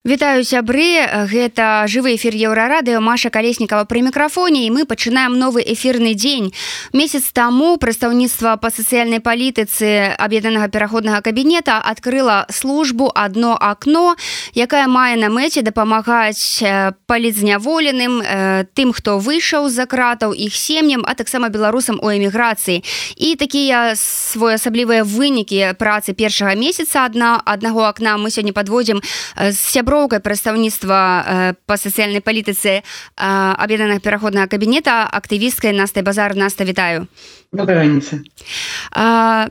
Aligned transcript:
Вітаю 0.00 0.44
сябры. 0.48 1.04
Гэта 1.28 1.84
жывы 1.84 2.16
эфир 2.16 2.32
еўрарадыо 2.32 3.04
Маша 3.04 3.28
калеснікава 3.28 3.84
пры 3.84 4.00
мікрафоне 4.00 4.64
і 4.64 4.72
мы 4.72 4.88
пачынаем 4.88 5.36
новы 5.36 5.60
эфірны 5.60 6.16
дзень. 6.16 6.56
Месяц 6.96 7.28
таму 7.36 7.76
прадстаўніцтва 7.76 8.56
па 8.56 8.72
сацыяльнай 8.72 9.20
палітыцы 9.20 10.16
аб'яднанага 10.16 10.72
пераходнага 10.72 11.20
кабінета 11.20 11.76
адкрыла 11.84 12.48
службу 12.48 13.12
одно 13.12 13.52
акно 13.60 14.16
якая 14.56 14.88
мае 14.88 15.20
на 15.20 15.28
мэце 15.28 15.60
дапамагаць 15.60 16.64
палізняволеным 17.04 18.24
тым 18.72 18.96
хто 18.96 19.20
выйшаў 19.20 19.68
за 19.68 19.84
кратаў 19.84 20.32
іх 20.32 20.56
сем'ям 20.56 21.04
а 21.04 21.12
таксама 21.12 21.52
беларусам 21.52 22.00
у 22.00 22.08
эміграцыі. 22.08 22.80
І 23.20 23.36
такія 23.36 23.92
своеасаблівыя 24.00 25.04
вынікі 25.04 25.76
працы 25.76 26.16
першага 26.16 26.56
месяца 26.56 27.04
адна 27.04 27.36
аднаго 27.44 27.84
акна 27.84 28.16
мы 28.16 28.32
сёння 28.32 28.56
подводзім 28.56 29.04
сябру 29.52 29.89
сяброўкай 29.90 30.22
прадстаўніцтва 30.22 30.98
э, 31.02 31.54
па 31.66 31.74
сацыяльнай 31.74 32.22
палітыцы 32.22 32.78
э, 32.78 32.82
аб'яднанага 33.18 33.98
пераходнага 33.98 34.46
кабінета 34.46 35.02
актывісткай 35.10 35.74
настай 35.74 36.06
базар. 36.06 36.36
Наста 36.36 36.62
вітаю 36.64 37.10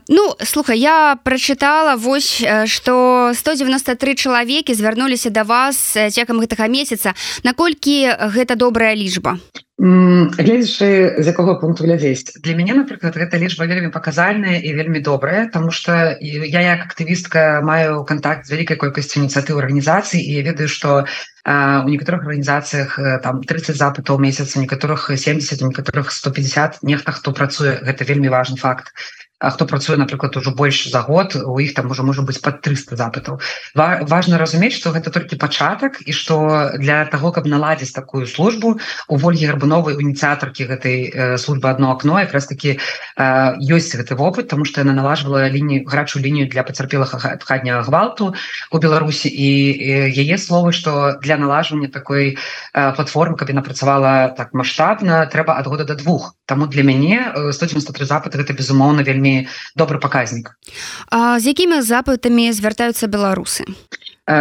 ну 0.08 0.34
слухай 0.40 0.80
я 0.80 1.18
прачытала 1.22 1.96
вось 1.96 2.40
что 2.64 3.32
193 3.34 4.14
чалавекі 4.14 4.72
звярнуліся 4.72 5.28
да 5.28 5.42
вас 5.42 5.76
цекам 6.08 6.40
гэтага 6.40 6.72
месяца. 6.72 7.12
Наколькі 7.44 8.08
гэта 8.32 8.56
добрая 8.56 8.96
лічба 8.96 9.36
гледзячы 9.80 11.24
з 11.24 11.26
якога 11.32 11.56
пункту 11.56 11.88
глядзець 11.88 12.36
для 12.44 12.52
мяне 12.52 12.76
напрыклад 12.76 13.16
гэта 13.16 13.40
лічба 13.40 13.64
вельмі 13.64 13.88
паказальная 13.88 14.60
і 14.60 14.74
вельмі 14.76 15.00
добрая 15.00 15.48
тому 15.48 15.72
что 15.72 16.16
я 16.20 16.60
як 16.60 16.84
актывістка 16.84 17.64
маю 17.64 18.04
контакт 18.04 18.44
з 18.44 18.52
вялікай 18.52 18.76
колькасцю 18.76 19.24
ініцыятыў 19.24 19.56
арганізацый 19.56 20.20
і 20.20 20.36
я 20.36 20.42
ведаю 20.44 20.68
что 20.68 21.08
у 21.48 21.88
некаторых 21.88 22.28
арганізацыях 22.28 23.00
там 23.24 23.40
30 23.40 23.76
запытаў 23.76 24.20
месяца 24.20 24.60
некаторых 24.60 25.08
70 25.08 25.64
некаторых 25.64 26.12
150 26.12 26.82
нехта 26.82 27.12
хто 27.16 27.32
працуе 27.32 27.80
гэта 27.80 28.04
вельмі 28.04 28.28
важный 28.28 28.60
факт. 28.60 28.92
А 28.92 29.29
хто 29.40 29.66
працуе 29.66 29.96
напрыклад 29.96 30.36
ужо 30.36 30.50
больш 30.50 30.90
за 30.90 31.00
год 31.00 31.36
у 31.36 31.58
іх 31.58 31.72
там 31.74 31.90
уже 31.90 32.02
можа 32.02 32.22
быць 32.22 32.40
под 32.44 32.60
300 32.60 32.96
запытаў 32.96 33.40
важно 33.74 34.36
разумець 34.36 34.76
что 34.76 34.92
гэта 34.92 35.10
толькі 35.10 35.40
пачатак 35.40 36.04
і 36.04 36.12
что 36.12 36.70
для 36.76 37.04
того 37.06 37.32
каб 37.32 37.46
наладзіць 37.46 37.96
такую 37.96 38.26
службу 38.26 38.76
у 39.08 39.16
ольгі 39.16 39.48
гарбуновой 39.48 39.96
ініцыятаркі 39.96 40.68
гэтай 40.68 40.98
э, 41.08 41.38
службы 41.38 41.70
одно 41.70 41.92
окно 41.92 42.20
якраз 42.20 42.46
таки 42.46 42.76
э, 43.16 43.56
ёсць 43.56 43.96
гэты 43.96 44.14
вопыт 44.14 44.48
тому 44.48 44.64
что 44.64 44.84
яна 44.84 44.92
налажвала 44.92 45.48
лінію 45.48 45.88
гарачую 45.88 46.24
лінію 46.24 46.48
для 46.52 46.62
пацярпелых 46.62 47.16
хатняга 47.40 47.82
гвалту 47.88 48.34
у 48.70 48.78
беларусі 48.78 49.32
і 49.32 49.48
яе 50.12 50.36
словы 50.36 50.72
что 50.72 51.16
для 51.22 51.40
налажвання 51.40 51.88
такой 51.88 52.36
э, 52.74 52.92
платформы 52.92 53.40
каб 53.40 53.48
яна 53.48 53.62
працавала 53.62 54.28
так 54.36 54.52
масштабна 54.52 55.24
трэба 55.24 55.56
ад 55.56 55.66
года 55.66 55.84
до 55.84 55.94
двух 55.96 56.36
тому 56.50 56.66
для 56.66 56.82
мяне 56.82 57.30
193 57.54 58.10
запыты 58.10 58.42
гэта 58.42 58.58
безумоўна 58.58 59.06
вельмі 59.06 59.46
добры 59.78 60.02
паказнік. 60.02 60.50
З 61.14 61.42
якімі 61.46 61.78
запытамі 61.86 62.50
звяртаюцца 62.50 63.06
беларусы 63.06 63.70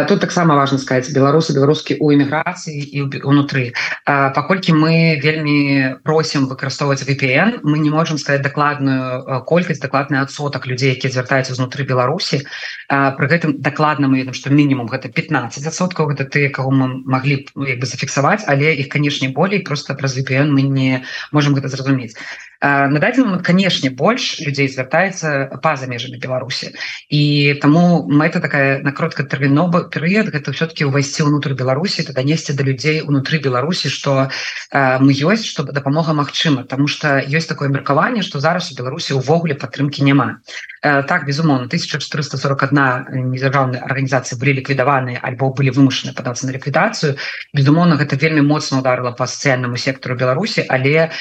тут 0.08 0.20
таксама 0.20 0.56
важно 0.56 0.78
сказать 0.78 1.10
беларусы 1.14 1.54
беларускі 1.54 1.98
у 2.00 2.12
эміграцыі 2.14 2.78
і 2.78 3.00
унутры 3.24 3.74
паколькі 4.06 4.74
мы 4.78 5.18
вельмі 5.18 5.98
просім 6.04 6.46
выкарыстоўваць 6.46 7.02
VPN 7.08 7.64
мы 7.64 7.80
не 7.80 7.90
можем 7.90 8.18
сказать 8.18 8.42
дакладную 8.42 9.44
колькасць 9.46 9.82
дакладны 9.82 10.22
адсотак 10.22 10.68
людзей 10.68 10.94
які 10.94 11.10
звяртаюцца 11.10 11.56
знутры 11.56 11.84
беларусі 11.90 12.46
при 12.88 13.28
гэтым 13.28 13.58
дакладна 13.62 14.08
мы 14.08 14.22
ведам 14.22 14.34
что 14.34 14.54
мінімум 14.54 14.88
гэта 14.88 15.10
15соткаў 15.10 16.14
гэта 16.14 16.26
ты 16.26 16.50
кого 16.50 16.70
мы 16.72 17.02
могли 17.06 17.48
ну, 17.56 17.66
бы 17.66 17.86
зафіксаваць 17.86 18.46
але 18.46 18.76
іх 18.76 18.90
канешне 18.90 19.30
болей 19.30 19.64
просто 19.66 19.96
праз 19.96 20.18
VPN 20.18 20.54
мы 20.54 20.62
не 20.62 21.04
можем 21.32 21.56
гэта 21.56 21.68
зразумець 21.68 22.14
на 22.62 23.00
дадзены 23.00 23.26
момент 23.28 23.46
канешне 23.46 23.90
больш 23.90 24.40
людзей 24.44 24.68
звяртаецца 24.68 25.60
па-за 25.64 25.88
межамі 25.88 26.20
беларусі 26.20 26.76
і 27.08 27.56
таму 27.64 28.04
мэта 28.12 28.44
такая 28.44 28.84
на 28.84 28.92
короткатэрмінова 28.92 29.88
перыяд 29.88 30.28
гэта 30.36 30.52
все-таки 30.52 30.84
увайсці 30.84 31.24
ўнутр 31.24 31.56
беларусі 31.56 32.04
то 32.04 32.12
данесці 32.12 32.60
да 32.60 32.68
людзей 32.68 33.00
унутры 33.00 33.40
беларусі 33.40 33.88
что 33.88 34.28
мы 34.76 35.16
ёсць 35.16 35.48
чтобы 35.48 35.72
дапамога 35.72 36.12
Мачыма 36.12 36.68
тому 36.68 36.92
что 36.92 37.24
ёсць 37.24 37.48
такое 37.48 37.72
меркаванне 37.72 38.28
что 38.28 38.44
зараз 38.44 38.72
у 38.72 38.76
беларусі 38.76 39.16
увогуле 39.16 39.56
падтрымки 39.56 40.04
няма 40.04 40.44
так 40.82 41.26
безумоўно 41.28 41.68
1441 41.68 43.32
незаржаўныя 43.36 43.84
арганізацыі 43.84 44.40
былі 44.40 44.56
ліквідаваныя 44.60 45.20
альбо 45.20 45.52
былі 45.52 45.76
вымушаны 45.76 46.16
падацца 46.16 46.48
на 46.48 46.56
ліквідацыю 46.56 47.16
безумоўно 47.54 48.00
гэта 48.00 48.16
вельмі 48.16 48.48
моцна 48.48 48.80
ударыла 48.80 49.12
по 49.12 49.28
сацыяльнаму 49.28 49.76
сектору 49.76 50.16
беларусі 50.16 50.64
але 50.70 51.12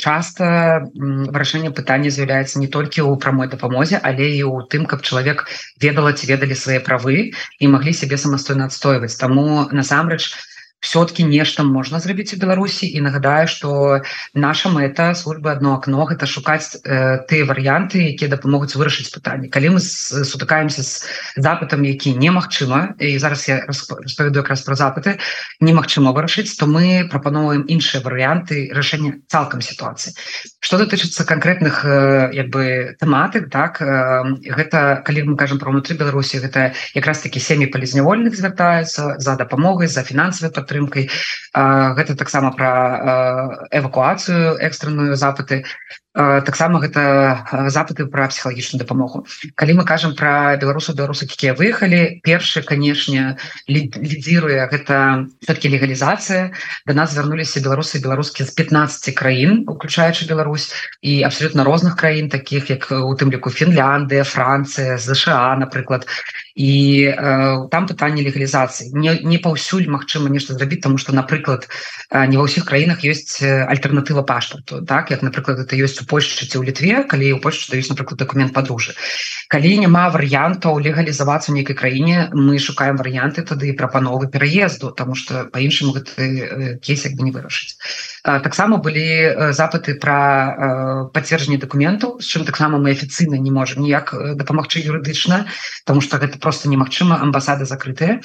часто 0.00 0.88
вырашэнне 0.96 1.70
пытання 1.76 2.08
з'яўляецца 2.08 2.56
не 2.60 2.68
толькі 2.72 3.04
ў 3.04 3.20
прамой 3.20 3.52
дапамозе 3.52 4.00
але 4.00 4.32
і 4.40 4.48
у 4.48 4.64
тым 4.64 4.88
каб 4.88 5.04
чалавек 5.04 5.44
ведала 5.76 6.16
ці 6.16 6.24
ведалі 6.32 6.56
свае 6.56 6.80
правы 6.80 7.36
і 7.36 7.64
маглі 7.68 7.92
сябе 7.92 8.16
самастойна 8.16 8.72
адстойваць 8.72 9.20
таму 9.20 9.68
насамрэч 9.70 10.32
у 10.32 10.49
все-таки 10.80 11.22
нешта 11.22 11.62
можна 11.62 12.00
зрабіць 12.00 12.34
у 12.34 12.40
беларусі. 12.40 12.88
І 12.88 13.00
нагадаю 13.00 13.48
что 13.48 14.00
наша 14.34 14.68
мэта 14.68 15.14
службы 15.14 15.52
одно 15.52 15.74
окно 15.74 16.08
гэта 16.08 16.26
шукаць 16.26 16.80
э, 16.84 17.20
тыя 17.28 17.44
варыянты 17.44 18.16
якія 18.16 18.32
дапамогуць 18.32 18.74
вырашыць 18.74 19.12
пытанне 19.12 19.52
калі 19.52 19.76
мы 19.76 19.80
сутыкаемся 19.80 20.82
з 20.82 21.04
запытам 21.36 21.84
які 21.84 22.16
немагчыма 22.16 22.96
і 22.98 23.18
зараз 23.18 23.48
я 23.48 23.68
распавяду 23.68 24.40
якраз 24.40 24.64
про 24.64 24.74
запыты 24.74 25.20
немагчыма 25.60 26.16
вырашыць 26.16 26.56
то 26.56 26.66
мы 26.66 27.04
прапановваем 27.12 27.68
іншыя 27.68 28.00
варыянты 28.00 28.72
рашэння 28.72 29.20
цалкам 29.28 29.60
сітуацыі. 29.60 30.16
Что 30.60 30.78
датычыцца 30.78 31.24
конкретных 31.24 31.84
э, 31.84 32.30
як 32.32 32.48
бы 32.48 32.96
тэматык 32.96 33.50
так 33.52 33.82
э, 33.82 34.24
гэта 34.48 35.04
калі 35.04 35.34
мы 35.34 35.36
кажам 35.36 35.58
про 35.60 35.70
унутры 35.70 35.92
беларусі 35.94 36.40
гэта 36.40 36.72
якраз 36.94 37.20
таки 37.20 37.40
сем'і 37.40 37.68
палізнявольных 37.68 38.32
звяртаюцца 38.32 39.20
за 39.20 39.36
дапамогай 39.36 39.88
за 39.88 40.02
фінансавы 40.02 40.48
падтрымку 40.48 40.69
падтрымкай. 40.70 41.10
Гэта 41.98 42.14
таксама 42.14 42.52
пра 42.54 42.70
эвакуацыю 43.74 44.56
экстранную 44.62 45.16
запыты 45.16 45.64
таксама 46.44 46.80
гэта 46.80 47.70
запыты 47.70 48.06
пра 48.06 48.28
псіхалагічную 48.28 48.80
дапамогу. 48.82 49.26
Калі 49.54 49.80
мы 49.80 49.84
кажам 49.84 50.14
пра 50.14 50.56
беларусу 50.60 50.92
беларусы 50.92 51.24
якія 51.24 51.54
выехалі 51.54 52.20
першы 52.24 52.62
канешне 52.62 53.36
лідзіруе 53.68 54.68
гэта 54.70 55.26
все-таки 55.40 55.68
легалізацыя. 55.68 56.52
До 56.86 56.94
нас 56.94 57.12
звярнуліся 57.12 57.60
беларусы 57.60 58.00
беларускі 58.02 58.44
з 58.44 58.50
15 58.54 59.14
краін 59.14 59.64
уключаючы 59.66 60.26
Беларусь 60.26 60.72
і 61.02 61.22
абсолютно 61.22 61.64
розных 61.64 61.96
краін 61.96 62.28
таких 62.28 62.70
як 62.70 62.90
у 62.90 63.14
тым 63.14 63.30
ліку 63.30 63.50
Фінляндыя 63.50 64.24
Францыя 64.24 64.98
ЗША 64.98 65.56
напрыклад. 65.56 66.06
І 66.54 67.06
э, 67.08 67.68
там 67.70 67.86
пытанне 67.86 68.22
легалізацыі. 68.22 68.92
Не, 68.92 69.18
не 69.22 69.38
паўсюль 69.38 69.88
Мачыма 69.88 70.28
нешта 70.28 70.54
зрабіць 70.54 70.82
тому 70.82 70.98
что 70.98 71.12
напрыклад 71.14 71.68
не 72.10 72.36
ва 72.36 72.44
ўсіх 72.44 72.66
краінах 72.66 73.06
ёсць 73.06 73.40
альтэрнатыва 73.42 74.22
пашпарту 74.26 74.84
так? 74.84 75.10
Як 75.10 75.22
напрыклад 75.22 75.62
это 75.62 75.76
ёсць 75.76 76.02
у 76.02 76.04
Польшчы 76.10 76.46
ці 76.50 76.58
ў 76.58 76.66
літве 76.66 77.06
калі 77.06 77.26
ў 77.34 77.38
Польшчы 77.38 77.70
даюць 77.70 77.90
напрыклад 77.94 78.18
документ 78.18 78.52
подружжа 78.52 78.98
калі 79.50 79.70
няма 79.82 80.10
варыянтаў 80.14 80.82
легалізавацца 80.82 81.54
нейкай 81.54 81.78
краіне 81.78 82.28
мы 82.34 82.58
шукаем 82.58 82.98
варыянты 82.98 83.46
тады 83.46 83.70
прапановы 83.78 84.26
пераезду 84.26 84.90
тому 84.90 85.14
что 85.14 85.46
по-іншаму 85.54 85.94
гэты 85.94 86.78
кейс 86.82 87.06
як 87.06 87.14
бы 87.14 87.26
не 87.26 87.34
вырашыць 87.34 87.78
таксама 88.22 88.76
былі 88.76 89.52
запыты 89.56 89.94
про 89.94 91.08
пацверджанне 91.14 91.56
документаў 91.56 92.20
з 92.20 92.26
чым 92.28 92.44
таксама 92.44 92.76
мы 92.76 92.92
афіцыйна 92.92 93.40
не 93.40 93.50
можем 93.50 93.82
ніяк 93.82 94.12
дапамагчы 94.36 94.84
юрыдычна 94.84 95.46
тому 95.84 96.00
что 96.00 96.18
гэта 96.18 96.38
просто 96.38 96.68
немагчыма 96.68 97.16
амбасады 97.22 97.64
закрытыя 97.64 98.20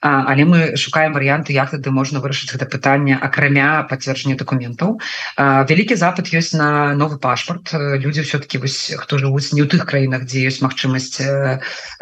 але 0.00 0.44
мы 0.44 0.76
шукаем 0.76 1.16
варыянты 1.16 1.56
як 1.56 1.72
тады 1.72 1.90
можна 1.90 2.20
вырашыць 2.20 2.52
гэта 2.52 2.68
пытанне 2.68 3.16
акрамя 3.16 3.88
пацверджання 3.88 4.36
документаў 4.36 5.00
вялікі 5.38 5.96
запад 5.96 6.28
ёсць 6.28 6.52
на 6.52 6.94
новы 6.94 7.18
пашпарт. 7.18 7.72
Люди 7.72 8.20
все-таки 8.20 8.58
вось 8.58 8.92
хто 8.98 9.18
жывуць 9.18 9.52
не 9.52 9.64
ў 9.64 9.68
тых 9.68 9.88
краінах 9.88 10.28
дзе 10.28 10.44
ёсць 10.44 10.60
магчымасць 10.60 11.24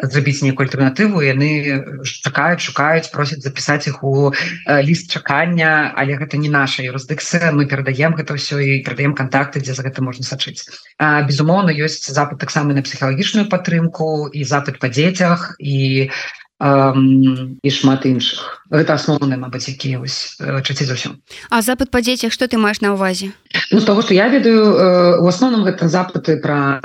зрабіць 0.03 0.43
нейкую 0.43 0.67
альтэрнатыву 0.67 1.23
яны 1.23 2.03
чакаюць 2.03 2.61
шукаюць 2.61 3.07
просяць 3.07 3.41
запісаць 3.41 3.87
іх 3.87 4.03
у 4.03 4.35
ліст 4.67 5.11
чакання 5.15 5.95
але 5.95 6.19
гэта 6.19 6.35
не 6.35 6.51
наша 6.51 6.83
юрысдыкцыя 6.83 7.36
інфармацыя 7.37 7.53
мы 7.53 7.65
перадаем 7.65 8.15
гэта 8.15 8.33
ўсё 8.33 8.59
і 8.59 8.83
перадаем 8.83 9.13
контакты 9.13 9.61
дзе 9.61 9.73
за 9.73 9.83
гэта 9.83 10.01
можна 10.01 10.25
сачыць 10.25 10.65
безумоўна 10.99 11.71
ёсць 11.71 12.09
запад 12.09 12.39
таксама 12.39 12.73
на 12.73 12.81
псіхалагічную 12.81 13.49
падтрымку 13.49 14.29
і 14.33 14.43
запад 14.43 14.79
па 14.79 14.89
дзецях 14.89 15.55
і 15.59 16.09
і 16.57 17.69
шмат 17.69 18.09
іншых 18.09 18.65
гэта 18.73 18.97
асноўны 18.97 19.37
мабыць 19.37 19.69
які 19.69 20.01
чаці 20.41 20.89
зусім 20.89 21.21
а 21.53 21.61
запад 21.61 21.93
па 21.93 22.01
дзецях 22.01 22.33
что 22.33 22.47
ты 22.49 22.57
маеш 22.57 22.81
на 22.81 22.97
увазе? 22.97 23.29
Ну, 23.69 23.81
того 23.81 24.01
что 24.01 24.17
я 24.17 24.27
ведаю 24.27 25.21
у 25.21 25.27
асноўным 25.29 25.69
гэта 25.69 25.85
запыты 25.85 26.41
про 26.41 26.81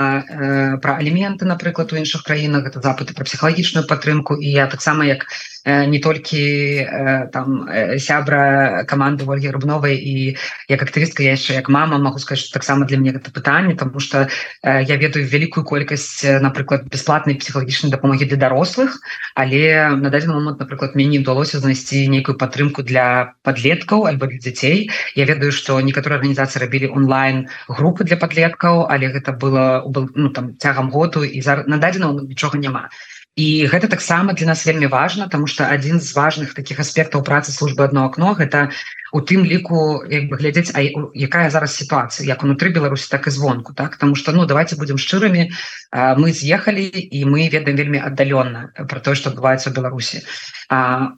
про 0.77 0.91
аліменты 1.01 1.49
напрыклад 1.49 1.89
у 1.93 1.97
іншых 1.97 2.21
краінах 2.21 2.69
это 2.69 2.85
запыты 2.85 3.17
про 3.17 3.25
псіхалагічную 3.25 3.89
падтрымку 3.89 4.37
і 4.37 4.45
я 4.45 4.67
таксама 4.67 5.05
як 5.09 5.25
не 5.65 5.99
толькі 5.99 6.87
там 7.31 7.69
сябра 7.97 8.83
каманды 8.87 9.23
ольги 9.23 9.47
рубновай 9.47 9.95
і 9.95 10.35
як 10.67 10.83
актывістка 10.83 11.23
яшчэ 11.23 11.55
як 11.55 11.69
мама 11.69 11.97
могу 11.97 12.19
сказать 12.19 12.51
таксама 12.51 12.85
для 12.85 12.97
мне 12.97 13.11
гэта 13.11 13.31
пытанне 13.31 13.75
тому 13.75 13.99
что 13.99 14.27
я 14.63 14.95
ведаю 14.97 15.25
вялікую 15.25 15.63
колькасць 15.63 16.23
напрыклад 16.23 16.89
бесплатнай 16.91 17.35
псіхалагічнай 17.39 17.91
дапамогі 17.91 18.25
для 18.25 18.37
дарослых 18.37 18.99
але 19.35 19.95
на 19.95 20.09
дадзены 20.09 20.33
момант 20.33 20.59
напрыклад 20.59 20.95
мне 20.95 21.05
не 21.05 21.19
удалося 21.19 21.59
знайсці 21.59 22.07
нейкую 22.11 22.37
падтрымку 22.37 22.83
для 22.83 23.35
подлеткаў 23.43 24.07
альбо 24.11 24.27
для 24.27 24.39
дзяцей 24.43 24.91
я 25.15 25.25
ведаю 25.25 25.51
что 25.51 25.79
некаторыя 25.79 26.19
арганізацыі 26.19 26.59
рабілі 26.59 26.91
онлайн 26.91 27.47
групы 27.67 28.03
для 28.03 28.17
подлеткаў 28.17 28.91
але 28.91 29.15
гэта 29.15 29.31
было 29.31 29.87
ну, 30.15 30.29
там 30.29 30.57
цягам 30.57 30.91
году 30.91 31.23
і 31.23 31.41
за 31.41 31.63
на 31.67 31.77
дадзеного 31.77 32.21
нічога 32.21 32.59
няма 32.59 32.89
і 33.35 33.65
гэта 33.65 33.87
таксама 33.87 34.33
для 34.33 34.47
нас 34.47 34.65
вельмі 34.65 34.87
важно 34.87 35.27
тому 35.27 35.47
что 35.47 35.65
один 35.65 35.99
з 36.01 36.13
важных 36.15 36.53
таких 36.53 36.79
аспектаў 36.79 37.23
працы 37.23 37.51
службы 37.51 37.83
одно 37.83 38.05
окно 38.05 38.33
гэта 38.33 38.69
у 39.13 39.21
тым 39.21 39.45
ліку 39.45 40.01
як 40.09 40.25
бы 40.29 40.37
глядзець 40.41 40.73
А 40.73 40.81
якая 41.13 41.49
зараз 41.53 41.77
сітуацыя 41.77 42.25
як 42.25 42.41
унутры 42.43 42.73
Беларусі 42.73 43.07
так 43.13 43.27
і 43.27 43.29
звонку 43.29 43.73
так? 43.73 43.91
Потому 43.91 44.15
что 44.15 44.31
ну 44.31 44.45
давайте 44.45 44.75
будем 44.75 44.97
шчырымі. 44.97 45.53
Мы 45.93 46.33
з'ехалі 46.33 46.89
і 46.89 47.25
мы 47.29 47.45
ведаем 47.53 47.77
вельмі 47.77 48.01
аддалённа 48.01 48.73
про 48.89 48.99
тое 48.99 49.13
что 49.13 49.29
адбываецца 49.29 49.69
в 49.69 49.77
Беларусі. 49.77 50.25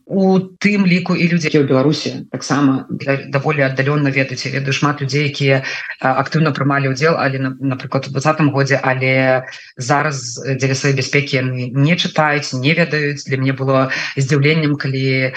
У 0.05 0.39
тым 0.59 0.83
ліку 0.83 1.15
і 1.15 1.23
людзі 1.31 1.55
у 1.55 1.63
Беларусі 1.63 2.27
таксама 2.31 2.83
даволі 3.31 3.63
аддалённа 3.63 4.11
ведаць 4.11 4.43
ведаю 4.43 4.75
шмат 4.75 4.99
людзей 4.99 5.31
якія 5.31 5.63
актыўна 6.03 6.51
прымалі 6.51 6.91
удзел 6.91 7.15
але 7.15 7.39
напрыклад 7.39 8.07
у 8.07 8.11
двадцатым 8.11 8.51
годзе 8.51 8.75
але 8.75 9.47
зараз 9.79 10.43
дзеля 10.43 10.75
сваёй 10.75 10.99
бяспекі 10.99 11.39
яны 11.39 11.71
не 11.71 11.95
чытаюць 12.05 12.53
не 12.53 12.77
ведаюць 12.77 13.25
для 13.25 13.41
мне 13.41 13.55
было 13.55 13.89
здзіўленнем 14.19 14.77
калі 14.77 15.33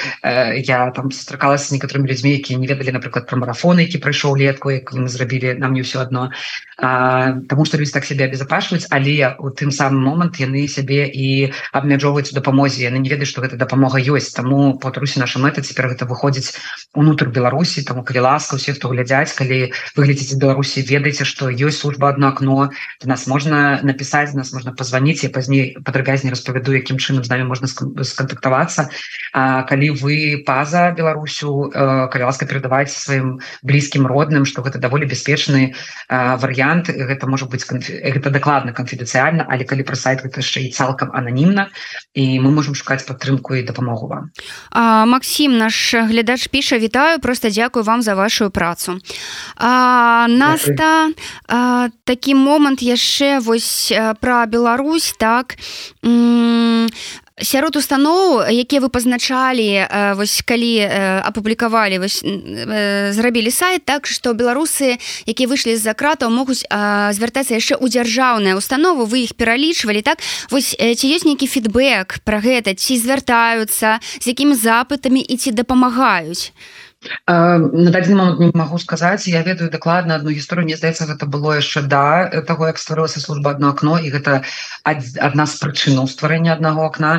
я 0.66 0.78
там 0.92 1.10
сустракалася 1.14 1.72
з 1.72 1.78
некаторымі 1.78 2.10
людзьмі 2.12 2.36
які 2.36 2.48
якія 2.48 2.58
не 2.58 2.66
ведалі 2.66 2.96
напрыклад 2.96 3.26
про 3.28 3.36
марафоны 3.36 3.84
які 3.84 4.00
прайшоў 4.00 4.36
летку 4.40 4.70
як 4.72 4.92
мы 4.96 5.08
зрабілі 5.08 5.60
нам 5.60 5.76
не 5.76 5.84
ўсё 5.84 6.00
одно. 6.00 6.32
Таму 6.78 7.64
что 7.64 7.76
людзі 7.76 7.92
так 7.92 8.04
себе 8.04 8.24
абезапашваюць 8.24 8.88
але 8.90 9.36
у 9.38 9.50
тым 9.50 9.70
самым 9.70 10.00
момант 10.00 10.40
яны 10.40 10.64
сябе 10.68 11.04
і 11.04 11.52
абмяджоўваюць 11.72 12.32
дапамозе 12.32 12.88
яны 12.88 12.98
не 13.04 13.10
ведаюць 13.10 13.28
что 13.28 13.44
гэта 13.44 13.56
дапамога 13.60 14.00
ёсць 14.00 14.32
таму 14.32 14.78
патрусі 14.78 15.20
наша 15.20 15.38
мэта 15.38 15.60
цяпер 15.60 15.92
гэта 15.92 16.06
выходзіць 16.06 16.56
унутр 16.94 17.28
Беларусі 17.28 17.84
там 17.84 18.00
калі 18.04 18.24
ласка 18.24 18.56
усе 18.56 18.72
хто 18.72 18.88
глядзяць 18.88 19.36
калі 19.36 19.74
выглядзеце 19.96 20.38
Беларусі 20.38 20.86
ведаеце 20.88 21.28
что 21.28 21.50
ёсць 21.50 21.84
служба 21.84 22.08
одно 22.08 22.32
окно 22.32 22.70
нас 23.04 23.26
можна 23.26 23.80
написать 23.82 24.32
нас 24.34 24.52
можна 24.52 24.72
позвоніць 24.72 25.24
і 25.24 25.28
пазней 25.28 25.76
падрабязней 25.84 26.30
распавяду 26.58 26.74
якім 26.74 26.98
чынам 26.98 27.24
з 27.24 27.30
нами 27.30 27.44
можна 27.44 27.68
сконтактавацца 27.68 28.90
калі 29.32 29.90
вы 30.02 30.42
паза 30.46 30.90
Беларусю 30.90 31.70
калі 31.72 32.24
ласка 32.24 32.46
перадаваць 32.46 32.90
сваім 32.90 33.38
блізкім 33.62 34.06
родным 34.06 34.44
что 34.44 34.62
гэта 34.62 34.78
даволі 34.78 35.06
бяспечны 35.06 35.74
варыянт 36.08 36.90
гэта 36.90 37.26
можа 37.26 37.46
быть 37.46 37.64
гэта 37.66 38.30
дакладна 38.30 38.72
канфідэнцыяльна 38.72 39.46
але 39.48 39.64
калі 39.64 39.82
пра 39.82 39.96
сайт 39.96 40.22
гэта 40.22 40.40
яшчэ 40.42 40.68
і 40.68 40.72
цалкам 40.74 41.10
ананімна 41.14 41.70
і 42.14 42.40
мы 42.40 42.50
можемм 42.50 42.74
шукаць 42.74 43.06
падтрымку 43.06 43.54
і 43.54 43.62
дапамогу 43.62 44.08
вам 44.08 44.30
а, 44.70 45.04
Макссім 45.04 45.58
наш 45.58 45.94
глядач 45.94 46.46
піша 46.46 46.78
вітаю 46.78 47.18
просто 47.18 47.50
дзякую 47.50 47.84
вам 47.84 48.02
за 48.02 48.14
вашу 48.14 48.50
працу 48.50 49.00
наста 50.28 51.10
такі 52.04 52.34
момант 52.34 52.82
яшчэ 52.82 53.40
вось 53.40 53.92
пра 54.20 54.46
Беларусь 54.46 55.14
так 55.18 55.56
сярод 57.42 57.76
устаноў 57.76 58.46
якія 58.50 58.80
вы 58.82 58.88
пазначалі 58.88 59.86
вось 60.18 60.42
калі 60.42 60.82
апублікавалі 61.24 62.02
зрабілі 63.14 63.50
сайт 63.50 63.84
так 63.84 64.06
што 64.06 64.34
беларусы 64.34 64.98
якія 65.26 65.48
выйшлі 65.48 65.76
з-за 65.76 65.94
кратаў 65.94 66.30
могуць 66.34 66.66
звяртацца 66.66 67.54
яшчэ 67.54 67.78
ў 67.78 67.86
дзяржаўныя 67.88 68.58
установу 68.58 69.06
вы 69.06 69.26
іх 69.28 69.34
пералічвалі 69.38 70.02
так? 70.02 70.18
Вось 70.50 70.74
ці 70.74 71.06
ёсць 71.06 71.26
нейкі 71.28 71.46
фідбэк 71.46 72.20
пра 72.26 72.42
гэта 72.42 72.74
ці 72.74 72.98
звяртаюцца 72.98 74.02
з 74.02 74.24
якімі 74.26 74.58
запытамі 74.58 75.22
і 75.22 75.34
ці 75.36 75.54
дапамагаюць 75.54 76.52
на 77.26 77.90
дадзены 77.94 78.16
момант 78.18 78.40
не 78.42 78.50
магу 78.58 78.78
сказаць 78.82 79.30
я 79.30 79.42
ведаю 79.46 79.70
дакладна 79.70 80.16
одну 80.18 80.34
гісторыю 80.34 80.66
мне 80.66 80.76
здаецца 80.76 81.06
гэта 81.06 81.26
было 81.30 81.54
яшчэ 81.58 81.82
да 81.86 82.26
таго 82.48 82.66
як 82.66 82.78
стварылася 82.82 83.22
служба 83.22 83.54
одно 83.54 83.70
окно 83.70 83.98
і 83.98 84.10
гэта 84.10 84.42
адна 84.82 85.46
з 85.46 85.54
прычынаў 85.62 86.10
стварэння 86.10 86.58
аднаго 86.58 86.86
окна 86.90 87.12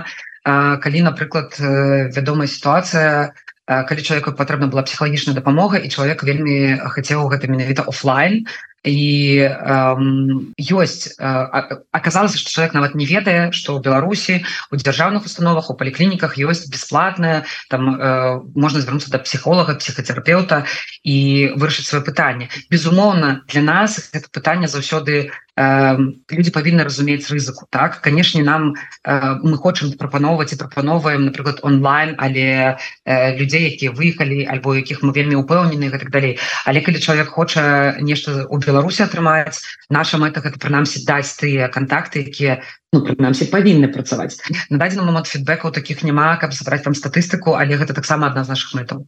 калі 0.43 1.05
напрыклад 1.07 1.55
вядомая 1.59 2.51
сітуацыя 2.51 3.31
калі 3.69 4.01
чалавеку 4.03 4.33
патрэбна 4.33 4.67
была 4.67 4.83
псіхалагічная 4.83 5.37
дапамога 5.37 5.79
і 5.79 5.87
чалавек 5.87 6.27
вельмі 6.27 6.75
хацеў 6.97 7.29
гэта 7.31 7.47
менавіта 7.47 7.87
офлайн 7.87 8.43
і 8.83 9.39
эм, 9.43 10.53
ёсць 10.55 11.15
э, 11.19 11.83
аказалася 11.91 12.37
что 12.37 12.51
человек 12.51 12.73
нават 12.73 12.95
не 12.95 13.05
ведае 13.05 13.51
что 13.51 13.75
у 13.75 13.79
беларусі 13.79 14.45
у 14.71 14.75
дзяржаўных 14.75 15.25
установах 15.25 15.69
у 15.69 15.75
паліклініках 15.75 16.39
ёсць 16.39 16.71
бесплатная 16.71 17.43
там 17.69 17.99
э, 17.99 18.41
можна 18.55 18.79
звярнуцца 18.79 19.11
до 19.11 19.19
псіхолога 19.19 19.75
психотерапевта 19.75 20.63
і 21.03 21.51
вырашыць 21.59 21.87
свое 21.91 22.03
пытанне 22.03 22.47
безумоўна 22.71 23.43
для 23.51 23.61
нас 23.61 24.09
это 24.13 24.31
пытанне 24.31 24.67
заўсёды 24.67 25.31
люди 25.59 26.51
павінны 26.55 26.87
разумець 26.87 27.27
рызыку 27.27 27.67
так? 27.69 27.99
Канешне 27.99 28.43
нам 28.43 28.75
э, 29.03 29.35
мы 29.43 29.57
хочам 29.57 29.91
прапаноўваць 29.91 30.53
і 30.53 30.59
прапановваем 30.61 31.25
напрыклад 31.27 31.59
онлайн 31.63 32.15
але 32.17 32.79
э, 33.03 33.35
людзей 33.35 33.67
якія 33.75 33.91
выехалі 33.91 34.47
альбо 34.47 34.75
якіх 34.79 35.03
мы 35.03 35.11
вельмі 35.11 35.35
упэўнены 35.35 35.91
так 35.91 36.11
далей 36.15 36.39
але 36.63 36.79
калі 36.79 37.03
чалавек 37.03 37.35
хоча 37.35 37.99
нешта 37.99 38.47
у 38.47 38.57
Беларусі 38.57 39.03
атрымаць 39.03 39.59
наша 39.89 40.15
мэта 40.15 40.39
гэта 40.39 40.55
прынамсі 40.55 41.03
даць 41.03 41.35
тыя 41.35 41.67
контакты 41.67 42.23
якія 42.23 42.63
ну, 42.93 43.01
прынамсі 43.05 43.45
павінны 43.53 43.87
працаваць. 43.93 44.41
На 44.69 44.81
дадзены 44.81 45.05
момант 45.05 45.29
фідбэкаў 45.29 45.71
таких 45.71 46.01
няма 46.01 46.37
каб 46.41 46.53
забраць 46.57 46.81
там 46.81 46.97
статыстыку 46.97 47.53
але 47.53 47.77
гэта 47.77 47.93
таксама 47.93 48.33
адна 48.33 48.43
з 48.43 48.49
наших 48.49 48.73
мэтаў. 48.73 49.05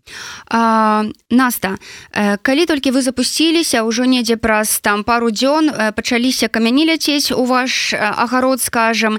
Наста 1.34 1.78
э, 2.14 2.38
калі 2.42 2.66
толькі 2.70 2.94
вы 2.94 3.02
запусціліся 3.02 3.82
ўжо 3.82 4.06
недзе 4.06 4.38
праз 4.38 4.78
там 4.86 5.02
пару 5.04 5.34
дзён 5.34 5.74
э, 5.74 5.92
пачаліся 5.98 6.48
камяні 6.48 6.86
ляцець 6.94 7.34
у 7.34 7.42
ваш 7.46 7.94
э, 7.94 7.98
агарод 7.98 8.62
скажем 8.62 9.18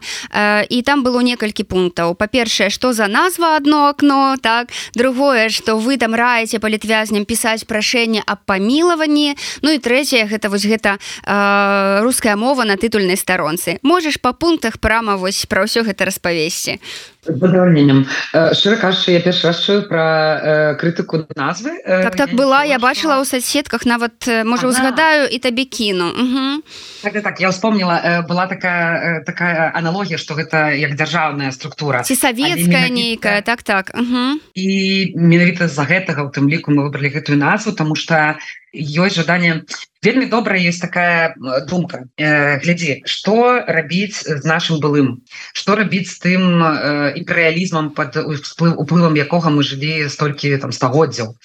і 0.68 0.78
там 0.82 1.02
было 1.02 1.20
некалькі 1.20 1.66
пунктаў. 1.66 2.14
Па-першае 2.14 2.70
что 2.70 2.92
за 2.92 3.06
назва 3.10 3.56
одно 3.56 3.90
окно 3.90 4.36
так? 4.40 4.70
Другое 4.94 5.48
что 5.50 5.76
вы 5.76 5.98
там 5.98 6.14
раеце 6.14 6.58
палітвязням 6.58 7.24
пісаць 7.26 7.66
прашэнне 7.66 8.22
аб 8.26 8.46
памілаванні. 8.46 9.34
Ну 9.62 9.74
і 9.74 9.82
трэцяе 9.82 10.30
гэта 10.30 10.48
вось 10.48 10.66
гэта 10.66 11.02
руская 12.02 12.36
мова 12.36 12.64
на 12.64 12.76
тытульнай 12.76 13.16
старонцы. 13.16 13.78
Можешь 13.82 14.20
па 14.22 14.32
пункту 14.32 14.51
пунктах 14.52 14.76
прама 14.76 15.16
вось 15.16 15.48
пра 15.48 15.64
ўсё 15.64 15.80
гэта 15.80 16.04
распавесці. 16.04 16.76
Задавальненнем. 17.24 18.04
Шчыра 18.52 18.76
кажучы 18.76 19.16
я 19.16 19.20
першы 19.24 19.48
раз 19.48 19.64
чую 19.64 19.88
пра 19.88 20.04
э, 20.04 20.74
крытыку 20.76 21.24
назвы 21.32 21.80
э, 21.80 22.02
так 22.02 22.16
так 22.16 22.34
была 22.36 22.64
я 22.68 22.76
бачыла 22.76 23.16
ў 23.16 23.24
соцсетках 23.24 23.88
нават 23.88 24.28
можа 24.44 24.68
узгадаю 24.68 25.30
і 25.30 25.38
табе 25.40 25.64
кіну. 25.64 26.12
Так, 27.00 27.22
так 27.22 27.40
я 27.40 27.48
вспомнила 27.48 27.96
э, 27.96 28.22
была 28.28 28.46
такая 28.46 29.24
такая 29.24 29.72
аналогія 29.72 30.18
что 30.18 30.34
гэта 30.34 30.76
як 30.76 30.92
дзяржаўная 31.00 31.48
структура. 31.52 32.02
Ці 32.04 32.12
савецкая 32.12 32.92
нейкая 32.92 33.40
так 33.40 33.62
так 33.62 33.96
і 33.96 34.68
менавіта 35.16 35.68
з-за 35.68 35.88
гэтага 35.88 36.28
у 36.28 36.30
тым 36.34 36.50
ліку 36.52 36.74
мы 36.76 36.84
выбралі 36.90 37.08
гэтую 37.08 37.38
назву 37.38 37.72
тому 37.72 37.94
что 37.94 38.36
ёсць 38.74 39.16
жаданне 39.16 39.64
вельмі 40.02 40.26
добра 40.26 40.56
есть 40.56 40.80
такая 40.80 41.34
думка. 41.68 42.04
Э, 42.18 42.58
глядзі 42.58 43.02
что 43.06 43.64
рабіць 43.66 44.22
з 44.26 44.44
нашим 44.44 44.80
былым? 44.80 45.22
Что 45.52 45.74
рабіць 45.74 46.10
з 46.10 46.18
тым 46.18 46.42
э, 46.62 47.12
імперыялізмам 47.22 47.90
под 47.90 48.16
усплыв 48.16 48.78
уплывам 48.78 49.14
якога 49.14 49.50
мы 49.50 49.62
жылі 49.62 50.08
столькі 50.08 50.56
там 50.58 50.72
стагоддзяў? 50.72 51.38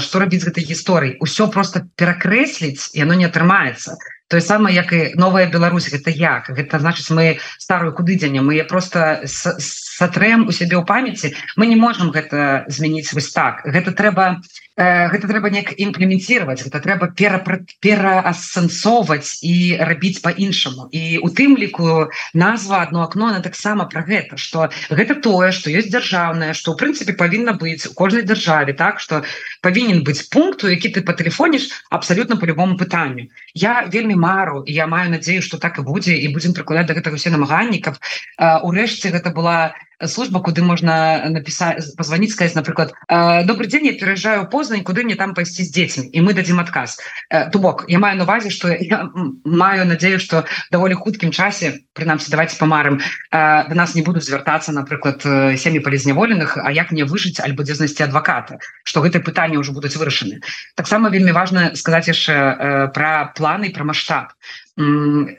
Что 0.00 0.18
рабіць 0.18 0.44
гэтай 0.44 0.64
гісторыі 0.64 1.16
ўсё 1.20 1.48
просто 1.48 1.88
перакрэсліць 1.96 2.92
яно 2.94 3.14
не 3.14 3.24
атрымаецца 3.26 3.96
тое 4.30 4.40
самае 4.40 4.74
як 4.74 4.92
і 4.94 5.18
новая 5.18 5.50
Беларусь 5.50 5.90
гэта 5.90 6.14
як? 6.14 6.54
Гэта 6.54 6.78
значыць 6.78 7.10
мы 7.10 7.42
старую 7.58 7.92
куды 7.92 8.14
дзеня 8.14 8.42
мы 8.46 8.62
просто 8.62 9.26
сатрэм 10.00 10.48
у 10.48 10.52
сябе 10.56 10.80
ў 10.80 10.84
памяці 10.88 11.36
мы 11.60 11.68
не 11.68 11.76
можемм 11.76 12.10
гэта 12.16 12.64
змяніць 12.72 13.12
вось 13.12 13.30
так. 13.36 13.62
Гэта 13.68 13.92
трэба 13.92 14.40
гэта 14.80 15.28
трэба 15.28 15.50
неяк 15.50 15.74
імплементировать 15.76 16.62
это 16.64 16.80
трэба 16.80 17.12
пера 17.12 17.44
пераасэнсоўваць 17.84 19.44
і 19.44 19.76
рабіць 19.76 20.22
по-іншаму 20.24 20.88
і 20.88 21.20
у 21.20 21.28
тым 21.28 21.58
ліку 21.60 22.08
назва 22.32 22.80
одно 22.80 23.02
окно 23.04 23.28
она 23.28 23.40
таксама 23.44 23.84
про 23.84 24.00
гэта 24.02 24.38
что 24.38 24.70
гэта 24.88 25.20
тое 25.20 25.52
что 25.52 25.68
есть 25.68 25.90
дзяржаўная 25.90 26.54
что 26.54 26.72
у 26.72 26.76
прынцыпе 26.80 27.12
павінна 27.12 27.52
быць 27.52 27.90
у 27.90 27.92
кожнай 27.92 28.22
дзяржаве 28.22 28.72
так 28.72 29.00
что 29.00 29.22
павінен 29.60 30.00
быць 30.00 30.24
пункту 30.32 30.72
які 30.72 30.88
ты 30.96 31.02
патэлефоніш 31.02 31.68
абсолютно 31.90 32.36
по 32.36 32.46
любому 32.46 32.76
пытанню. 32.76 33.28
Я 33.52 33.84
вельмі 33.84 34.16
мару 34.16 34.64
я 34.66 34.86
маю 34.86 35.10
надею 35.10 35.42
что 35.42 35.58
так 35.58 35.78
і 35.78 35.82
будзе 35.82 36.16
і 36.16 36.32
будем 36.32 36.54
прыкладаць 36.54 36.88
до 36.88 36.96
гэтага 36.96 37.20
усе 37.20 37.28
намаганні 37.28 37.84
каб 37.84 38.00
урэшце 38.38 39.12
гэта 39.12 39.28
была 39.28 39.74
не 39.76 39.89
служба 40.06 40.40
куды 40.40 40.62
можна 40.62 41.28
написать 41.28 41.96
позвонить 41.96 42.32
сказать 42.32 42.54
напрыклад 42.54 42.94
добрый 43.08 43.66
день 43.66 43.86
я 43.86 43.92
переезжаю 43.92 44.48
поздно 44.48 44.80
куды 44.80 45.04
мне 45.04 45.14
там 45.16 45.34
пайсці 45.34 45.64
з 45.64 45.72
дзецьмі 45.72 46.08
і 46.12 46.20
мы 46.20 46.32
дадзім 46.32 46.60
адказ 46.60 46.98
то 47.28 47.58
бок 47.58 47.84
я 47.88 47.98
маю 47.98 48.16
на 48.16 48.24
увазе 48.24 48.50
что 48.50 48.68
я 48.68 49.10
маю 49.44 49.86
надею 49.86 50.20
что 50.20 50.44
даволі 50.70 50.94
хуткім 50.94 51.30
часе 51.32 51.84
прынамсі 51.92 52.30
давайте 52.30 52.56
памарым 52.56 53.00
до 53.32 53.74
нас 53.74 53.94
не 53.94 54.02
будут 54.02 54.24
звяртацца 54.24 54.72
напрыклад 54.72 55.22
сем'і 55.58 55.80
палізняволеных 55.80 56.56
А 56.56 56.72
як 56.72 56.92
мне 56.92 57.04
выжыць 57.04 57.40
альбо 57.40 57.62
дзе 57.62 57.74
знайсці 57.74 58.04
адваката 58.04 58.58
что 58.84 59.00
гэта 59.00 59.20
пытанне 59.20 59.58
уже 59.58 59.72
будуць 59.72 59.96
вырашаны 59.96 60.40
таксама 60.76 61.10
вельмі 61.10 61.32
важно 61.32 61.76
сказать 61.76 62.08
яшчэ 62.08 62.90
про 62.94 63.32
планы 63.36 63.70
про 63.70 63.84
масштаб 63.84 64.32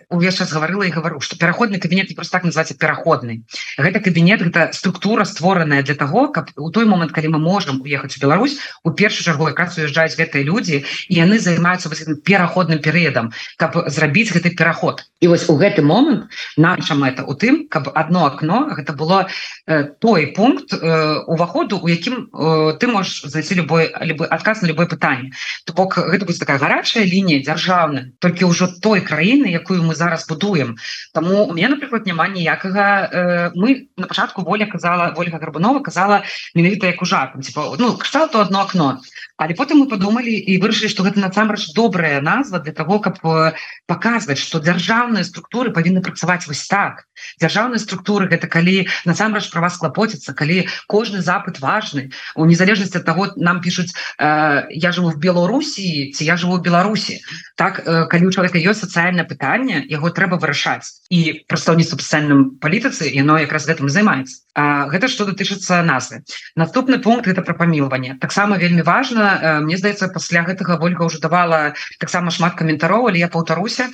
увесь 0.09 0.37
час 0.37 0.53
гаварыла 0.53 0.85
і 0.85 0.91
гавару 0.91 1.19
что 1.19 1.35
пераходны 1.35 1.79
кабінет 1.79 2.09
не 2.09 2.15
просто 2.15 2.37
так 2.37 2.43
называется 2.43 2.77
пераходны 2.77 3.43
гэта 3.77 3.99
кабінет 3.99 4.41
гэта 4.41 4.69
структура 4.73 5.25
створаная 5.25 5.83
для 5.83 5.95
того 5.95 6.27
каб 6.27 6.49
у 6.55 6.69
той 6.69 6.85
момант 6.85 7.11
калі 7.11 7.35
мы 7.35 7.39
можем 7.39 7.81
уехаць 7.81 8.17
у 8.17 8.21
Беларусь 8.21 8.59
у 8.83 8.91
першую 8.91 9.25
чаргу 9.25 9.47
якраз 9.49 9.77
уязджаюць 9.77 10.17
гэтыя 10.17 10.43
людзі 10.43 10.85
і 11.09 11.13
яны 11.15 11.39
займаюцца 11.39 11.89
пераходным 12.23 12.79
перыядам 12.79 13.31
каб 13.57 13.89
зрабіць 13.89 14.31
гэты 14.31 14.53
пераход. 14.55 15.03
І 15.19 15.27
вось 15.27 15.49
у 15.49 15.57
гэты 15.57 15.81
момант 15.81 16.29
наша 16.57 16.95
мэта 16.95 17.23
у 17.23 17.33
тым 17.33 17.67
каб 17.69 17.89
одно 17.93 18.25
окно 18.25 18.69
гэта 18.69 18.93
было 18.93 19.27
э, 19.65 19.83
той 19.99 20.27
пункт 20.27 20.73
э, 20.73 21.23
уваходу 21.27 21.79
у 21.81 21.87
якім 21.87 22.29
э, 22.29 22.77
ты 22.79 22.87
можешь 22.87 23.23
зайти 23.23 23.55
любой 23.55 23.91
либо 24.01 24.25
адказ 24.25 24.61
на 24.61 24.67
любое 24.67 24.85
пытанне. 24.85 25.31
То 25.65 25.73
бок 25.73 25.97
гэта 25.97 26.25
будет 26.25 26.39
такая 26.39 26.57
гарачая 26.57 27.05
лінія 27.05 27.41
дзяржаўная 27.41 28.13
толькі 28.19 28.45
ўжо 28.45 28.67
той 28.81 29.01
краіны 29.01 29.30
краіны 29.31 29.47
якую 29.47 29.83
мы 29.83 29.95
зараз 29.95 30.27
будуем. 30.27 30.77
Таму 31.13 31.45
у 31.45 31.53
меня 31.53 31.69
напрыклад 31.69 32.05
няма 32.05 32.27
ніякага 32.27 33.09
э, 33.11 33.51
мы 33.55 33.87
на 33.97 34.07
пачатку 34.07 34.41
воля 34.41 34.65
казала 34.65 35.13
Ольга 35.15 35.39
гарбанова 35.39 35.79
казала 35.79 36.23
менавіта 36.55 36.87
як 36.87 37.01
у 37.01 37.05
жартам 37.05 37.41
типа 37.41 37.75
ну 37.79 37.97
кшталту 37.97 38.39
одно 38.39 38.61
окно 38.61 38.99
але 39.37 39.53
потым 39.57 39.81
мы 39.81 39.89
подумалі 39.89 40.29
і 40.29 40.61
вырашылі 40.61 40.89
что 40.89 41.03
гэта 41.03 41.19
насамрэч 41.19 41.73
добрая 41.73 42.21
назва 42.21 42.59
для 42.59 42.73
того 42.73 42.99
каб 42.99 43.17
э, 43.23 43.53
показваць 43.87 44.37
что 44.37 44.59
дзяржаўныя 44.59 45.23
структуры 45.23 45.71
павінны 45.71 46.01
працаваць 46.01 46.47
вось 46.47 46.67
так. 46.67 47.07
Дзяржаўныя 47.39 47.79
структуры 47.79 48.27
гэта 48.27 48.47
калі 48.47 48.87
насамрэч 49.05 49.49
про 49.49 49.61
вас 49.61 49.77
клапоціцца 49.77 50.33
калі 50.33 50.67
кожны 50.87 51.21
запыт 51.21 51.59
важны. 51.59 52.11
У 52.35 52.45
незалежнасці 52.45 53.01
от 53.01 53.05
того 53.05 53.33
нам 53.35 53.61
пишутць 53.61 53.95
э, 54.19 54.67
я 54.69 54.91
живу 54.91 55.09
в 55.09 55.17
Беларусі 55.17 56.11
ці 56.11 56.21
я 56.25 56.37
живу 56.37 56.57
в 56.57 56.61
Беларусі 56.61 57.23
так 57.55 57.81
э, 57.81 58.05
калі 58.05 58.29
у 58.29 58.31
чалавека 58.31 58.61
ёсць 58.61 58.85
сацыяльна 59.21 59.27
пытанне 59.27 59.85
яго 59.89 60.09
трэба 60.09 60.37
вырашаць 60.37 61.05
і 61.09 61.45
прадстаўніцтва 61.47 61.97
сацыяльным 61.99 62.57
палітыцы 62.61 63.09
яно 63.09 63.39
якраз 63.39 63.67
гэтым 63.67 63.89
займаецца 63.89 64.41
гэта 64.55 65.07
что 65.07 65.25
датычыцца 65.25 65.81
назвы. 65.83 66.23
Наступны 66.55 66.99
пункт 66.99 67.27
это 67.27 67.41
про 67.41 67.53
памілванне 67.53 68.17
таксама 68.19 68.57
вельмі 68.57 68.81
важно 68.81 69.39
э, 69.41 69.59
мне 69.61 69.77
здаецца 69.77 70.09
пасля 70.09 70.43
гэтага 70.43 70.77
ольга 70.81 71.03
уже 71.03 71.19
давала 71.19 71.73
таксама 71.99 72.31
шмат 72.31 72.55
каментароў 72.55 73.07
але 73.07 73.19
я 73.19 73.27
паўтаруся. 73.27 73.89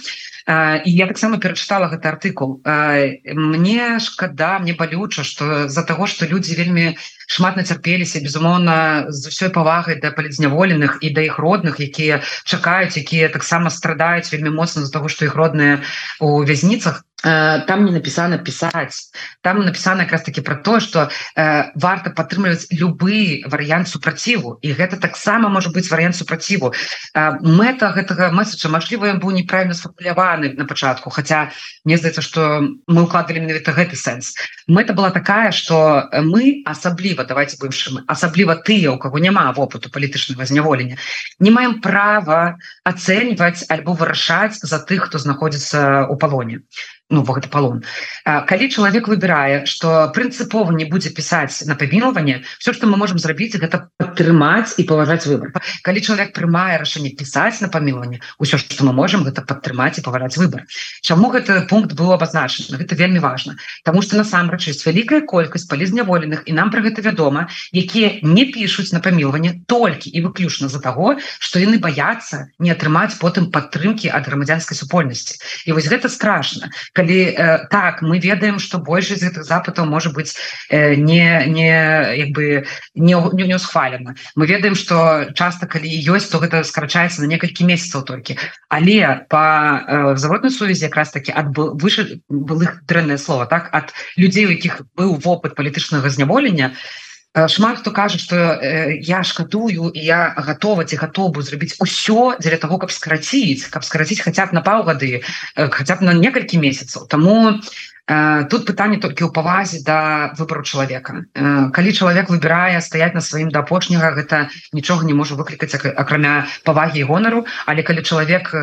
І 0.47 0.89
я 0.95 1.07
таксама 1.07 1.43
перачытала 1.43 1.91
гэты 1.91 2.07
артыкул. 2.07 2.63
Мне 2.63 3.99
шкада 3.99 4.59
мне 4.59 4.73
балюча 4.73 5.23
что 5.23 5.67
за 5.67 5.83
того 5.83 6.07
что 6.07 6.25
людзі 6.25 6.55
вельмі 6.55 6.95
шмат 7.27 7.57
нацярпеліся 7.59 8.23
безумоўна 8.23 9.11
з 9.11 9.27
усёй 9.27 9.51
павагай 9.51 9.99
да 9.99 10.15
палізняволеных 10.15 11.03
і 11.03 11.11
да 11.11 11.21
іх 11.27 11.35
родных 11.43 11.83
якія 11.83 12.23
чакаюць 12.47 12.95
якія 12.95 13.27
таксама 13.27 13.69
страдаюць 13.69 14.31
вельмі 14.31 14.55
моцна 14.55 14.87
з-за 14.87 14.95
того 15.07 15.15
что 15.15 15.25
іх 15.25 15.35
родныя 15.35 15.81
у 16.19 16.43
вязніцах 16.43 17.03
Э, 17.03 17.06
там 17.23 17.85
не 17.85 17.91
написано 17.91 18.37
писать. 18.37 19.11
Там 19.41 19.65
написано 19.65 20.03
как 20.03 20.11
раз 20.13 20.23
таки 20.23 20.41
про 20.41 20.55
то 20.55 20.79
что 20.79 21.09
э, 21.35 21.63
варта 21.73 22.11
падтрымліваць 22.11 22.67
любы 22.69 23.41
варыянт 23.45 23.87
супраціву. 23.87 24.59
І 24.61 24.73
гэта 24.73 24.97
таксама 24.97 25.49
может 25.49 25.73
быть 25.73 25.89
варыянт 25.89 26.15
супраціву. 26.15 26.73
Э, 27.15 27.31
мэта 27.41 27.89
гэтага 27.89 28.29
месседжа 28.31 28.69
Мажліва 28.69 29.17
быў 29.17 29.31
неправильно 29.31 29.73
сфармуляваны 29.73 30.53
на 30.53 30.65
пачатку 30.65 31.09
хотя 31.09 31.51
мне 31.85 31.97
здаецца 31.97 32.21
что 32.21 32.61
мы 32.85 33.03
укладывали 33.03 33.39
менавіта 33.39 33.73
гэты 33.73 33.95
сэнс. 33.95 34.35
Мэта 34.67 34.93
была 34.93 35.09
такая 35.09 35.51
что 35.51 36.09
мы 36.21 36.61
асабліва 36.65 37.25
давайте 37.25 37.57
бывшим 37.57 38.05
асабліва 38.07 38.61
тыя 38.61 38.91
у 38.91 38.99
кого 38.99 39.17
няма 39.17 39.51
вопыту 39.53 39.89
палітычнага 39.89 40.45
зняволення 40.45 40.97
не 41.39 41.49
маем 41.49 41.81
права 41.81 42.57
ацэньваць 42.85 43.65
альбо 43.69 43.93
вырашаць 43.93 44.61
за 44.61 44.77
тых 44.85 45.09
хто 45.09 45.17
знаходзіцца 45.17 46.05
у 46.05 46.15
палоне 46.15 46.61
ну 47.09 47.23
гэта 47.23 47.47
палон 47.49 47.83
калі 48.25 48.69
чалавек 48.69 49.07
выбірае 49.07 49.65
что 49.65 50.11
прынцыпова 50.15 50.75
не 50.75 50.85
будзе 50.85 51.09
пісаць 51.15 51.63
на 51.65 51.75
памілаванне 51.75 52.43
все 52.59 52.73
что 52.73 52.87
мы 52.87 52.97
можем 52.97 53.19
зрабіць 53.19 53.55
гэта 53.55 53.87
падтрымаць 53.97 54.75
і 54.77 54.83
паважаць 54.83 55.25
выбор. 55.29 55.53
Калі 55.85 56.01
чалавек 56.01 56.33
прымае 56.33 56.77
рашэнне 56.81 57.13
пісаць 57.13 57.61
на 57.61 57.69
памілаванне 57.69 58.19
ўсё 58.41 58.57
что 58.57 58.83
мы 58.83 58.93
можем 58.93 59.23
гэта 59.23 59.45
падтрымаць 59.45 59.99
і 59.99 60.03
павараць 60.03 60.37
выбор. 60.37 60.65
Чаму 61.01 61.29
гэты 61.29 61.69
пункт 61.69 61.93
быў 61.93 62.13
абазначаны 62.17 62.81
гэта 62.81 62.95
вельмі 62.95 63.19
важно. 63.19 63.55
Таму 63.83 64.01
что 64.01 64.17
насамрэч 64.17 64.67
есть 64.67 64.85
вялікая 64.85 65.21
колькасць 65.21 65.69
палізняволеных 65.69 66.43
і 66.45 66.51
нам 66.57 66.71
про 66.71 66.81
гэта 66.81 67.05
вядома 67.05 67.47
якія 67.71 68.19
не 68.23 68.45
пішуць 68.49 68.91
на 68.91 68.99
памілаванне 68.99 69.63
толькі 69.67 70.09
і 70.09 70.21
выключна 70.25 70.67
за 70.67 70.81
таго 70.81 71.15
что 71.39 71.59
яны 71.59 71.79
баяцца 71.79 72.49
не 72.59 72.73
атрымаць 72.73 73.15
потым 73.21 73.51
падтрымки 73.51 74.09
ад 74.09 74.25
грамадзянскай 74.25 74.75
супольнасці 74.77 75.37
і 75.69 75.77
вось 75.77 75.87
гэта 75.87 76.09
страшно 76.09 76.73
калі 76.97 77.19
э, 77.29 77.69
так 77.69 78.01
мы 78.01 78.17
ведаем 78.17 78.57
что 78.57 78.81
большасць 78.81 79.21
гэтых 79.21 79.45
запытаў 79.45 79.85
может 79.85 80.17
быть 80.17 80.33
э, 80.69 80.95
не 80.97 81.45
не 81.45 81.69
як 82.17 82.33
бы 82.33 82.65
не 82.97 83.13
не, 83.13 83.43
не 83.45 83.59
схвалена 83.59 84.15
мы 84.35 84.47
ведаем 84.49 84.73
что 84.73 85.29
часто 85.37 85.69
калі 85.69 85.85
ёсць 85.85 86.33
то 86.33 86.41
гэта 86.41 86.65
скарачаецца 86.65 87.21
на 87.21 87.29
некалькі 87.29 87.69
месяцаў 87.69 88.01
толькі. 88.01 88.37
Але 88.69 89.27
по 89.29 89.37
э, 89.37 90.17
заводной 90.17 90.49
сувязі 90.49 90.89
якраз 90.89 91.13
таки 91.13 91.31
ад 91.31 91.53
выше 91.53 92.21
былых 92.29 92.81
дрэнное 92.89 93.21
слово 93.21 93.45
так 93.45 93.69
от 93.71 93.93
людзей 94.17 94.49
у 94.49 94.55
якіх 94.57 94.81
быў 94.97 95.21
вопыт 95.21 95.53
палітычнага 95.53 96.09
зняволення 96.09 96.73
то 96.73 97.06
шмат 97.45 97.85
хто 97.85 97.91
кажа 97.91 98.17
что 98.17 98.35
э, 98.57 98.97
я 98.97 99.21
шкадую 99.23 99.93
і 99.93 100.01
я 100.01 100.33
готова 100.37 100.85
ці 100.89 100.97
готову 100.97 101.45
зрабіць 101.45 101.77
усё 101.77 102.33
дзеля 102.41 102.57
того 102.57 102.81
каб 102.81 102.89
скараціць 102.89 103.69
каб 103.69 103.85
скараціць 103.85 104.25
хотя 104.25 104.49
б 104.49 104.57
на 104.57 104.65
паўгады 104.65 105.21
э, 105.21 105.69
хотя 105.69 106.01
б 106.01 106.01
на 106.01 106.13
некалькі 106.17 106.57
месяцаў. 106.57 107.05
Тому 107.05 107.61
тут 108.07 108.63
пытанне 108.63 108.97
толькі 109.03 109.27
ў 109.27 109.31
павазе 109.35 109.83
да 109.83 110.31
выбору 110.39 110.63
чалавека. 110.63 111.27
Калі 111.75 111.89
чалавек 111.91 112.31
выбірае 112.31 112.79
стаять 112.79 113.11
на 113.11 113.21
сваім 113.21 113.51
да 113.51 113.67
апошняга 113.67 114.15
гэта 114.15 114.47
нічога 114.71 115.03
не 115.03 115.11
можа 115.11 115.35
выклікаць 115.35 115.75
акрамя 115.75 116.47
павагі 116.63 117.03
гонару. 117.03 117.43
Але 117.67 117.83
калі 117.83 118.07
чалавек 118.07 118.55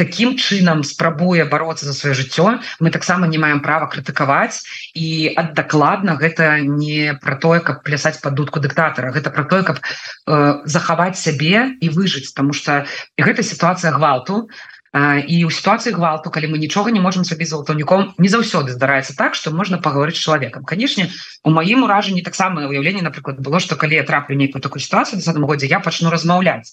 таким 0.00 0.40
чынам 0.40 0.80
спрабуе 0.88 1.44
бороться 1.44 1.84
за 1.84 1.92
сваё 1.92 2.16
жыццё 2.16 2.64
мы 2.80 2.88
таксама 2.88 3.28
не 3.28 3.36
маем 3.36 3.60
права 3.60 3.92
крытыкаваць. 3.92 4.64
І 4.96 5.36
ад 5.36 5.52
дакладна 5.52 6.16
гэта 6.16 6.64
не 6.64 7.12
про 7.20 7.36
тое 7.36 7.60
каб 7.60 7.84
плясаць 7.84 8.24
под 8.24 8.40
дудку 8.40 8.60
дыктатара. 8.60 9.12
Гэта 9.12 9.28
про 9.28 9.44
тое 9.44 9.68
каб 9.68 9.84
э, 9.84 10.64
захаваць 10.64 11.20
сябе 11.20 11.76
і 11.76 11.88
выжыць. 11.92 12.32
Тому 12.32 12.56
что 12.56 12.88
гэта 13.20 13.44
сітуацыя 13.44 13.92
гвалту 13.92 14.48
і 14.94 15.44
у 15.44 15.50
сітуацыі 15.50 15.92
гвалту 15.92 16.30
калі 16.30 16.54
мы 16.54 16.58
нічога 16.58 16.90
не 16.90 17.00
можем 17.00 17.24
сабе 17.24 17.44
за 17.44 17.60
аўтаўніком 17.60 18.14
не 18.16 18.28
заўсёды 18.28 18.72
здараецца 18.72 19.12
так 19.16 19.34
что 19.34 19.50
можна 19.50 19.76
паговорыць 19.78 20.16
чалавекам 20.16 20.64
канешне 20.64 21.12
у 21.44 21.50
маім 21.50 21.84
уражанні 21.84 22.22
таксама 22.22 22.64
уяўленне 22.64 23.02
напрыклад 23.02 23.40
было 23.40 23.60
что 23.60 23.76
калі 23.76 24.00
я 24.00 24.02
траплю 24.02 24.36
нейкую 24.36 24.62
такую 24.62 24.80
ситуацию 24.80 25.20
десятым 25.20 25.44
годзе 25.44 25.66
я 25.66 25.80
пачну 25.80 26.10
размаўляць 26.10 26.72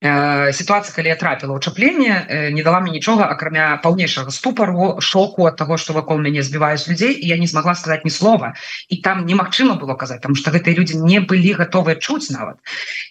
э, 0.00 0.52
ситуация 0.52 0.94
калі 0.94 1.08
я 1.08 1.16
трапіла 1.16 1.58
ўчапленне 1.58 2.26
э, 2.28 2.50
не 2.54 2.62
дала 2.62 2.80
мне 2.80 2.92
нічога 2.92 3.26
акрамя 3.26 3.82
паўнейшага 3.82 4.30
ступару 4.30 5.00
шоку 5.00 5.46
от 5.46 5.56
того 5.56 5.76
что 5.76 5.92
вакол 5.92 6.18
мяне 6.18 6.42
збіваюць 6.42 6.86
людзей 6.86 7.18
і 7.18 7.26
я 7.26 7.36
не 7.36 7.46
смогла 7.46 7.74
сказать 7.74 8.04
ні 8.04 8.10
слова. 8.10 8.54
І 8.88 8.96
там 9.02 9.26
немагчыма 9.26 9.74
было 9.74 9.94
казаць 9.94 10.20
там 10.22 10.34
что 10.34 10.50
гэтыя 10.50 10.74
людзі 10.78 11.02
не 11.02 11.20
былі 11.20 11.52
готовы 11.58 11.98
чуць 11.98 12.30
нават 12.30 12.62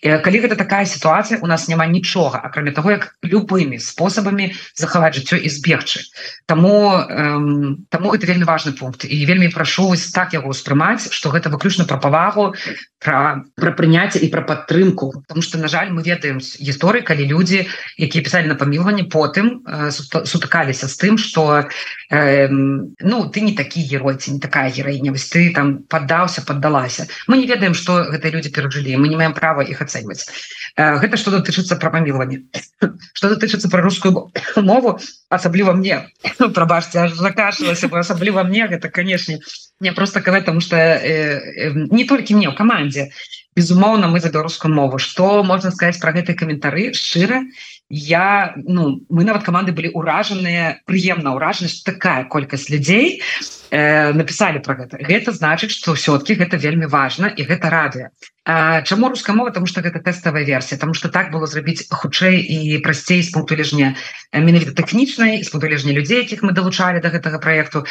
э, 0.02 0.20
калі 0.20 0.48
гэта 0.48 0.56
такая 0.56 0.86
ситуация 0.86 1.40
у 1.42 1.48
нас 1.48 1.68
няма 1.68 1.86
нічога 1.86 2.40
акрамя 2.40 2.72
того 2.72 2.92
як 2.92 3.16
любымі 3.24 3.80
спосабамі 3.80 4.45
самі 4.46 4.54
захаваць 4.75 5.16
жыццё 5.16 5.38
і 5.38 5.50
збегчы. 5.50 6.02
Таму 6.46 6.94
эм, 6.94 7.86
таму 7.90 8.12
гэта 8.12 8.28
вельмі 8.28 8.46
важны 8.46 8.74
пункт. 8.74 9.06
І 9.06 9.25
вельмі 9.25 9.50
прашу 9.50 9.94
так 10.14 10.34
яго 10.34 10.52
ўспрымаць 10.52 11.12
што 11.12 11.30
гэта 11.30 11.50
выключна 11.50 11.86
пра 11.86 11.98
павагу 11.98 12.54
пра, 13.00 13.46
пра 13.56 13.72
прыняцце 13.72 14.20
і 14.20 14.30
пра 14.30 14.42
падтрымку. 14.42 15.24
Потому 15.28 15.42
что 15.42 15.58
на 15.58 15.68
жаль 15.68 15.92
мы 15.92 16.04
ведаем 16.04 16.40
гісторыі 16.40 17.02
калі 17.02 17.25
людзі 17.25 17.68
якія 17.98 18.24
пісалі 18.24 18.48
на 18.48 18.56
памілванне 18.56 19.10
потым 19.10 19.64
э, 19.66 19.92
сутыкаліся 19.92 20.88
з 20.88 20.96
тым 20.98 21.18
что 21.18 21.66
э, 22.12 22.48
ну 22.50 23.30
ты 23.30 23.42
не 23.42 23.56
такі 23.56 23.82
герой 23.82 24.18
ці 24.18 24.38
не 24.38 24.40
такая 24.40 24.70
гераіня 24.70 25.12
вось 25.12 25.30
ты 25.30 25.54
там 25.54 25.84
паддаўся 25.90 26.42
паддалася. 26.42 27.08
Мы 27.28 27.38
не 27.38 27.48
ведаем 27.48 27.74
что 27.74 28.06
гэтыя 28.12 28.32
люди 28.32 28.50
перажылі 28.50 28.98
мы 28.98 29.08
не 29.08 29.18
маем 29.18 29.34
права 29.34 29.64
іх 29.64 29.82
ацэньваць. 29.82 30.28
Э, 30.75 30.98
гэта 31.00 31.18
что 31.18 31.32
датычыцца 31.32 31.75
пра 31.75 31.90
памілванне 31.90 32.44
что 32.79 33.29
датычыцца 33.29 33.70
пра 33.70 33.82
рускую 33.82 34.32
мову 34.58 35.00
асабліва 35.29 35.74
мне. 35.74 36.12
Прабачце 36.38 37.10
закашлася 37.15 37.88
асабліва 37.88 38.44
мне. 38.44 38.67
Гэта 38.67 38.89
канешне 38.89 39.39
не 39.79 39.91
просто 39.91 40.22
казаць 40.22 40.46
тому 40.46 40.62
что 40.62 40.75
э, 40.75 41.72
э, 41.72 41.72
не 41.91 42.05
толькі 42.05 42.36
мне 42.36 42.50
ў 42.50 42.55
камандзе 42.55 43.12
безумоўна 43.55 44.08
мы 44.08 44.20
за 44.20 44.29
беларускую 44.29 44.74
мову. 44.74 44.98
Что 45.00 45.44
можна 45.44 45.72
сказать 45.72 46.00
про 46.00 46.12
гэты 46.12 46.36
каментары 46.36 46.94
шчыра 46.94 47.44
я 47.89 48.53
ну 48.58 49.01
мы 49.10 49.24
нават 49.24 49.44
команды 49.44 49.72
были 49.72 49.89
уражаныя 49.94 50.82
прыемна 50.86 51.36
ўражанасць 51.38 51.86
такая 51.86 52.25
колькасць 52.25 52.70
людзей 52.70 53.22
э, 53.70 54.12
написали 54.13 54.58
про 54.60 54.75
гэта 54.75 54.98
гэта 54.98 55.32
значыць 55.32 55.72
что 55.72 55.94
ўсё-кі 55.94 56.34
гэта 56.34 56.58
вельмі 56.58 56.89
важно 56.89 57.29
і 57.29 57.46
гэта 57.46 57.70
радыо 57.70 58.10
Чаму 58.46 59.10
руская 59.10 59.36
мова? 59.36 59.50
Тому 59.50 59.66
что 59.66 59.82
гэта 59.82 59.98
тэставая 59.98 60.46
версія 60.46 60.78
тому 60.78 60.94
что 60.94 61.10
так 61.10 61.34
было 61.34 61.48
зрабіць 61.50 61.90
хутчэй 61.90 62.38
і 62.38 62.78
прасцей 62.86 63.24
з 63.25 63.34
пункту 63.34 63.58
лежня 63.58 63.98
менавіта 64.30 64.70
тэхнічнай 64.78 65.42
з 65.42 65.50
пункту 65.50 65.66
лежня 65.66 65.98
людзей 65.98 66.22
якіх 66.22 66.46
мы 66.46 66.54
далучалі 66.54 67.02
до 67.02 67.10
гэтага 67.10 67.42
проекту 67.42 67.90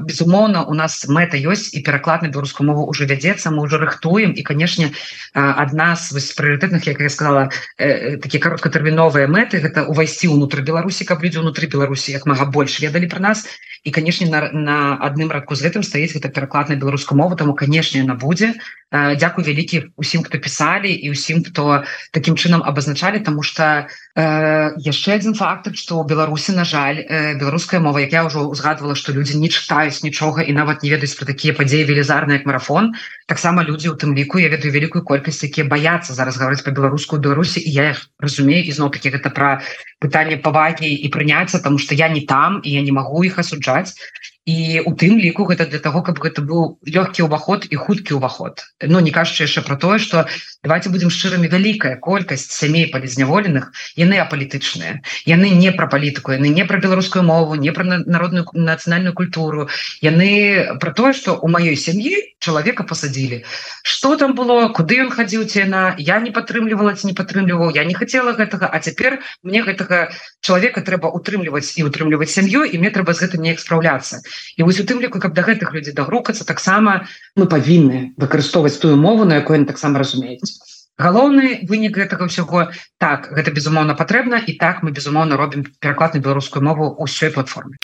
безумоўна 0.00 0.64
у 0.64 0.72
нас 0.72 1.04
мэта 1.04 1.36
ёсць 1.36 1.76
і 1.76 1.84
пераклад 1.84 2.24
на 2.24 2.32
беларускую 2.32 2.64
мову 2.64 2.88
уже 2.88 3.04
вядзецца. 3.04 3.52
Мы 3.52 3.68
уже 3.68 3.76
рыхтуем. 3.76 4.32
І 4.32 4.40
канешне 4.40 4.96
адна 5.36 5.92
з 5.92 6.24
прыоритетных 6.32 6.88
як 6.88 6.96
я 6.96 7.12
сказала 7.12 7.52
такія 7.76 8.40
кароткатэрміновыя 8.40 9.28
мэты 9.28 9.60
гэта 9.60 9.84
увайсці 9.92 10.32
ўнутры 10.32 10.64
Беларусі 10.64 11.04
каб 11.04 11.20
людзі 11.20 11.44
ўнутры 11.44 11.68
Беларусі 11.68 12.16
як 12.16 12.24
мага 12.24 12.48
больш 12.48 12.80
ведалі 12.80 13.12
про 13.12 13.20
нас. 13.20 13.44
І 13.84 13.92
канешне 13.92 14.26
на, 14.26 14.50
на 14.50 14.96
адным 15.04 15.30
радку 15.30 15.54
з 15.54 15.68
гэтым 15.68 15.84
стаіць 15.84 16.16
гэта 16.16 16.32
пераклад 16.32 16.72
на 16.72 16.80
беларускую 16.80 17.20
мову. 17.20 17.36
Таму 17.36 17.52
канешне 17.54 18.02
на 18.02 18.16
будзе. 18.16 18.56
Дякую 18.90 19.42
вялікі 19.42 19.65
усім 19.96 20.22
хто 20.22 20.38
пісалі 20.38 20.92
і 20.92 21.10
усім 21.10 21.44
хто 21.44 21.84
таким 22.12 22.36
чынам 22.36 22.62
абазначалі 22.62 23.20
тому 23.20 23.42
что 23.42 23.86
Э, 24.16 24.72
яшчэ 24.80 25.12
один 25.12 25.34
фактор 25.34 25.76
что 25.76 26.00
у 26.00 26.04
беларусі 26.04 26.52
на 26.56 26.64
жаль 26.64 27.04
э, 27.04 27.36
беларуская 27.36 27.80
мова 27.84 28.00
як 28.00 28.12
я 28.16 28.24
ўжо 28.24 28.48
узгадывала 28.48 28.96
что 28.96 29.12
людзі 29.12 29.36
не 29.36 29.52
чытаюць 29.52 30.00
нічога 30.00 30.40
і 30.40 30.56
нават 30.56 30.80
не 30.80 30.88
ведаюць 30.88 31.12
про 31.20 31.28
такія 31.28 31.52
падзеі 31.52 31.84
велізарны 31.84 32.40
як 32.40 32.48
марафон. 32.48 32.96
Таксама 33.28 33.60
людзі 33.60 33.92
у 33.92 33.96
тым 34.00 34.16
ліку 34.16 34.40
я 34.40 34.48
ведаю 34.48 34.72
вялікую 34.72 35.04
колькасць 35.04 35.44
якія 35.44 35.68
баяцца 35.68 36.16
зараз 36.16 36.40
гаварыць 36.40 36.64
по 36.64 36.72
беларускую 36.72 37.20
беларусі 37.20 37.60
і 37.60 37.68
я 37.76 37.92
их 37.92 38.08
разумею 38.16 38.64
ізноў 38.64 38.88
таки 38.96 39.12
гэта 39.12 39.28
про 39.28 39.60
пытанне 40.00 40.40
павагі 40.40 40.88
і 40.88 41.12
прыняцца 41.12 41.60
тому 41.60 41.76
что 41.76 41.92
я 41.92 42.08
не 42.08 42.24
там 42.24 42.64
і 42.64 42.72
я 42.72 42.80
не 42.80 42.96
могу 42.96 43.20
іх 43.20 43.36
асуджаць 43.36 44.00
і 44.46 44.80
у 44.86 44.94
тым 44.94 45.18
ліку 45.18 45.44
гэта 45.50 45.66
для 45.66 45.82
того 45.82 46.06
каб 46.06 46.22
гэта 46.22 46.38
быў 46.38 46.78
лёгкі 46.86 47.26
ўваход 47.26 47.66
і 47.66 47.76
хуткі 47.76 48.14
ўваход. 48.14 48.62
Но 48.80 49.02
не 49.02 49.10
кажучы 49.10 49.42
яшчэ 49.42 49.66
про 49.66 49.74
тое 49.74 49.98
что 49.98 50.30
давайте 50.62 50.88
будем 50.88 51.10
шчырымі 51.10 51.50
вялікая 51.50 51.98
колькасць 51.98 52.46
сямей 52.54 52.86
палізняволеных 52.86 53.74
яны 53.98 54.22
апалітычныя. 54.22 55.02
Яны 55.26 55.50
не 55.50 55.74
пра 55.74 55.90
палітыку 55.90 56.30
яны 56.30 56.54
не 56.54 56.62
пра 56.62 56.78
беларускую 56.78 57.26
мову 57.26 57.58
не 57.58 57.74
пра 57.74 57.82
народную 58.06 58.46
нацыянальную 58.54 59.14
культуру. 59.18 59.68
Яны 60.00 60.78
про 60.78 60.94
тое 60.94 61.12
что 61.12 61.34
у 61.42 61.50
маёй 61.50 61.74
сям'і 61.74 62.14
чалавека 62.38 62.84
посадили 62.84 63.44
что 63.82 64.14
там 64.14 64.34
было 64.38 64.68
куды 64.70 65.02
ён 65.02 65.10
хадзіў 65.10 65.50
цена 65.50 65.98
я 65.98 66.20
не 66.22 66.30
падтрымлівала 66.30 66.94
ці 66.94 67.10
не 67.10 67.18
падтрымліваў 67.18 67.74
я 67.74 67.82
не 67.82 67.94
хотела 67.98 68.38
гэтага 68.38 68.70
а 68.70 68.78
цяпер 68.78 69.18
мне 69.42 69.66
гэтага 69.66 70.14
чалавека 70.40 70.86
трэба 70.86 71.10
утрымліваць 71.10 71.74
і 71.74 71.86
утрымліваць 71.90 72.30
сям'ю 72.30 72.62
і 72.62 72.78
мне 72.78 72.94
трэба 72.94 73.10
з 73.10 73.26
гэтым 73.26 73.42
неяк 73.42 73.58
спраўляцца 73.58 74.22
і 74.56 74.62
вось 74.62 74.80
у 74.80 74.84
тым 74.84 75.00
ліку 75.00 75.18
каб 75.20 75.34
да 75.34 75.42
гэтых 75.42 75.72
людзей 75.72 75.94
дагрукацца 75.94 76.44
таксама 76.44 77.08
мы 77.36 77.46
павінны 77.46 78.14
выкарыстоўваць 78.16 78.78
тую 78.78 78.96
мову 78.96 79.24
на 79.24 79.42
якой 79.42 79.64
таксама 79.64 79.98
разумеюць. 79.98 80.58
Галоўны 80.96 81.68
вынік 81.68 81.92
гэтага 81.92 82.24
ўсяго 82.24 82.72
так 82.96 83.28
гэта 83.28 83.52
безумоўна 83.52 83.92
патрэбна 83.92 84.40
і 84.40 84.56
так 84.56 84.80
мы 84.80 84.96
безумоўна 84.96 85.36
робім 85.36 85.68
пераклад 85.76 86.16
на 86.16 86.24
беларускую 86.24 86.64
мову 86.64 86.88
ўсёй 86.96 87.28
платформе. 87.36 87.76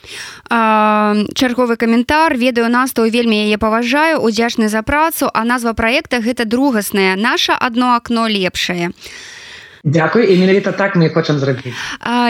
Чарговы 0.49 1.77
каментар. 1.77 2.33
Ведаю 2.41 2.73
нас 2.73 2.97
то 2.97 3.05
вельмі 3.05 3.37
яе 3.37 3.61
паважаю 3.61 4.25
удзячны 4.25 4.73
за 4.73 4.81
працу. 4.81 5.29
А 5.29 5.45
назва 5.45 5.77
проекта 5.77 6.25
гэта 6.25 6.49
другасная 6.49 7.17
наша 7.17 7.53
одно 7.53 7.97
окно 8.01 8.25
лепшае 8.29 8.97
а 8.97 9.42
Дякую 9.85 10.29
і 10.29 10.37
менавіта 10.39 10.73
так 10.73 10.95
мы 10.95 11.11
хочам 11.11 11.39
зрабіць 11.43 11.75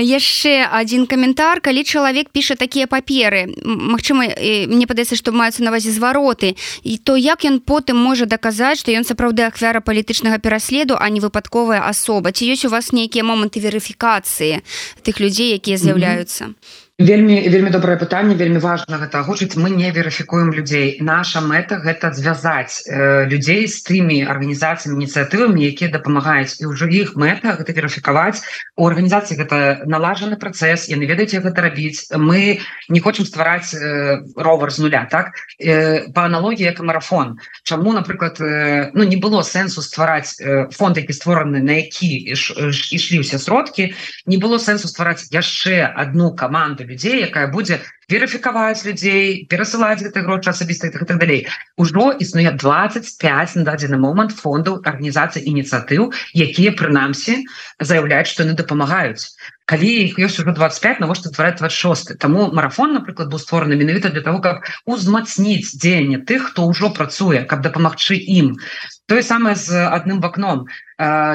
яшчэ 0.00 0.64
один 0.72 1.04
каментар 1.06 1.60
калі 1.60 1.84
чалавек 1.84 2.32
піша 2.32 2.56
такія 2.56 2.88
паперы 2.88 3.52
Мачыма 3.64 4.24
мне 4.72 4.86
падаецца 4.88 5.16
што 5.20 5.36
маюцца 5.36 5.60
навазе 5.60 5.92
звароты 5.92 6.56
і 6.82 6.96
то 6.96 7.16
як 7.20 7.44
ён 7.44 7.60
потым 7.60 8.00
можа 8.00 8.24
даказаць 8.24 8.80
што 8.80 8.96
ён 8.96 9.04
сапраўды 9.04 9.44
ахвяра 9.44 9.84
палітычнага 9.84 10.40
пераследу 10.40 10.96
а 10.96 11.12
не 11.12 11.20
выпадковая 11.20 11.84
асоба? 11.84 12.32
Ці 12.32 12.48
ёсць 12.48 12.64
у 12.64 12.72
вас 12.72 12.88
нейкія 12.92 13.20
моманты 13.20 13.60
верыфікацыі 13.60 14.64
тых 15.04 15.20
людзей 15.20 15.52
якія 15.52 15.76
з'яўляюцца? 15.76 16.48
mm 16.48 16.56
-hmm 16.56 16.81
вельмі 16.98 17.48
вельмі 17.48 17.70
добрае 17.70 17.96
пытанне 17.96 18.34
вельмі 18.36 18.60
важна 18.60 19.00
гэта 19.00 19.24
агучыць. 19.24 19.56
Мы 19.56 19.70
не 19.70 19.90
верыфікуем 19.90 20.52
людзей. 20.52 21.00
Наша 21.00 21.40
мэта 21.40 21.80
гэта 21.80 22.12
звязаць 22.12 22.84
э, 22.84 23.24
людзей 23.26 23.66
з 23.66 23.80
тымі 23.80 24.28
арганізацыямі 24.28 25.00
ініцыятывамі 25.00 25.64
якія 25.64 25.90
дапамагаюць. 25.90 26.60
І 26.60 26.68
ўжо 26.68 26.86
іх 26.86 27.16
мэта 27.16 27.56
гэта 27.56 27.72
верыфікаваць. 27.72 28.44
У 28.76 28.86
арганізацыі 28.86 29.40
гэта 29.40 29.56
налажаны 29.88 30.36
працэс 30.36 30.92
яны 30.92 31.08
ведаеце 31.08 31.40
гэта 31.40 31.64
рабіць. 31.64 32.12
Мы 32.12 32.60
не 32.88 33.00
хочам 33.00 33.24
ствараць 33.24 33.72
э, 33.72 34.20
ровар 34.36 34.70
з 34.70 34.84
нуля 34.84 35.08
так? 35.08 35.32
Э, 35.58 36.12
по 36.12 36.28
аналогіі 36.28 36.76
як 36.76 36.80
марафон. 36.80 37.40
Чаму 37.64 37.92
напрыклад 37.92 38.36
э, 38.40 38.90
ну 38.92 39.04
не 39.04 39.16
было 39.16 39.42
сэнсу 39.42 39.80
ствараць 39.80 40.36
э, 40.40 40.68
фонд 40.70 41.00
які 41.00 41.12
створаны 41.12 41.64
на 41.64 41.80
які 41.80 42.36
ішлі 42.92 43.24
ўсе 43.24 43.40
сродкі 43.40 43.96
не 44.26 44.36
было 44.36 44.60
сэнсу 44.60 44.92
ствараць 44.92 45.32
яшчэ 45.32 45.88
одну 45.88 46.36
каманду 46.36 46.81
команда 46.82 46.92
людзей 46.92 47.22
якая 47.22 47.46
будзе 47.50 47.80
верыфікаваць 48.08 48.84
людзей 48.84 49.46
перасылаць 49.48 50.02
гэты 50.02 50.22
грошы 50.22 50.50
асабіста 50.50 50.90
так, 50.90 51.06
так 51.06 51.18
далей. 51.18 51.46
Ужо 51.76 52.12
існуе 52.18 52.50
25 52.52 53.56
на 53.56 53.62
дадзены 53.64 53.98
момант 53.98 54.32
фондаў 54.32 54.82
арганізацыі 54.84 55.46
ініцыятыў 55.46 56.12
якія 56.34 56.72
прынамсі 56.72 57.46
заяўляюць 57.80 58.28
што 58.28 58.44
яны 58.44 58.54
дапамагаюць 58.54 59.32
калі 59.72 59.88
іх 60.04 60.20
ёсць 60.20 60.36
уже 60.36 60.52
25 60.52 61.00
навошта 61.00 61.32
ствараць 61.32 61.56
26 61.56 62.20
таму 62.20 62.52
марафон 62.52 62.92
напрыклад 62.92 63.32
быў 63.32 63.40
створаны 63.40 63.78
менавіта 63.80 64.12
для 64.12 64.20
того 64.20 64.44
каб 64.44 64.68
узмацніць 64.84 65.72
дзеянне 65.72 66.20
тых 66.28 66.52
хто 66.52 66.68
ўжо 66.68 66.92
працуе 66.92 67.40
каб 67.48 67.64
дапамагчы 67.64 68.20
ім 68.20 68.52
тое 69.08 69.22
самае 69.24 69.56
з 69.56 69.72
адным 69.72 70.20
в 70.20 70.26
акном 70.28 70.66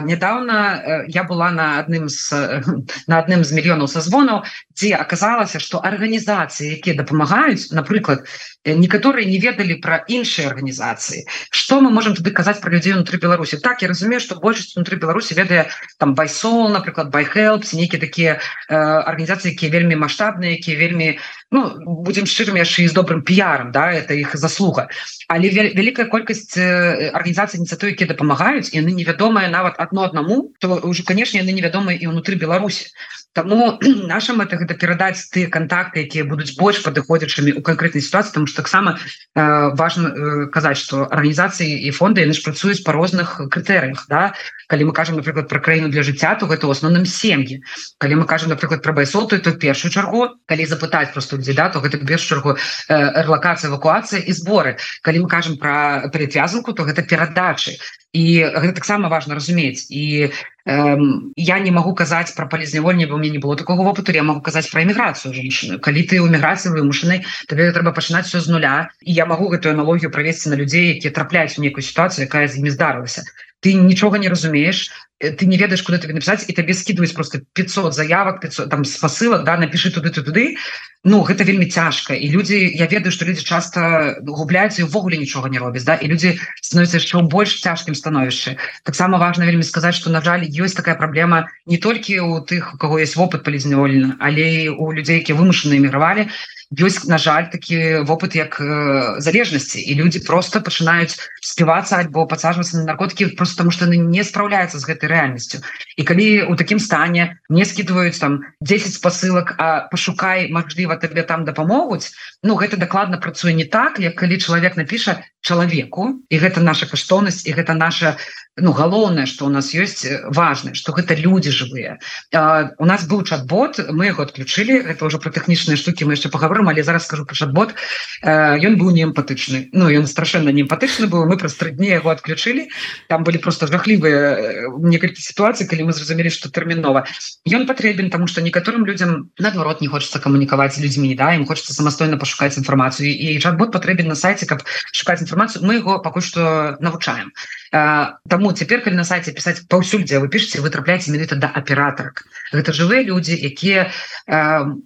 недавно 0.08 1.06
я 1.08 1.24
была 1.24 1.52
на 1.52 1.80
адным 1.80 2.08
з 2.10 2.32
на 3.12 3.20
адным 3.20 3.44
з 3.44 3.52
мільёнаў 3.58 3.90
созвонаў 3.92 4.46
дзе 4.78 4.94
аказалася 4.96 5.60
что 5.60 5.82
арганізацыі 5.82 6.78
якія 6.78 6.96
дапамагаюць 7.02 7.74
напрыклад 7.74 8.24
некаторыя 8.66 9.26
не 9.28 9.40
ведалі 9.40 9.82
про 9.84 10.04
іншыя 10.08 10.48
арганізацыі 10.52 11.26
что 11.52 11.82
мы 11.82 11.90
можем 11.90 12.16
туды 12.16 12.32
казаць 12.32 12.62
про 12.62 12.72
людзей 12.72 12.94
унутры 12.94 13.20
Беларусі 13.20 13.58
так 13.58 13.82
я 13.82 13.90
разумею 13.90 14.22
что 14.22 14.40
большасць 14.40 14.78
унутры 14.78 14.98
Беларусі 14.98 15.36
ведае 15.36 15.68
там 15.98 16.16
байсол 16.16 16.70
напрыклад 16.70 17.12
байхелп 17.12 17.66
нейкія 17.74 18.00
такія 18.00 18.27
арганізацыі 18.70 19.54
якія 19.56 19.72
вельмі 19.72 19.96
маштабныя 20.04 20.58
якія 20.60 20.78
вельмі 20.78 21.08
ну 21.52 21.80
будем 22.04 22.28
шчырым 22.28 22.60
яшчэ 22.60 22.88
з 22.92 22.98
добрым 22.98 23.24
піяром 23.24 23.72
да 23.72 23.92
это 23.94 24.18
іх 24.18 24.36
заслуга. 24.36 24.88
Але 25.32 25.48
вялікая 25.54 26.12
колькасць 26.12 26.58
арганізацый 26.58 27.64
ініцыятывы 27.64 27.96
якія 27.96 28.12
дапамагаюць 28.12 28.74
яны 28.76 28.92
невядомыя 28.92 29.48
нават 29.48 29.80
одно 29.80 30.04
аднаму 30.04 30.52
то 30.60 30.82
уже 30.84 31.04
конечно 31.04 31.38
яны 31.38 31.56
невядомыя 31.56 31.96
і 31.96 32.12
ўнутры 32.12 32.36
Беларусі 32.36 32.92
Таму 33.38 33.78
наша 34.10 34.34
мэта 34.34 34.58
гэта 34.58 34.74
перадаць 34.74 35.30
тыя 35.30 35.50
контакты 35.54 36.02
якія 36.10 36.26
будуць 36.26 36.58
больш 36.58 36.82
падыходзячымі 36.82 37.54
у 37.60 37.62
канкрэтнай 37.62 38.02
сітуацыі 38.02 38.34
тому 38.34 38.48
что 38.50 38.66
таксама 38.66 38.98
э, 38.98 39.44
важно 39.78 40.10
э, 40.10 40.48
казаць 40.50 40.82
что 40.82 41.06
арганізацыі 41.06 41.70
і 41.70 41.94
фонды 41.94 42.26
яны 42.26 42.34
ж 42.34 42.42
працуюць 42.42 42.82
по 42.82 42.98
розных 42.98 43.38
крытэрыях 43.54 44.10
да. 44.10 44.34
Калі 44.68 44.90
мы 44.90 44.94
кажам 44.98 45.22
напрыклад 45.22 45.48
про 45.48 45.62
краіну 45.62 45.94
для 45.94 46.02
жыцця 46.02 46.34
то 46.42 46.50
гэта 46.50 46.66
у 46.66 46.74
асноўным 46.74 47.06
сем'і 47.06 47.62
калі 48.08 48.24
мы 48.24 48.26
кажам 48.26 48.56
напрыклад 48.56 48.82
про 48.82 48.94
байсол 48.94 49.28
то 49.28 49.36
першую 49.52 49.92
чаргу 49.92 50.40
калі 50.48 50.64
запытаць 50.64 51.12
просто 51.12 51.36
людзей 51.36 51.56
да 51.56 51.68
то 51.68 51.84
гэта 51.84 52.00
без 52.00 52.24
чаргу 52.24 52.56
э, 52.56 52.58
релакацыя 52.88 53.68
эвакуацыя 53.68 54.24
і 54.24 54.32
зборы 54.32 54.80
калі 55.04 55.28
мы 55.28 55.28
кажам 55.28 55.60
про 55.60 56.08
перавязанку 56.08 56.72
то 56.72 56.88
гэта 56.88 57.04
перадачы 57.04 57.76
і 58.16 58.48
гэта 58.48 58.80
таксама 58.80 59.10
важно 59.10 59.36
разумець 59.36 59.92
і 59.92 60.32
эм, 60.66 61.34
я 61.36 61.60
не 61.60 61.72
могу 61.72 61.92
казаць 61.94 62.32
про 62.32 62.48
палізнявольня 62.48 63.08
бо 63.12 63.18
мне 63.18 63.30
не 63.30 63.44
было 63.44 63.58
такого 63.58 63.84
опыту 63.84 64.16
я 64.16 64.24
могу 64.24 64.40
казаць 64.40 64.72
про 64.72 64.88
эміграцыю 64.88 65.36
женщины 65.36 65.80
калі 65.84 66.08
ты 66.08 66.24
у 66.24 66.32
міграцыі 66.32 66.72
вымушаны 66.72 67.28
табе 67.52 67.72
трэба 67.76 67.92
пачынаць 67.92 68.32
все 68.32 68.40
з 68.40 68.48
нуля. 68.48 68.88
І 69.04 69.12
я 69.14 69.26
могу 69.26 69.52
гэтую 69.52 69.76
аналогію 69.76 70.12
правесці 70.12 70.50
на 70.50 70.56
людзей 70.56 70.96
якія 70.96 71.12
трапляюць 71.12 71.60
у 71.60 71.62
нейкую 71.62 71.84
сітуацыю 71.84 72.32
якая 72.32 72.48
з 72.48 72.64
імі 72.64 72.72
здарылася 72.72 73.28
ты 73.60 73.74
нічога 73.74 74.18
не 74.18 74.30
разумееш 74.30 74.92
Э, 75.20 75.32
ты 75.32 75.48
не 75.48 75.58
ведаешь 75.58 75.82
куда 75.82 75.98
тебе 75.98 76.14
написать 76.14 76.46
и 76.48 76.54
табе 76.54 76.76
скидываюсь 76.76 77.12
просто 77.12 77.42
500 77.54 77.94
заявок 77.94 78.40
500 78.42 78.70
там 78.70 78.86
спасылок 78.86 79.44
да 79.46 79.58
напиши 79.58 79.92
туды 79.92 80.12
ты 80.12 80.22
туды 80.22 80.58
Ну 81.04 81.24
гэта 81.24 81.44
вельмі 81.44 81.66
цяжка 81.66 82.14
і 82.14 82.30
люди 82.30 82.54
я 82.54 82.86
ведаю 82.86 83.12
что 83.12 83.26
люди 83.26 83.42
часто 83.42 84.18
губляются 84.22 84.84
увогуле 84.84 85.18
нічога 85.18 85.50
не 85.50 85.58
робяць 85.58 85.86
да 85.86 85.96
і 85.96 86.08
люди 86.08 86.38
становятся 86.62 86.98
яшчэ 86.98 87.22
больш 87.22 87.62
цяжкім 87.62 87.96
становішча 87.96 88.58
таксама 88.84 89.18
важно 89.18 89.46
вельмі 89.46 89.64
сказать 89.64 89.96
что 89.96 90.12
на 90.12 90.22
жаль 90.22 90.46
ёсць 90.46 90.76
такая 90.76 90.96
праблема 90.96 91.48
не 91.66 91.78
толькі 91.78 92.20
у 92.20 92.42
тых 92.46 92.76
у 92.76 92.78
кого 92.78 93.00
есть 93.00 93.18
опыт 93.18 93.42
палізнявольна 93.42 94.18
але 94.20 94.70
у 94.70 94.94
людзей 94.94 95.18
які 95.18 95.34
вымушаны 95.34 95.82
эмігравалі 95.82 96.30
ёсць 96.76 97.08
на 97.08 97.18
жаль 97.18 97.48
такі 97.48 98.04
вопыт 98.04 98.36
як 98.36 98.60
э, 98.60 99.20
залежнасці 99.24 99.80
і 99.80 99.96
люди 99.96 100.20
просто 100.20 100.60
пачынаюць 100.60 101.16
співацца 101.40 101.96
альбо 102.04 102.28
подсажвацца 102.28 102.78
на 102.78 102.84
наркотики 102.84 103.32
просто 103.32 103.64
потому 103.64 103.72
что 103.72 103.86
они 103.86 103.98
не 103.98 104.24
справляются 104.24 104.80
з 104.80 104.84
гэтай 104.84 105.08
рэальнасцю 105.08 105.64
і 105.96 106.04
калі 106.04 106.52
у 106.52 106.56
такім 106.60 106.80
стане 106.80 107.40
не 107.50 107.64
скидываюць 107.64 108.20
там 108.20 108.44
10 108.60 108.94
спасылак 109.00 109.56
а 109.58 109.88
пашукай 109.88 110.52
Мажліва 110.52 111.00
табе 111.00 111.24
там 111.24 111.46
дапамогуць 111.46 112.12
Ну 112.44 112.56
гэта 112.56 112.78
дакладна 112.78 113.18
працуе 113.18 113.54
не 113.54 113.66
так. 113.66 114.00
Як 114.00 114.16
калі 114.16 114.38
чалавек 114.38 114.78
напіша 114.78 115.24
чалавеку 115.48 116.20
і 116.28 116.36
гэта 116.44 116.60
наша 116.60 116.86
каштоўнасць 116.92 117.48
і 117.48 117.56
гэта 117.56 117.74
наша 117.74 118.18
ну 118.58 118.74
галоўнае 118.74 119.26
что 119.26 119.46
у 119.46 119.50
нас 119.50 119.74
есть 119.74 120.04
э, 120.06 120.28
важно 120.28 120.74
что 120.74 120.92
гэта 120.92 121.16
люди 121.16 121.50
живые 121.50 122.00
у 122.34 122.86
нас 122.86 123.08
быў 123.08 123.24
чат-бот 123.24 123.80
мы 123.90 124.12
его 124.12 124.24
отключили 124.24 124.76
это 124.76 125.06
уже 125.06 125.20
про 125.20 125.32
тэхнічныя 125.32 125.78
штуки 125.78 126.04
мы 126.04 126.14
еще 126.14 126.30
поговорим 126.30 126.68
але 126.70 126.84
зараз 126.84 127.06
скажу 127.06 127.26
про 127.26 127.36
чат-бот. 127.36 127.76
Ён 128.24 128.78
быў 128.78 128.92
не 128.92 129.04
эмпатычны 129.04 129.70
Ну 129.72 129.90
ён 129.90 130.08
страшэнна 130.08 130.50
не 130.50 130.64
эмпатычны 130.64 131.08
быў 131.08 131.26
мы 131.26 131.38
просто 131.38 131.66
тры 131.66 131.72
дні 131.72 132.02
его 132.02 132.10
отключили 132.10 132.70
там 133.08 133.24
были 133.24 133.38
просто 133.38 133.68
жахлівыя 133.68 134.74
некалькі 134.80 135.22
ситуаций 135.22 135.68
калі 135.68 135.88
мы 135.90 135.94
зразумелі 135.94 136.30
что 136.30 136.50
тэрмінова. 136.50 137.06
Ён 137.46 137.68
патрэбен 137.68 138.10
тому 138.10 138.28
что 138.28 138.42
некаторым 138.42 138.86
людям 138.86 139.30
наадварот 139.40 139.82
не 139.82 139.88
хочется 139.88 140.20
камунікаваць 140.20 140.80
людьми 140.80 141.16
да 141.16 141.36
им 141.36 141.46
хочется 141.46 141.74
самастойна 141.74 142.18
пашукаць 142.18 142.58
інфармацыю. 142.58 143.14
І 143.14 143.40
чат-бот 143.40 143.72
патрэбен 143.72 144.08
на 144.08 144.16
сайте 144.16 144.46
каб 144.46 144.64
шукаць 144.92 145.22
інфармацыю 145.38 145.66
мы 145.66 145.76
его 145.76 146.00
пакуль 146.00 146.22
что 146.22 146.78
навучаем. 146.80 147.32
Таму 147.72 148.54
цяпер 148.54 148.82
калі 148.82 148.96
на 148.96 149.04
сайце 149.04 149.32
пісаць 149.32 149.68
паўсюль 149.70 150.04
дзе 150.04 150.20
вы 150.20 150.30
пішце 150.32 150.62
вы 150.64 150.70
трапляеце 150.70 151.12
менавіта 151.12 151.36
да 151.36 151.52
аператарак 151.54 152.24
гэта 152.54 152.72
жывыя 152.72 153.04
людзі 153.04 153.36
якія 153.36 153.92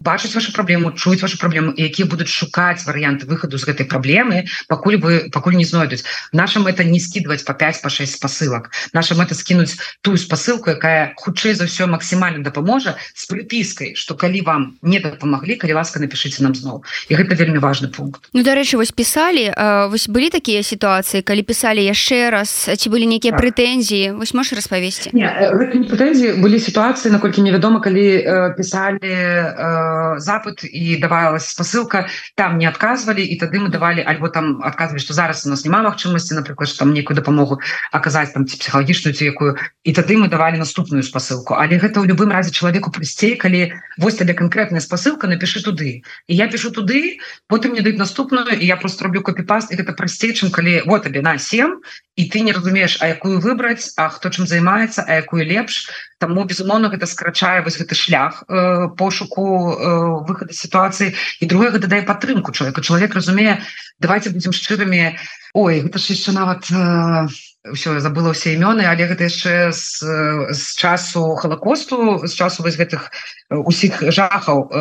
бачаць 0.01 0.33
вашу 0.33 0.51
праблему 0.51 0.91
чуюць 0.91 1.21
вашу 1.21 1.37
праблему 1.37 1.73
якія 1.77 2.09
будуць 2.09 2.33
шукаць 2.33 2.81
варыянты 2.85 3.29
выхаду 3.29 3.57
з 3.61 3.69
гэтай 3.69 3.85
праблемы 3.85 4.49
пакуль 4.67 4.97
вы 4.97 5.29
пакуль 5.29 5.55
не 5.55 5.65
знойдуць. 5.65 6.03
Нашим 6.33 6.67
это 6.67 6.83
не 6.83 6.99
скидывать 6.99 7.45
по 7.45 7.53
5 7.53 7.81
по 7.81 7.89
6 7.89 8.17
спасылак 8.17 8.71
нашим 8.93 9.21
это 9.21 9.35
скинуть 9.35 9.77
тую 10.01 10.17
спасылку 10.17 10.73
якая 10.73 11.13
хутчэй 11.17 11.53
за 11.53 11.69
ўсё 11.69 11.85
максімальна 11.85 12.41
дапаможа 12.41 12.97
с 13.13 13.29
прыпіскай 13.29 13.93
что 13.93 14.15
калі 14.15 14.41
вам 14.41 14.61
не 14.81 14.99
дапамаглі 14.99 15.55
калі 15.55 15.73
ласка 15.77 16.01
напишите 16.01 16.41
нам 16.43 16.55
зноў 16.55 16.83
і 17.09 17.15
гэта 17.15 17.37
вельмі 17.37 17.61
важный 17.61 17.93
пункт. 17.93 18.25
Ну 18.33 18.41
дарэчы 18.41 18.81
вось 18.81 18.91
писали 18.91 19.53
вось 19.87 20.09
былі 20.09 20.33
такія 20.41 20.65
сітуацыі 20.65 21.21
калі 21.21 21.45
писали 21.45 21.85
яшчэ 21.85 22.33
раз 22.33 22.49
ці 22.65 22.89
былі 22.89 23.05
нейкія 23.05 23.37
так. 23.37 23.45
прэтэнзіі 23.45 24.17
вось 24.17 24.33
можешь 24.33 24.57
распавесці 24.57 25.13
прэтэнзіі 25.13 26.41
былі 26.41 26.57
сітуацыі 26.57 27.13
наколькі 27.13 27.45
невядома 27.45 27.77
калі 27.77 28.01
э, 28.01 28.57
пісалі 28.57 29.05
э, 29.05 30.17
запад 30.17 30.65
і 30.65 30.97
давалась 30.97 31.45
спасылка 31.45 32.09
там 32.33 32.57
не 32.57 32.65
адказвалі 32.65 33.21
і 33.21 33.37
тады 33.37 33.61
мы 33.61 33.69
давалі 33.69 34.01
альбо 34.01 34.33
там 34.33 34.65
адказвалі 34.65 34.97
што 34.97 35.13
зараз 35.13 35.45
у 35.45 35.53
нас 35.53 35.61
няма 35.61 35.85
магчымасці 35.85 36.33
напрыклад 36.33 36.73
там 36.73 36.89
некую 36.89 37.13
дапамогу 37.13 37.61
аказаць 37.93 38.33
там 38.33 38.49
ці 38.49 38.57
псіхалагічную 38.57 39.13
ці 39.13 39.29
якую 39.29 39.61
і 39.85 39.93
тады 39.93 40.17
мы 40.17 40.25
давалі 40.25 40.57
наступную 40.57 41.05
спасылку 41.05 41.53
але 41.53 41.77
гэта 41.77 42.01
ў 42.01 42.09
любым 42.09 42.33
разе 42.33 42.49
чалавеку 42.49 42.89
прасцей 42.89 43.37
калі 43.37 43.77
вось 44.01 44.17
табе 44.17 44.33
канкрэтная 44.33 44.81
спасылка 44.81 45.29
напішы 45.29 45.61
туды 45.61 46.01
і 46.25 46.33
я 46.33 46.49
пишу 46.49 46.73
туды 46.73 47.21
потым 47.45 47.77
мне 47.77 47.85
даюць 47.85 48.01
наступную 48.01 48.57
і 48.57 48.65
я 48.65 48.81
просто 48.81 49.05
роблю 49.05 49.21
копіпаст 49.21 49.69
і 49.69 49.77
гэта 49.77 49.93
прасцей 49.93 50.20
чым 50.29 50.53
калі 50.53 50.85
вот 50.85 51.09
табе 51.09 51.25
на 51.25 51.41
7 51.41 51.81
і 52.15 52.23
ты 52.29 52.45
не 52.45 52.53
разумееш 52.53 53.01
а 53.01 53.09
якую 53.09 53.41
выбраць 53.41 53.97
А 53.97 54.09
хто 54.13 54.29
чым 54.29 54.45
займаецца 54.45 55.01
а 55.01 55.17
якую 55.17 55.41
лепш. 55.41 55.89
Таму 56.21 56.45
безумоўна 56.45 56.93
гэта 56.93 57.09
скрачае 57.09 57.65
вось 57.65 57.81
гэты 57.81 57.97
шлях 57.97 58.45
э, 58.45 58.93
пошуку 58.93 59.73
э, 59.73 60.21
выхада 60.29 60.53
сітуацыі. 60.53 61.17
І 61.41 61.49
другое 61.49 61.73
гэта 61.73 61.89
дае 61.89 62.05
падтрымку 62.05 62.53
чалавека 62.53 62.85
чалавек 62.85 63.17
разумее 63.17 63.65
давайте 63.97 64.29
будзем 64.29 64.53
шчырымі 64.53 65.17
Ой 65.57 65.81
гэта 65.81 65.97
ж 65.97 66.13
яшчэ 66.13 66.31
нават 66.37 66.69
э, 66.69 67.27
все 67.73 67.97
забыла 67.97 68.37
ўсе 68.37 68.53
імёны 68.53 68.85
але 68.85 69.09
гэта 69.09 69.25
яшчэ 69.25 69.73
з, 69.73 70.05
з 70.53 70.61
часу 70.77 71.35
холокосту 71.41 72.21
з 72.21 72.33
часу 72.37 72.61
вось 72.61 72.77
гэтых 72.77 73.09
усіх 73.49 74.05
жахаў 74.13 74.69
э, 74.69 74.77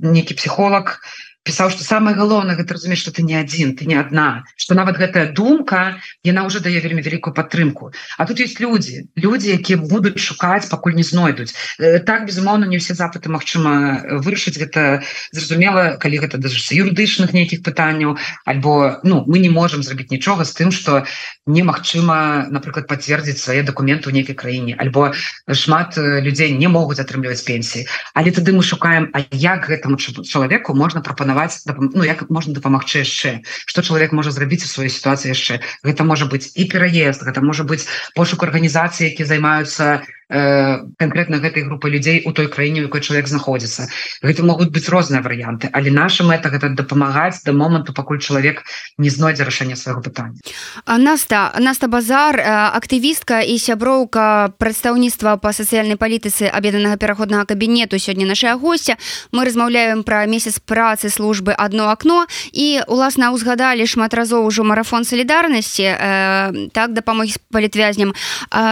нейкі 0.00 0.34
псіхолог 0.34 0.96
у 0.96 1.33
пісаў 1.44 1.70
что 1.70 1.84
самое 1.84 2.16
галоўнае 2.16 2.56
гэта 2.56 2.74
разумееш 2.74 3.04
что 3.04 3.12
ты 3.12 3.22
не 3.22 3.36
адзін 3.36 3.76
ты 3.76 3.84
не 3.84 3.94
одна 3.94 4.44
что 4.56 4.74
нават 4.74 4.96
гэтая 4.96 5.32
думка 5.32 6.00
яна 6.24 6.44
уже 6.48 6.60
дае 6.60 6.80
вельмі 6.80 7.04
вялікую 7.04 7.34
падтрымку. 7.34 7.92
А 8.18 8.26
тут 8.26 8.40
есть 8.40 8.60
люди 8.60 9.06
люди 9.14 9.52
якія 9.52 9.78
будуць 9.78 10.18
шукаць 10.18 10.66
пакуль 10.72 10.94
не 10.96 11.02
знойдуць. 11.04 11.54
Так 11.78 12.26
безумоўна 12.26 12.64
не 12.64 12.78
все 12.78 12.94
запыты 12.94 13.28
Мачыма 13.28 14.02
вырашыць. 14.24 14.56
Гэта 14.56 15.04
зразумела 15.32 15.96
калі 16.00 16.16
гэта 16.24 16.38
даже 16.38 16.56
юрыдычных 16.56 17.32
нейкіх 17.36 17.62
пытанняў 17.62 18.16
альбо 18.44 19.00
ну 19.04 19.24
мы 19.26 19.38
не 19.38 19.50
можем 19.50 19.82
зрабіць 19.82 20.10
нічога 20.10 20.44
з 20.44 20.52
тым 20.56 20.72
что 20.72 21.04
немагчыма 21.46 22.48
напрыклад 22.48 22.88
подцвердзіць 22.88 23.38
свае 23.38 23.62
документы 23.62 24.08
ў 24.08 24.16
нейкай 24.16 24.34
краіне 24.34 24.80
альбо 24.80 25.12
шмат 25.52 26.00
людзей 26.00 26.56
не 26.56 26.68
могуць 26.68 27.00
атрымліваць 27.04 27.44
пенсіі. 27.44 27.84
Але 28.14 28.32
тады 28.32 28.56
мы 28.56 28.62
шукаем 28.62 29.12
А 29.12 29.20
як 29.30 29.68
гэтаму 29.68 29.96
чалавеку 30.00 30.74
можна 30.74 31.00
прапанаваць 31.00 31.33
прапанаваць 31.34 31.94
ну 31.94 32.04
як 32.04 32.30
можна 32.30 32.54
дапамагчы 32.54 33.02
яшчэ 33.02 33.42
что 33.44 33.82
чалавек 33.82 34.12
можа 34.12 34.30
зрабіць 34.30 34.64
у 34.64 34.70
сваёй 34.70 34.90
сітуацыі 34.90 35.34
яшчэ 35.34 35.60
гэта 35.82 36.06
можа 36.06 36.26
быць 36.30 36.54
і 36.54 36.64
пераезд 36.70 37.26
гэта 37.26 37.42
можа 37.42 37.64
быць 37.64 37.86
пошук 38.14 38.46
арганізацыі 38.46 39.10
які 39.10 39.24
займаюцца 39.24 40.06
Э, 40.30 40.80
конкретно 40.98 41.36
гэтай 41.36 41.64
групы 41.64 41.90
людзей 41.90 42.22
у 42.24 42.32
той 42.32 42.48
краіне 42.48 42.80
якой 42.80 43.04
чалавек 43.04 43.28
знаходзіцца. 43.28 43.92
Гэта 44.24 44.40
могуць 44.40 44.72
быць 44.72 44.88
розныя 44.88 45.20
варыянты 45.20 45.68
але 45.68 45.92
наша 45.92 46.24
мэта 46.24 46.48
гэта 46.48 46.72
дапамагаць 46.72 47.44
да 47.44 47.52
моманту 47.52 47.92
пакуль 47.92 48.24
чалавек 48.24 48.64
не 48.96 49.10
знойдзе 49.12 49.44
рашэння 49.44 49.76
свайго 49.76 50.00
пытання. 50.00 50.40
Наста 50.88 51.52
наста 51.60 51.92
базар 51.92 52.40
актывістка 52.40 53.44
і 53.44 53.60
сяброўка 53.60 54.56
прадстаўніцтва 54.56 55.36
по 55.36 55.52
сацыяльнай 55.52 56.00
палітыцы 56.00 56.48
аб'яднанага 56.48 56.96
пераходнага 56.96 57.44
кабінету 57.44 58.00
сёння 58.00 58.24
наша 58.24 58.56
гостця 58.56 58.96
мы 59.30 59.44
размаўляем 59.44 60.08
пра 60.08 60.24
месяц 60.24 60.56
працы 60.56 61.12
службы 61.24 61.54
одно 61.56 61.88
акно 61.88 62.26
і 62.52 62.80
уласна 62.88 63.32
узгадалі 63.32 63.86
шмат 63.86 64.12
разоў 64.14 64.44
ужо 64.44 64.64
марафон 64.64 65.04
салідарнасці 65.04 65.82
э, 65.82 66.68
так 66.72 66.92
дапамогі 66.92 67.32
палітвязням. 67.50 68.12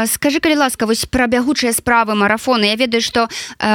Скажи 0.07 0.41
калі 0.41 0.57
ласка 0.69 0.87
вось 0.87 1.05
пра 1.05 1.27
бягу 1.27 1.53
бягучыя 1.53 1.73
справы 1.73 2.15
марафона. 2.15 2.65
Я 2.65 2.77
ведаю 2.77 3.03
что 3.03 3.29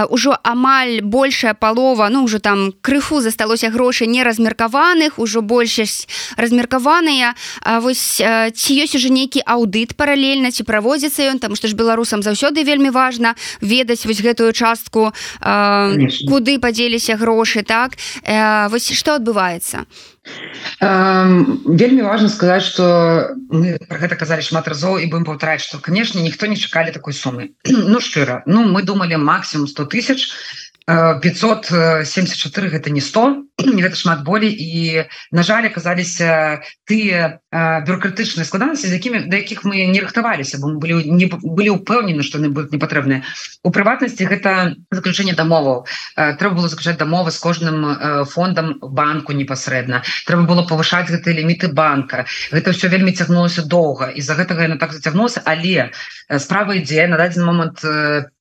ўжо 0.09 0.31
э, 0.31 0.37
амаль 0.43 1.01
большая 1.01 1.53
палова 1.53 2.09
ну 2.09 2.23
ўжо 2.23 2.39
там 2.39 2.73
крыху 2.81 3.21
засталося 3.21 3.69
грошай 3.69 4.07
не 4.07 4.23
размеркаваных 4.23 5.19
ужо 5.19 5.41
большасць 5.41 6.07
размеркаваныя. 6.37 7.33
Вось 7.81 8.21
э, 8.21 8.51
ці 8.51 8.73
ёсць 8.73 8.95
уже 8.95 9.09
нейкі 9.09 9.41
аўдыт 9.45 9.95
паралельна 9.95 10.51
ці 10.51 10.63
праводзіцца 10.63 11.23
ён? 11.29 11.39
Там 11.39 11.55
што 11.55 11.67
ж 11.67 11.75
беларусам 11.75 12.21
заўсёды 12.21 12.63
вельмі 12.63 12.89
важна 12.89 13.35
ведаць 13.61 14.05
вось 14.05 14.21
гэтую 14.21 14.53
частку 14.53 15.13
э, 15.41 16.09
куды 16.27 16.59
падзеліся 16.59 17.17
грошы 17.17 17.63
так? 17.63 17.97
Э, 18.23 18.66
вось 18.69 18.91
што 18.93 19.15
адбываецца 19.19 19.85
а 20.81 21.25
вельмі 21.65 22.01
важно 22.03 22.29
сказать 22.29 22.63
что 22.63 23.33
мы 23.49 23.77
про 23.87 23.97
гэта 23.97 24.15
казалі 24.15 24.41
шмат 24.41 24.67
разоў 24.67 24.99
і 24.99 25.09
будем 25.09 25.25
паўтараць 25.25 25.63
что 25.63 25.79
конечно 25.79 26.19
ніхто 26.19 26.47
не 26.47 26.55
чакалі 26.57 26.91
такой 26.91 27.13
сумы 27.13 27.51
ну 27.65 27.99
шчыра 27.99 28.43
ну 28.45 28.67
мы 28.67 28.83
думали 28.83 29.15
максимум 29.15 29.67
100 29.67 29.85
тысяч. 29.85 30.31
574 30.87 32.69
гэта 32.69 32.89
не 32.89 33.01
100 33.01 33.43
гэта 33.83 33.95
шмат 33.95 34.23
болей 34.23 34.53
і 34.53 35.03
на 35.31 35.43
жаль 35.43 35.67
аказаліся 35.67 36.61
тыя 36.85 37.41
бюрократычныя 37.51 38.45
складанасці 38.45 38.87
з 38.87 38.97
якімі 39.01 39.25
да 39.27 39.41
якіх 39.41 39.65
мы 39.65 39.81
не 39.89 39.99
рыхтаваліся 40.01 40.61
бо 40.61 40.71
мы 40.73 40.77
былі 40.77 41.03
не 41.09 41.27
былі 41.27 41.81
ўпэўнены 41.81 42.21
што 42.21 42.37
яны 42.37 42.53
будуць 42.53 42.71
непатрэбныя 42.71 43.25
у 43.63 43.73
прыватнасці 43.73 44.29
гэта 44.29 44.77
заключэнне 44.93 45.33
дамоваў 45.33 45.85
трэба 46.15 46.53
было 46.53 46.69
заключаць 46.69 47.01
дамовы 47.01 47.33
з 47.33 47.39
кожным 47.41 48.25
фондам 48.29 48.77
банку 48.81 49.33
непасрэдна 49.33 50.03
трэба 50.27 50.47
было 50.47 50.63
павышаць 50.67 51.09
гэтыя 51.09 51.37
ліміты 51.39 51.71
банка. 51.73 52.25
Гэта 52.51 52.71
все 52.75 52.87
вельмі 52.91 53.11
цягнулася 53.11 53.63
доўга. 53.65 54.11
І-за 54.11 54.35
гэтага 54.39 54.67
яна 54.67 54.77
так 54.77 54.93
зацягнулася 54.93 55.41
але 55.45 55.91
справа 56.39 56.75
ідзе 56.75 57.07
на 57.07 57.17
дадзены 57.17 57.45
момант 57.47 57.81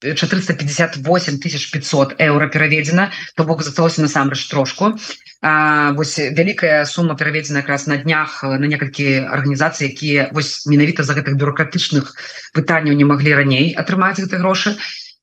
458 0.02 1.38
1500 1.40 2.16
еўра 2.18 2.48
пераведзена 2.48 3.10
то 3.36 3.44
бок 3.44 3.62
засталося 3.62 4.02
насамрэч 4.02 4.46
трошку 4.50 4.94
А, 5.42 5.92
вось 5.92 6.18
вялікая 6.18 6.84
сума 6.84 7.14
пераведзена 7.14 7.60
якраз 7.62 7.86
на 7.86 7.96
днях 8.00 8.42
на 8.42 8.66
некалькі 8.66 9.28
арганізацый 9.30 9.92
якія 9.92 10.30
вось 10.32 10.66
менавіта 10.66 11.04
за 11.04 11.14
гэтых 11.14 11.36
бюрократычных 11.36 12.14
пытанняў 12.56 12.96
не 12.96 13.04
маглі 13.04 13.36
раней 13.36 13.74
атрымаць 13.76 14.16
гэты 14.18 14.40
грошы 14.40 14.74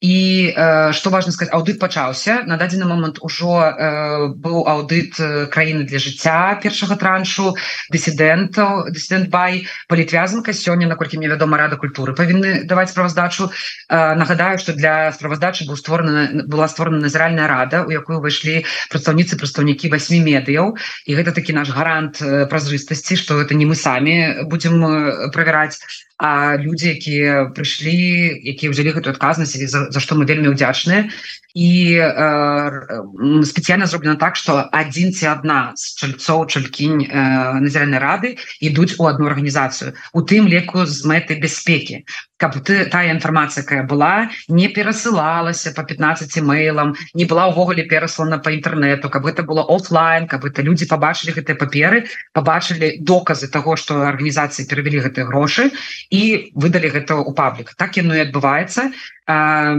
і 0.03 0.51
что 0.91 1.09
важно 1.09 1.31
сказать 1.31 1.53
аўдыт 1.53 1.79
пачаўся. 1.79 2.43
На 2.45 2.57
дадзены 2.57 2.83
момант 2.83 3.23
ужо 3.23 3.63
э, 3.63 4.27
быў 4.35 4.67
аўдыт 4.67 5.15
краіны 5.47 5.87
для 5.87 5.95
жыцця 5.95 6.59
першага 6.59 6.99
траншу 6.99 7.55
дысідэнтаў 7.87 8.91
дысідэнт 8.91 9.31
бай 9.31 9.63
палітвязанка. 9.87 10.51
Сёння 10.51 10.91
наколькі 10.91 11.17
мне 11.17 11.31
вядома 11.31 11.55
рада 11.57 11.79
культуры 11.79 12.11
павінны 12.11 12.67
даваць 12.67 12.91
справаздачу 12.91 13.47
э, 13.47 14.15
нагадаю 14.19 14.59
что 14.59 14.75
для 14.75 15.13
справаздачы 15.15 15.63
быў 15.63 15.79
створана 15.79 16.43
была 16.51 16.67
створана 16.67 16.99
назіральная 16.99 17.47
рада 17.47 17.87
у 17.87 17.89
якую 17.89 18.19
выйшлі 18.19 18.67
прадстаўніцы 18.91 19.39
прадстаўнікі 19.39 19.87
восьмі 19.87 20.19
медыяў. 20.19 20.75
І 21.07 21.15
гэта 21.15 21.31
такі 21.31 21.55
наш 21.55 21.71
гарант 21.71 22.19
празрыстасці 22.19 23.15
что 23.15 23.39
это 23.39 23.55
не 23.55 23.63
мы 23.63 23.79
самі 23.79 24.43
будем 24.51 24.83
правяраць 25.31 25.79
а 26.23 26.57
людзі 26.57 26.93
якія 26.95 27.51
прыйшлі 27.57 27.93
якія 28.47 28.71
ўзялі 28.71 28.93
гэтую 28.95 29.11
адказнасць 29.11 29.57
за, 29.57 29.89
за 29.93 30.01
што 30.01 30.17
мы 30.17 30.25
вельмі 30.25 30.51
ўдзячныя 30.57 31.07
і 31.53 31.97
э, 32.01 33.45
спецыяльна 33.45 33.85
зроблена 33.85 34.15
так 34.17 34.35
что 34.35 34.65
адзін 34.73 35.13
ці 35.13 35.29
адна 35.29 35.77
з 35.77 35.93
чальцоў 36.01 36.49
чалькінь 36.49 37.05
э, 37.05 37.61
назіральнай 37.61 38.01
рады 38.01 38.29
ідуць 38.57 38.97
у 38.97 39.05
одну 39.05 39.29
арганізацыю 39.29 39.93
у 40.13 40.25
тым 40.25 40.49
леку 40.49 40.85
з 40.89 41.05
мэтай 41.05 41.37
бяспекі. 41.37 42.09
Каб 42.41 42.57
ты 42.65 42.89
тая 42.89 43.13
інфармацыя 43.13 43.61
якая 43.61 43.85
была 43.85 44.33
не 44.49 44.67
перасылалася 44.67 45.71
по 45.77 45.85
15 45.85 46.41
мейлам 46.41 46.97
не 47.13 47.29
была 47.29 47.53
ўвогуле 47.53 47.85
пераслана 47.85 48.41
по 48.41 48.49
інтэрнету 48.49 49.13
каб 49.13 49.29
это 49.29 49.45
было 49.45 49.61
офлайн 49.61 50.25
каб 50.27 50.49
это 50.49 50.65
людзі 50.65 50.89
побачылі 50.89 51.37
гэтыя 51.37 51.53
паперы 51.55 52.09
побачылі 52.33 52.97
доказы 53.05 53.47
того 53.47 53.77
что 53.77 54.01
арганізацыі 54.01 54.65
перавялі 54.65 55.05
гэтыя 55.05 55.29
грошы 55.29 55.69
і 56.09 56.49
выдалі 56.57 56.89
гэта 56.89 57.13
ў 57.21 57.29
паблік. 57.37 57.77
Так 57.77 57.93
яно 58.01 58.17
і 58.17 58.25
адбываецца 58.25 58.89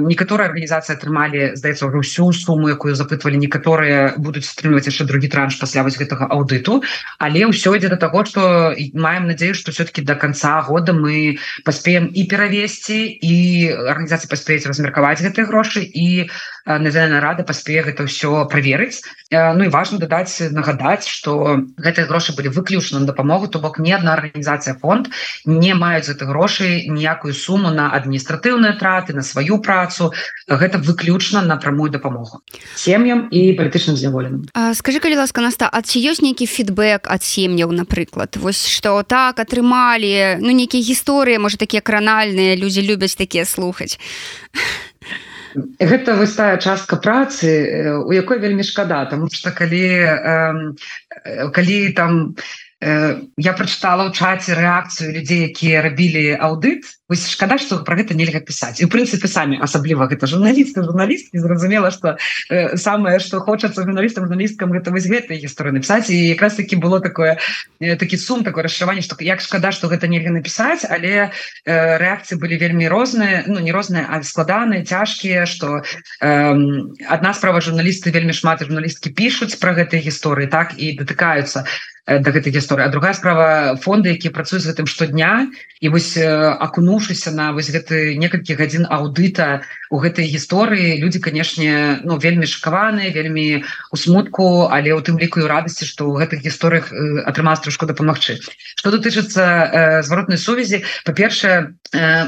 некаторыя 0.09 0.49
арганізацыі 0.53 0.97
атрымалі 0.97 1.41
здаецца 1.59 1.89
ўжо 1.89 1.99
ўсю 2.05 2.33
суму 2.33 2.71
якую 2.73 2.95
запытвалі 2.95 3.41
некаторыя 3.41 4.15
будуць 4.17 4.45
стрымліваць 4.47 4.89
яшчэ 4.89 5.05
другі 5.09 5.29
транш 5.33 5.59
пасля 5.61 5.83
вось 5.83 5.99
гэтага 5.99 6.29
аўдыту. 6.31 6.83
Але 7.19 7.49
ўсё 7.49 7.75
ідзе 7.77 7.89
до 7.89 7.99
того 8.01 8.25
что 8.25 8.75
маем 8.93 9.27
надеюсь 9.27 9.57
что 9.57 9.73
все-таки 9.73 10.03
до 10.03 10.15
конца 10.15 10.63
года 10.63 10.93
мы 10.93 11.39
паспеем 11.65 12.11
і 12.13 12.25
перавесці 12.29 13.01
і 13.21 13.37
арганізацыі 13.73 14.31
паспеюць 14.31 14.67
размеркаваць 14.67 15.23
гэтыя 15.23 15.47
грошы 15.49 15.83
і 15.83 16.31
назіральная 16.67 17.21
рада 17.21 17.45
паспее 17.45 17.85
гэта 17.85 18.09
ўсё 18.09 18.49
праверыць 18.49 19.05
Ну 19.31 19.65
і 19.65 19.69
важно 19.69 19.99
дадаць 19.99 20.41
нагадаць 20.53 21.09
что 21.09 21.61
гэтыя 21.77 22.07
грошы 22.07 22.33
былі 22.37 22.49
выключаны 22.49 23.07
дапамогу 23.07 23.49
то 23.49 23.59
бок 23.59 23.79
ни 23.79 23.93
одна 23.93 24.15
арганізацыя 24.15 24.79
фонд 24.81 25.11
не 25.45 25.75
маюць 25.75 26.09
гэты 26.09 26.25
грошы 26.25 26.87
ніякую 26.89 27.35
суму 27.35 27.71
на 27.71 27.91
адміністратыўныя 27.93 28.79
траты 28.79 29.13
на 29.13 29.23
сваю 29.23 29.59
працу 29.59 30.13
гэта 30.49 30.79
выключна 30.79 31.43
на 31.43 31.57
прамую 31.57 31.91
дапамогу 31.91 32.41
сем'ям 32.77 33.29
і 33.31 33.53
палітычным 33.59 33.97
зняволеным. 33.97 34.49
Скажи 34.75 35.01
калі 35.01 35.17
ласка 35.21 35.41
наста 35.41 35.69
ад 35.69 35.85
ці 35.87 36.01
ёсць 36.01 36.23
нейкі 36.23 36.47
фідбэк 36.47 37.11
ад 37.11 37.23
сем'яў 37.23 37.73
напрыклад? 37.73 38.37
Вось 38.37 38.65
что 38.69 39.03
так 39.03 39.41
атрымалі 39.41 40.41
ну 40.41 40.51
нейкія 40.51 40.81
гісторыі 40.81 41.39
можа 41.39 41.57
такія 41.57 41.83
кранальныя 41.83 42.57
людзі 42.57 42.87
любяць 42.87 43.17
такія 43.19 43.45
слухаць 43.45 43.99
Гэта 45.79 46.15
вось 46.19 46.35
тая 46.35 46.59
частка 46.59 46.97
працы 46.97 47.49
у 48.03 48.13
якой 48.13 48.39
вельмі 48.39 48.67
шкада 48.67 49.05
тому 49.07 49.31
что 49.31 49.51
калі 49.51 49.87
э, 49.87 51.51
калі 51.55 51.79
там 51.93 52.35
я 52.85 53.53
прачытала 53.57 54.09
ў 54.09 54.13
чаце 54.13 54.53
рэакцыю 54.53 55.17
людзей 55.17 55.49
якія 55.49 55.81
рабілі 55.81 56.37
аўдыт 56.37 56.85
вось 57.09 57.25
шкада 57.31 57.57
што 57.61 57.81
про 57.85 57.97
гэта 57.97 58.17
нельга 58.17 58.41
пісаць 58.45 58.81
і 58.81 58.89
у 58.89 58.91
прынцыпе 58.93 59.29
самі 59.29 59.61
асабліва 59.65 60.09
гэта 60.11 60.29
журналісты 60.29 60.85
журналісткі 60.85 61.41
зразумела 61.41 61.89
што 61.95 62.17
э, 62.51 62.77
самае 62.77 63.21
што 63.25 63.41
хочацца 63.41 63.85
журналістам 63.85 64.29
журналісткам 64.29 64.73
гэта 64.77 64.93
вось 64.93 65.09
гэтай 65.09 65.41
гісторыі 65.41 65.81
напісаць 65.81 66.11
і 66.13 66.17
якраз 66.17 66.61
таки 66.61 66.77
было 66.77 67.01
такое 67.01 67.39
э, 67.81 67.97
такі 67.97 68.17
сум 68.21 68.45
такое 68.45 68.65
расшаванне 68.69 69.01
што 69.01 69.17
як 69.21 69.41
шкада 69.41 69.73
што 69.73 69.89
гэта 69.89 70.09
нельга 70.09 70.33
напісаць 70.33 70.85
але 70.85 71.29
э, 71.29 71.73
рэакцыі 71.73 72.41
былі 72.41 72.61
вельмі 72.61 72.89
розныя 72.89 73.45
ну 73.49 73.61
не 73.65 73.73
розныя 73.73 74.09
а 74.11 74.21
складаныя 74.21 74.85
цяжкія 74.85 75.49
што 75.49 75.81
э, 75.81 76.29
адна 77.09 77.33
справа 77.33 77.65
журналісты 77.65 78.13
вельмі 78.13 78.37
шмат 78.37 78.61
журналісткі 78.65 79.13
пішуць 79.17 79.57
пра 79.57 79.73
гэтыя 79.73 80.05
гісторыі 80.05 80.53
так 80.53 80.77
і 80.77 80.97
датыкаюцца 81.01 81.65
Э, 81.65 81.94
да 82.07 82.31
гэтай 82.31 82.53
гісторыі 82.53 82.85
а 82.85 82.93
другая 82.93 83.17
справа 83.17 83.81
фонды 83.81 84.13
якія 84.13 84.29
працуюць 84.29 84.69
гэтым 84.69 84.85
штодня. 84.85 85.49
І 85.81 85.89
вось 85.89 86.21
акунуўшыся 86.21 87.33
на 87.33 87.53
вось 87.57 87.73
гэты 87.73 88.17
некалькі 88.21 88.61
гадзін 88.61 88.85
аўдыта 88.93 89.65
у 89.89 89.97
гэтай 90.05 90.29
гісторыі 90.29 91.01
людзі 91.01 91.25
канешне 91.25 92.05
ну 92.05 92.21
вельмі 92.21 92.45
шакаваныя 92.45 93.09
вельмі 93.09 93.65
у 93.89 93.97
смутку 93.97 94.69
але 94.69 94.93
ў 94.93 95.01
тым 95.01 95.17
ліку 95.17 95.41
і 95.41 95.49
радасці 95.49 95.89
што 95.89 96.13
ў 96.13 96.21
гэтых 96.21 96.45
гісторыях 96.45 96.93
атрымалась 97.25 97.65
трошку 97.65 97.89
дапамагчы. 97.89 98.37
Что 98.77 98.93
датычыцца 98.93 100.05
зваротнай 100.05 100.37
сувязі 100.37 100.85
па-першае 101.09 101.73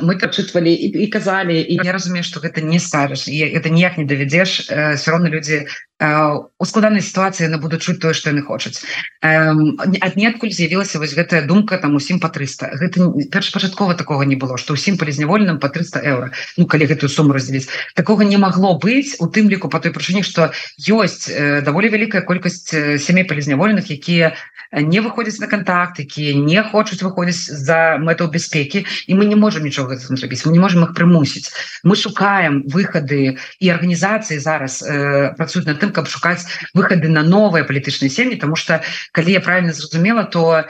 мы 0.01 0.17
прачытвалі 0.17 0.73
і, 0.73 1.05
казалі 1.13 1.61
і 1.61 1.85
я 1.85 1.93
разумею 1.93 2.25
што 2.25 2.41
гэта 2.41 2.65
не 2.65 2.81
скажаш 2.81 3.29
і 3.29 3.45
это 3.53 3.69
ніяк 3.69 4.01
не 4.01 4.09
давядзеш 4.09 4.73
все 4.73 5.09
роўно 5.13 5.29
людзі 5.29 5.69
у 5.99 6.65
складанай 6.67 7.01
сітуацыі 7.01 7.49
на 7.49 7.57
буду 7.57 7.81
чуць 7.81 7.97
тое 7.97 8.13
што 8.13 8.29
яны 8.29 8.45
хочуць. 8.45 8.85
Ад 9.25 10.13
неадкуль 10.21 10.53
з'явілася 10.53 11.01
вось 11.01 11.17
гэтая 11.17 11.49
думка 11.49 11.81
там 11.81 11.97
усім 11.97 12.21
по 12.21 12.29
300 12.29 12.77
гэта 12.77 13.09
першапачаткова 13.33 13.97
такого 13.97 14.29
не 14.29 14.37
было 14.37 14.61
што 14.61 14.77
ўсім 14.77 15.01
палізняволеным 15.01 15.57
по 15.57 15.73
300 15.73 16.05
еўра. 16.05 16.37
Ну 16.61 16.69
калі 16.69 16.85
гэтую 16.93 17.09
суму 17.09 17.33
раздзеліць 17.33 17.73
такого 17.97 18.29
не 18.29 18.37
магло 18.37 18.77
быць 18.77 19.17
у 19.25 19.27
тым 19.33 19.49
ліку 19.49 19.73
по 19.73 19.81
той 19.81 19.97
прычыне 19.97 20.21
што 20.21 20.53
ёсць 20.85 21.33
даволі 21.65 21.89
вялікая 21.89 22.21
колькасць 22.29 22.69
сямей 23.01 23.25
палізняволеных 23.25 23.89
якія 23.89 24.37
не 24.73 25.01
выходзяць 25.01 25.41
на 25.41 25.47
контакт 25.47 26.01
якія 26.01 26.35
не 26.35 26.63
хочуць 26.63 27.03
выходзіць 27.03 27.53
за 27.67 27.99
мэтаў 28.03 28.31
бяспекі 28.33 28.87
і 29.07 29.13
мы 29.15 29.27
не 29.27 29.37
можем 29.37 29.65
нічога 29.65 29.97
зрабіць 29.97 30.45
мы 30.47 30.53
не 30.53 30.63
можем 30.63 30.85
их 30.85 30.95
прымусіць 30.95 31.53
мы 31.85 31.97
шукаем 31.97 32.63
выхады 32.67 33.39
і 33.61 33.67
арганізацыі 33.71 34.39
зараз 34.39 34.83
э, 34.83 35.35
працуюць 35.37 35.67
на 35.67 35.75
тым 35.75 35.93
каб 35.93 36.09
шукаць 36.09 36.47
выхады 36.75 37.09
на 37.09 37.23
новыя 37.23 37.65
палітычныя 37.65 38.11
сем'і 38.11 38.37
тому 38.37 38.57
что 38.57 38.83
калі 39.13 39.33
я 39.33 39.41
правильно 39.41 39.73
зразумела 39.73 40.25
то 40.25 40.67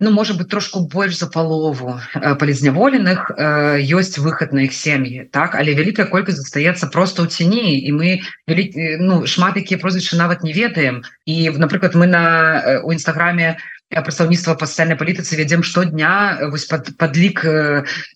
ну 0.00 0.10
можа 0.10 0.34
быть 0.34 0.48
трошку 0.48 0.80
больш 0.80 1.18
за 1.18 1.26
палову 1.26 2.00
э, 2.14 2.34
палізняволеных 2.34 3.30
э, 3.30 3.80
ёсць 3.82 4.18
выхад 4.18 4.52
на 4.52 4.66
іх 4.66 4.72
сем'і 4.72 5.28
так? 5.32 5.54
Але 5.54 5.74
вялікая 5.74 6.06
колькасць 6.06 6.40
застаецца 6.40 6.92
просто 6.92 7.24
ў 7.24 7.28
цяні 7.28 7.78
і 7.80 7.90
мы 7.92 8.20
вялі, 8.48 8.64
э, 8.76 8.96
ну 9.00 9.26
шмат 9.26 9.56
якія 9.56 9.80
прозвішчы 9.80 10.16
нават 10.16 10.42
не 10.42 10.52
ведаем. 10.52 11.02
І 11.24 11.50
напрыклад 11.50 11.94
мы 11.94 12.06
на 12.06 12.80
у 12.84 12.92
нстаграме 12.92 13.56
у 13.56 13.76
прадстаўніцтва 13.94 14.56
па 14.58 14.66
сацыяльнай 14.66 14.98
палітыцы 14.98 15.38
вядзем 15.38 15.62
штодня 15.62 16.50
вось 16.50 16.66
пад 16.66 16.90
падлік 16.98 17.46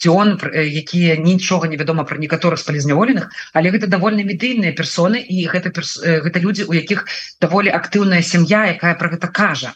дзён 0.02 0.34
якія 0.42 1.14
нічога 1.22 1.70
не 1.70 1.78
вядома 1.78 2.02
пра 2.02 2.18
некаторых 2.18 2.58
з 2.58 2.66
палізняволеных 2.66 3.30
але 3.54 3.70
гэта 3.70 3.86
давольна 3.86 4.26
медыйныя 4.26 4.74
персоны 4.74 5.22
і 5.22 5.46
гэта 5.46 5.70
перс... 5.70 5.94
гэта 6.02 6.42
людзі 6.42 6.66
у 6.66 6.74
якіх 6.74 7.06
даволі 7.40 7.70
актыўная 7.70 8.22
сям'я 8.26 8.66
якая 8.74 8.98
пра 8.98 9.14
гэта 9.14 9.30
кажа 9.30 9.70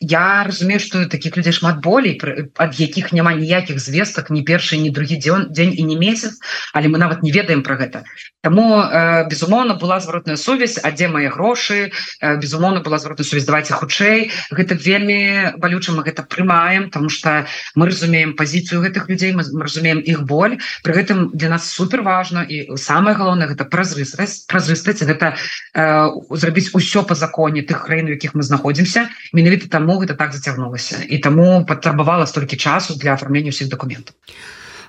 я 0.00 0.44
разумею 0.44 0.78
что 0.80 1.06
таких 1.08 1.36
людей 1.36 1.52
шмат 1.52 1.80
болей 1.82 2.20
ад 2.56 2.80
якіх 2.80 3.12
няма 3.12 3.34
ніякіх 3.34 3.80
звестак 3.82 4.30
ні 4.30 4.46
першы 4.46 4.78
ні 4.78 4.90
другі 4.94 5.18
дзён 5.18 5.50
дзень 5.50 5.74
і 5.74 5.82
не 5.82 5.96
месяц 5.98 6.38
але 6.72 6.86
мы 6.86 6.98
нават 6.98 7.22
не 7.22 7.32
ведаем 7.32 7.62
про 7.62 7.74
гэта. 7.74 8.04
Таму 8.42 8.78
э, 8.78 9.26
безумоўно 9.28 9.74
была 9.74 9.98
зваротная 9.98 10.36
сувязь 10.36 10.78
а 10.78 10.92
дзе 10.92 11.08
мае 11.08 11.30
грошы? 11.30 11.90
Э, 12.22 12.38
безумоўно 12.38 12.80
была 12.80 12.98
зваротная 12.98 13.26
сувязь 13.26 13.44
давайте 13.44 13.74
хутчэй. 13.74 14.30
Гэта 14.54 14.78
вельмі 14.78 15.58
балюча 15.58 15.90
мы 15.90 16.06
гэта 16.06 16.22
прымаем 16.22 16.90
тому 16.90 17.08
что 17.08 17.46
мы 17.74 17.86
разумеем 17.86 18.36
пазіцыю 18.38 18.86
гэтых 18.86 19.08
людзей 19.10 19.34
мы 19.34 19.42
разумеем 19.42 19.98
іх 19.98 20.22
боль. 20.22 20.62
При 20.84 20.94
гэтым 20.94 21.34
для 21.34 21.50
нас 21.50 21.66
супер 21.66 22.02
важно 22.02 22.46
і 22.46 22.78
самое 22.78 23.18
галоўнае 23.18 23.50
гэта 23.50 23.66
празрыстасць 23.66 24.46
празрыстаць 24.46 25.02
гэта 25.02 25.34
э, 25.74 26.06
зрабіць 26.30 26.70
усё 26.70 27.02
по 27.02 27.18
законе 27.18 27.66
тых 27.66 27.82
краін 27.90 28.14
якіх 28.14 28.38
мы 28.38 28.46
знаходзімся. 28.46 29.10
Менавіта 29.34 29.66
там 29.66 29.87
таму 29.88 30.04
гэта 30.04 30.14
так 30.20 30.36
зацягнулася 30.36 31.00
і 31.08 31.16
таму 31.18 31.64
патрабавала 31.64 32.28
столькі 32.28 32.60
часу 32.60 33.00
для 33.00 33.16
афармлення 33.16 33.56
ўсіх 33.56 33.72
документаў 33.72 34.12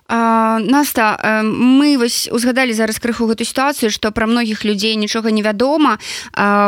Наста 0.10 1.22
мы 1.46 1.94
вось 2.02 2.26
узгадалі 2.34 2.74
зараз 2.74 2.98
крыху 2.98 3.30
гэту 3.30 3.46
сітуацыю 3.46 3.94
што 3.94 4.10
пра 4.12 4.26
многіх 4.26 4.66
людзей 4.66 4.98
нічога 4.98 5.30
невядома 5.32 6.02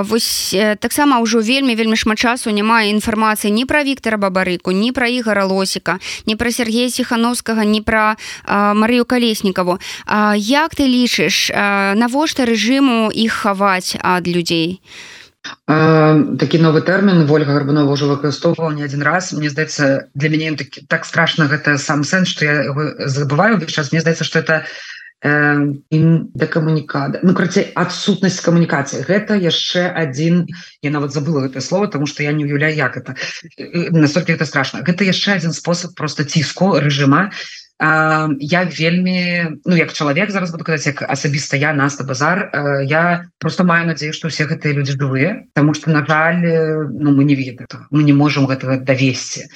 вось 0.05 0.55
таксама 0.79 1.19
ўжо 1.19 1.41
вельмі 1.41 1.75
вельмі 1.75 1.97
шмат 1.97 2.21
часу 2.21 2.53
няма 2.53 2.85
інфармацыі 2.87 3.51
ні 3.51 3.65
пра 3.65 3.83
Віктора 3.83 4.21
бабарыку 4.21 4.71
ні 4.71 4.93
пра 4.93 5.09
ігора 5.09 5.43
лосіка 5.49 5.97
не 6.29 6.37
пра 6.37 6.53
Сергея 6.53 6.87
сихановскага 6.87 7.65
не 7.65 7.81
пра 7.81 8.15
Марыю 8.47 9.03
калеснікаву. 9.03 9.81
Як 10.37 10.77
ты 10.77 10.85
лічыш 10.85 11.49
навошта 11.97 12.45
рэжыму 12.45 13.09
іх 13.09 13.33
хаваць 13.43 13.97
ад 13.99 14.29
людзей? 14.29 14.79
а 14.79 15.20
такі 15.65 16.57
новы 16.61 16.81
тэрмін 16.85 17.25
ольга 17.25 17.57
гарбанова 17.57 17.95
ўжо 17.95 18.11
выкарыстоўваў 18.13 18.77
не 18.77 18.85
адзін 18.85 19.01
раз. 19.01 19.33
Мне 19.33 19.49
здаецца 19.49 20.09
для 20.13 20.29
мяне 20.29 20.55
так, 20.57 20.69
так 20.87 21.05
страшно 21.05 21.47
гэта 21.49 21.77
сам 21.77 22.03
сэнс 22.03 22.29
что 22.29 22.45
я 22.45 22.55
забываю 23.09 23.57
час. 23.65 23.91
Мне 23.91 24.01
здаецца 24.01 24.23
что 24.23 24.39
это 24.39 24.63
да 25.21 26.47
камунікада. 26.49 27.19
Ну 27.21 27.33
крацей 27.37 27.69
адсутнасць 27.77 28.41
камунікацыі. 28.41 29.05
Гэта 29.05 29.37
яшчэ 29.37 29.85
один 29.93 30.49
я 30.81 30.89
нават 30.89 31.13
забыла 31.13 31.45
гэта 31.45 31.61
слово 31.61 31.87
тому 31.87 32.05
что 32.05 32.23
я 32.23 32.33
не 32.33 32.45
уяўляю 32.45 32.75
як 32.75 32.97
это 32.97 33.15
настолько 33.93 34.33
это 34.33 34.45
страшно 34.45 34.81
гэта 34.81 35.05
яшчэ 35.05 35.33
один 35.37 35.53
спосаб 35.53 35.93
просто 35.93 36.23
ціску 36.23 36.73
рэжыма 36.77 37.29
я 37.81 38.69
вельмі 38.79 39.57
ну 39.65 39.75
як 39.75 39.93
чалавек 39.93 40.29
зараз 40.29 40.51
буду 40.51 40.63
казаць 40.63 40.85
як 40.85 41.01
асабіста 41.01 41.57
я 41.57 41.73
наста 41.73 42.03
базар 42.03 42.51
я 42.85 43.25
просто 43.39 43.63
маю 43.63 43.87
надею 43.87 44.13
что 44.13 44.29
все 44.29 44.45
гэтыя 44.45 44.73
люди 44.73 44.93
жывыя 44.93 45.49
потому 45.53 45.73
что 45.73 45.89
на 45.89 46.05
жаль 46.05 46.45
ну 46.93 47.09
мы 47.09 47.23
не 47.23 47.33
ведаем 47.33 47.65
мы 47.89 48.03
не 48.03 48.13
можем 48.13 48.45
гэтага 48.45 48.77
давесці 48.77 49.49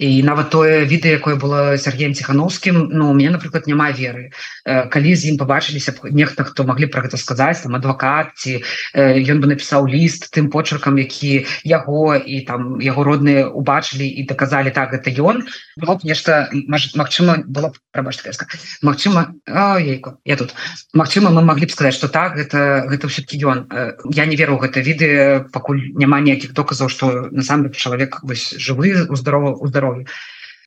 і 0.00 0.22
нават 0.24 0.48
тое 0.48 0.88
відэа 0.88 1.20
якое 1.20 1.36
было 1.36 1.76
Сергеем 1.76 2.16
ціхановскім 2.16 2.88
Ну 2.88 3.10
у 3.10 3.14
меня 3.14 3.36
напрыклад 3.36 3.68
няма 3.68 3.92
веры. 3.92 4.32
Калі 4.64 5.12
з 5.12 5.28
ім 5.28 5.36
побачыліся 5.36 5.92
нехта 6.08 6.44
хто 6.44 6.64
могли 6.64 6.88
про 6.88 7.04
гэта 7.04 7.20
сказаць 7.20 7.60
там 7.60 7.76
адвакат 7.76 8.32
ці 8.40 8.64
ён 8.96 9.44
бы 9.44 9.52
напісаў 9.52 9.84
ліст 9.84 10.32
тым 10.32 10.48
почеркам 10.48 10.96
які 10.96 11.44
яго 11.68 12.16
і 12.16 12.40
там 12.48 12.80
яго 12.80 13.04
родныя 13.04 13.52
убачылі 13.52 14.08
і 14.08 14.24
доказалі 14.24 14.72
так 14.72 14.96
гэта 14.96 15.12
ён 15.20 15.44
было 15.76 16.00
б 16.00 16.08
нешта 16.08 16.48
Мачыма 16.96 17.44
было 17.44 17.72
прабачка 17.92 18.32
Мачыма 18.80 19.36
ейку 19.76 20.16
я 20.24 20.36
тут. 20.40 20.54
Мачыма 20.94 21.28
мы 21.28 21.44
могли 21.44 21.66
б 21.66 21.70
сказаць 21.76 21.94
что 21.94 22.08
так 22.08 22.40
гэта 22.40 22.88
гэта 22.88 23.04
все-таки 23.08 23.36
ён. 23.44 23.68
Я 24.08 24.24
не 24.24 24.36
веру 24.36 24.56
гэта 24.56 24.80
відэа 24.80 25.52
пакуль 25.52 25.92
няма 25.92 26.24
ніякіх 26.24 26.56
доказаў 26.56 26.88
что 26.88 27.28
насамрэч 27.28 27.76
чалавек 27.76 28.24
вось 28.24 28.56
жывы 28.56 29.04
у 29.04 29.16
здорово 29.16 29.60
у 29.60 29.68
здорово 29.68 29.89
здароўя 29.90 30.06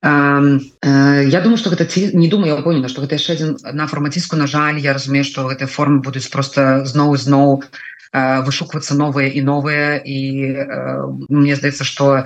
я 0.03 1.39
думаю 1.41 1.57
что 1.57 1.69
гэта 1.69 1.85
ці 1.85 2.11
не 2.13 2.27
думаю 2.27 2.59
я 2.59 2.87
что 2.89 3.01
гэта 3.01 3.15
яшчэ 3.15 3.33
один 3.33 3.57
на 3.71 3.87
фармаційску 3.87 4.35
на 4.35 4.47
жаль 4.47 4.77
я 4.77 4.91
разумею 4.91 5.23
что 5.23 5.47
гэтыя 5.47 5.67
формы 5.67 6.03
будуць 6.03 6.27
просто 6.27 6.83
зноў 6.83 7.15
зноў 7.15 7.63
вышуквацца 8.11 8.99
новыя 8.99 9.31
і 9.31 9.41
новыя 9.41 10.03
і 10.03 10.19
мне 11.29 11.55
здаецца 11.55 11.87
что 11.87 12.25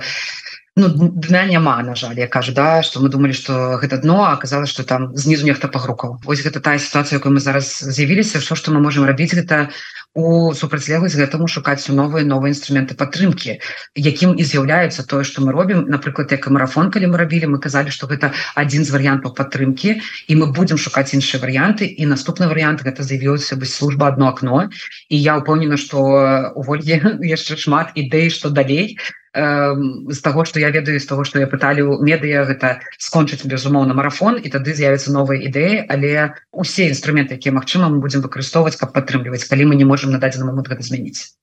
ну, 0.74 0.88
дна 0.90 1.46
няма 1.46 1.80
на 1.82 1.94
жаль 1.94 2.18
я 2.18 2.26
кажу 2.26 2.52
да 2.52 2.82
что 2.82 2.98
мы 2.98 3.08
думали 3.10 3.30
что 3.30 3.78
гэта 3.78 3.98
дно 3.98 4.26
оказалось 4.26 4.70
что 4.70 4.82
там 4.82 5.14
знізу 5.16 5.46
нехта 5.46 5.68
пагрукаў 5.68 6.18
ось 6.26 6.42
гэта 6.42 6.58
тая 6.58 6.78
ситуация 6.78 7.22
якой 7.22 7.30
мы 7.30 7.38
зараз 7.38 7.78
з'явіліся 7.78 8.42
все 8.42 8.56
что 8.56 8.72
мы 8.72 8.80
можем 8.80 9.04
рабіць 9.04 9.38
гэта 9.38 9.70
у 10.14 10.54
супрацьлегласць 10.54 11.16
гэтаму 11.18 11.46
шукаць 11.48 11.84
новыя 11.88 12.24
новыя 12.24 12.50
інструменты 12.54 12.96
падтрымки 12.98 13.58
якім 13.94 14.34
і 14.34 14.42
з'яўляецца 14.42 15.04
тое 15.06 15.24
что 15.24 15.44
мы 15.44 15.52
робім. 15.52 15.84
Напрыклад 15.88 16.32
як 16.32 16.48
марафон 16.48 16.90
калі 16.90 17.12
мы 17.12 17.18
рабілі 17.18 17.52
мы 17.54 17.60
казалі 17.60 17.90
что 17.90 18.06
гэта 18.06 18.32
один 18.54 18.84
з 18.84 18.90
варыянтаў 18.90 19.34
падтрымки 19.34 20.00
і 20.26 20.32
мы 20.40 20.50
будем 20.52 20.78
шукаць 20.78 21.14
іншыя 21.14 21.42
варианты 21.42 21.86
і 21.86 22.06
наступны 22.06 22.48
вариант 22.48 22.82
гэта 22.82 23.02
заявілася 23.02 23.56
бы 23.56 23.66
служба 23.66 24.08
одно 24.08 24.28
окно 24.28 24.70
і 25.08 25.16
я 25.20 25.36
упомнена 25.38 25.76
что 25.76 26.52
у 26.54 26.62
вольге 26.62 27.00
яшчэ 27.22 27.56
шмат 27.56 27.92
ідэй 27.94 28.30
что 28.30 28.50
далей. 28.50 28.98
З 29.34 30.20
таго 30.24 30.44
что 30.44 30.58
я 30.58 30.70
ведаю 30.70 30.98
з 30.98 31.06
того 31.06 31.22
что 31.22 31.38
я 31.38 31.46
пыталі 31.46 31.82
у 31.82 32.02
медыа 32.02 32.48
гэта 32.48 32.80
скончыць 32.98 33.44
безумоўна 33.44 33.94
марафон 33.94 34.40
і 34.40 34.48
тады 34.48 34.72
з'явятся 34.72 35.12
новыя 35.12 35.38
ідэі. 35.46 35.84
Але 35.92 36.34
усе 36.50 36.88
інструменты 36.88 37.36
якія 37.36 37.52
Мачыма 37.52 37.92
мы 37.92 38.00
будем 38.00 38.24
выкарыстоўваць 38.24 38.80
каб 38.80 38.96
падтрымліваць. 38.96 39.44
Калі 39.44 39.68
мы 39.68 39.76
не 39.76 39.84
можем 39.84 39.97
на 40.06 40.18
дадзены 40.22 40.46
момант 40.46 40.68
гэта 40.70 40.82
змяніць 40.82 41.34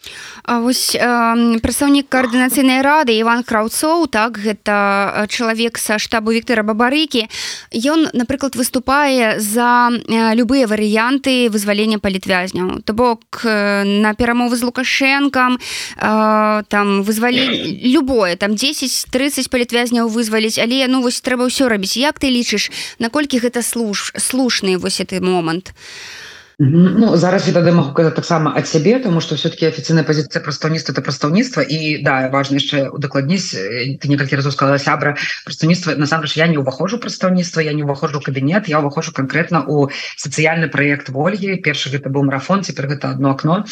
вось 0.47 0.95
э, 0.95 1.59
прадстаўнік 1.61 2.07
каардынацыйнай 2.09 2.81
рады 2.85 3.17
Іван 3.17 3.43
краўцоў 3.43 4.07
так 4.07 4.37
гэта 4.37 5.25
чалавек 5.29 5.77
са 5.77 5.97
штабу 5.97 6.31
Віктора 6.31 6.61
бабарыкі. 6.61 7.25
Ён 7.73 8.09
напрыклад 8.13 8.55
выступае 8.55 9.39
за 9.41 9.89
любыя 10.37 10.67
варыянты 10.69 11.49
вызвалення 11.49 11.97
палітвязняў. 11.99 12.85
То 12.85 12.93
бок 12.93 13.41
на 13.43 14.13
перамовы 14.13 14.55
з 14.55 14.63
лукашэнкам 14.63 15.57
э, 15.57 16.63
там 16.69 17.03
вызвалення 17.03 17.81
любое 17.81 18.35
там 18.35 18.53
10-30 18.53 19.49
палітвязняў 19.49 20.09
вызваліць 20.09 20.61
але 20.61 20.85
ну 20.87 21.01
вось 21.01 21.21
трэба 21.21 21.49
ўсё 21.49 21.67
рабіць. 21.67 21.97
Як 21.97 22.19
ты 22.19 22.29
лічыш 22.29 22.69
наколькі 22.99 23.41
гэта 23.41 23.65
служ 23.65 24.13
слушны 24.17 24.77
вось 24.77 25.01
гэты 25.01 25.21
момант? 25.21 25.73
а 25.73 26.24
Ну, 26.59 27.17
зараз 27.17 27.47
я 27.47 27.53
тады 27.53 27.71
могу 27.75 27.91
казаць 27.91 28.15
таксама 28.15 28.53
ад 28.55 28.67
сябе 28.67 28.99
тому 29.03 29.19
что 29.19 29.35
все-таки 29.35 29.67
афіцыйная 29.67 30.07
пазіцыя 30.07 30.39
прадстаўніцтва 30.39 30.95
это 30.95 31.01
прадстаўніцтва 31.03 31.67
і 31.67 31.99
да 31.99 32.29
важно 32.31 32.63
яшчэ 32.63 32.95
удакладніць 32.95 33.51
ты 33.99 34.07
некалькі 34.07 34.39
разоў 34.39 34.55
сказала 34.55 34.79
сябра 34.79 35.19
прадстаўніцтва 35.43 35.99
насамрэч 35.99 36.39
я 36.39 36.47
не 36.47 36.55
ўваходжу 36.55 36.95
прадстаўніцтва 37.03 37.59
я 37.59 37.75
не 37.75 37.83
ўваходжу 37.83 38.23
кабінет 38.23 38.71
я 38.71 38.79
ўваходжу 38.79 39.11
конкретно 39.11 39.67
у 39.67 39.91
сацыяльны 40.15 40.71
проект 40.71 41.11
ольгі 41.11 41.59
першы 41.59 41.91
гэта 41.91 42.07
быў 42.07 42.23
марафон 42.23 42.63
цяпер 42.63 42.87
гэта 42.87 43.11
одно 43.11 43.35
окно. 43.35 43.65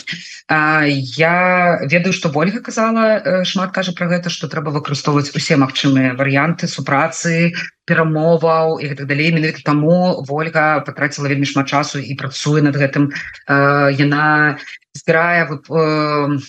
А, 0.52 0.84
я 0.84 1.80
ведаю 1.88 2.12
что 2.12 2.28
ольга 2.36 2.60
казала 2.60 3.46
шмат 3.48 3.72
кажа 3.72 3.96
про 3.96 4.12
гэта 4.12 4.28
что 4.28 4.52
трэба 4.52 4.76
выкарыстоўваць 4.76 5.32
усе 5.32 5.56
магчымыя 5.56 6.20
варианты 6.20 6.68
супрацы 6.68 7.56
перамоваў 7.86 8.80
і 8.80 8.90
так 8.96 9.08
далей. 9.08 9.34
Менавіта 9.36 9.64
таму 9.66 10.24
ольга 10.30 10.80
потратила 10.88 11.28
вельмі 11.28 11.46
шмат 11.46 11.68
часу 11.68 12.00
і 12.00 12.16
працуе 12.16 12.62
над 12.64 12.76
гэтым. 12.80 13.12
Яна 14.00 14.58
збірае 14.94 15.50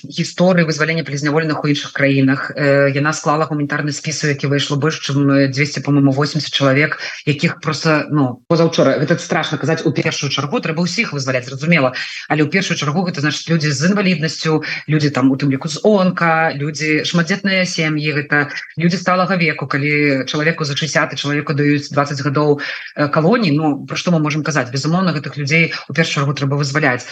гісторыі 0.05 0.69
вызвалення 0.69 1.01
палізняволеных 1.01 1.65
у 1.65 1.69
іншых 1.73 1.97
краінах 1.97 2.53
яна 2.93 3.13
склала 3.17 3.49
гуманітарны 3.49 3.89
спісу 3.89 4.29
які 4.29 4.53
выйшло 4.53 4.77
больш 4.77 5.01
чым 5.01 5.49
200 5.49 5.81
по-моему 5.81 6.13
80 6.13 6.53
чалавек 6.53 7.01
якіх 7.25 7.61
просто 7.65 8.05
ну 8.13 8.45
позаўчора 8.49 9.01
гэта 9.01 9.17
страшно 9.17 9.57
казаць 9.57 9.89
у 9.89 9.93
першую 9.97 10.29
чаргу 10.29 10.61
трэба 10.61 10.85
ўсіх 10.85 11.17
вызваляць 11.17 11.49
зразумела 11.49 11.97
але 12.29 12.45
ў 12.45 12.53
першую 12.53 12.77
чаргу 12.77 13.09
гэта 13.09 13.25
значит 13.25 13.49
людзі 13.49 13.73
з 13.73 13.89
інваліднасцю 13.89 14.61
людзі 14.93 15.09
там 15.09 15.33
у 15.33 15.41
тым 15.41 15.49
ліку 15.49 15.73
з 15.73 15.81
онка 15.81 16.53
людзі 16.53 17.09
шматдзетныя 17.09 17.65
сем'і 17.65 18.13
гэта 18.13 18.53
людзі 18.77 19.01
сталага 19.01 19.41
веку 19.41 19.65
калі 19.65 20.29
чалавеку 20.29 20.69
за 20.69 20.77
60 20.77 21.17
чалавеку 21.17 21.57
даюць 21.57 21.89
20 21.89 22.21
гадоў 22.21 22.61
калоній 23.09 23.57
Ну 23.57 23.87
про 23.89 23.97
што 23.97 24.13
мы 24.13 24.21
можем 24.21 24.45
казаць 24.45 24.69
безумоўна 24.69 25.17
гэтых 25.17 25.41
людзей 25.41 25.73
у 25.89 25.97
першую 25.97 26.21
чаргу 26.21 26.37
трэба 26.37 26.61
вызваляць 26.61 27.09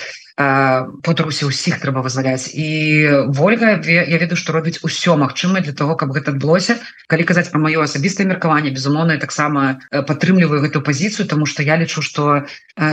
потрусе 1.23 1.47
ўсіх 1.47 1.79
трэба 1.79 2.03
вызваляць 2.03 2.51
і 2.51 3.31
ольга 3.39 3.79
я 3.87 4.19
ведаю 4.19 4.35
што 4.35 4.59
робіць 4.59 4.83
усё 4.83 5.15
магчымае 5.15 5.63
для 5.63 5.71
того 5.71 5.95
каб 5.95 6.11
гэта 6.11 6.35
адбылося? 6.35 6.83
Калі 7.07 7.23
казаць 7.23 7.55
про 7.55 7.63
маё 7.63 7.87
асабістае 7.87 8.27
меркаванне 8.27 8.75
безумоўна 8.75 9.23
таксама 9.23 9.79
падтрымліваю 9.95 10.67
гэту 10.67 10.83
пазіцыю 10.83 11.31
тому 11.31 11.47
что 11.47 11.63
я 11.63 11.79
лічу 11.79 12.03
что 12.03 12.43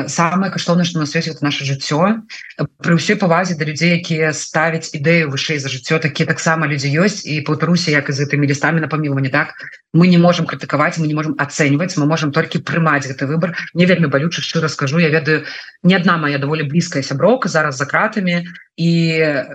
самое 0.05 0.53
каштоўна 0.53 0.85
что 0.85 1.01
на 1.01 1.09
свеце 1.09 1.33
это 1.33 1.41
наше 1.41 1.65
жыццё. 1.65 2.21
При 2.77 2.93
ўсёй 2.93 3.17
павазе 3.17 3.57
да 3.57 3.65
людзей 3.65 3.97
якія 3.97 4.29
ставяць 4.29 4.93
ідэю 4.93 5.33
вышэй 5.33 5.57
за 5.57 5.73
жыццё 5.73 5.97
такія 5.97 6.29
таксама 6.29 6.69
людзі 6.69 6.93
ёсць. 7.01 7.25
І 7.25 7.41
паўтаруся 7.41 7.89
як 7.89 8.13
з 8.13 8.29
гэтымі 8.29 8.45
лістамі 8.45 8.77
на 8.77 8.87
памілванне 8.87 9.33
так? 9.33 9.57
Мы 9.89 10.05
не 10.05 10.21
можем 10.21 10.45
крытыкаваць 10.45 11.01
мы 11.01 11.09
не 11.09 11.17
можем 11.17 11.33
ацэньваць 11.33 11.97
мы 11.97 12.05
можем 12.05 12.29
толькі 12.31 12.61
прымаць 12.61 13.09
гэты 13.09 13.25
выбор 13.25 13.57
не 13.73 13.89
вельмі 13.89 14.05
балючы 14.05 14.45
шчыра 14.45 14.69
скажу 14.69 14.99
я 15.01 15.09
ведаю 15.09 15.49
не 15.81 15.95
одна 15.95 16.17
моя 16.21 16.37
даволі 16.37 16.69
блізкая 16.69 17.01
сяброўка 17.01 17.49
зараз 17.49 17.77
за 17.81 17.89
краты 17.89 18.18
дзяўчатамі 18.19 18.45
і 18.79 18.89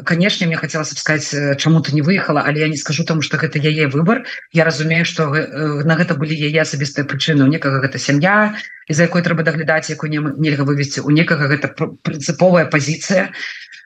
канешне 0.05 0.47
мне 0.47 0.57
хотелось 0.57 0.91
сказать 0.91 1.59
чаму 1.59 1.81
ты 1.81 1.95
не 1.95 2.03
выехала 2.03 2.45
але 2.45 2.61
я 2.61 2.69
не 2.69 2.77
скажу 2.77 3.05
тому 3.05 3.23
что 3.23 3.39
гэта 3.39 3.59
яе 3.59 3.89
выбор. 3.89 4.25
Я 4.53 4.65
разумею 4.65 5.05
что 5.05 5.33
на 5.33 5.97
гэта 5.97 6.15
былі 6.15 6.37
яе 6.37 6.61
асабістыя 6.61 7.05
прычыны. 7.05 7.45
У 7.45 7.49
некага 7.49 7.81
гэта 7.81 7.99
сям'я 7.99 8.57
из-за 8.89 9.05
якой 9.05 9.23
трэба 9.23 9.43
даглядаць 9.43 9.89
якую 9.89 10.37
нельга 10.37 10.65
вывесці. 10.65 11.01
У 11.01 11.11
некага 11.11 11.49
гэта 11.49 11.69
прынцыповая 12.03 12.67
пазіцыя 12.67 13.33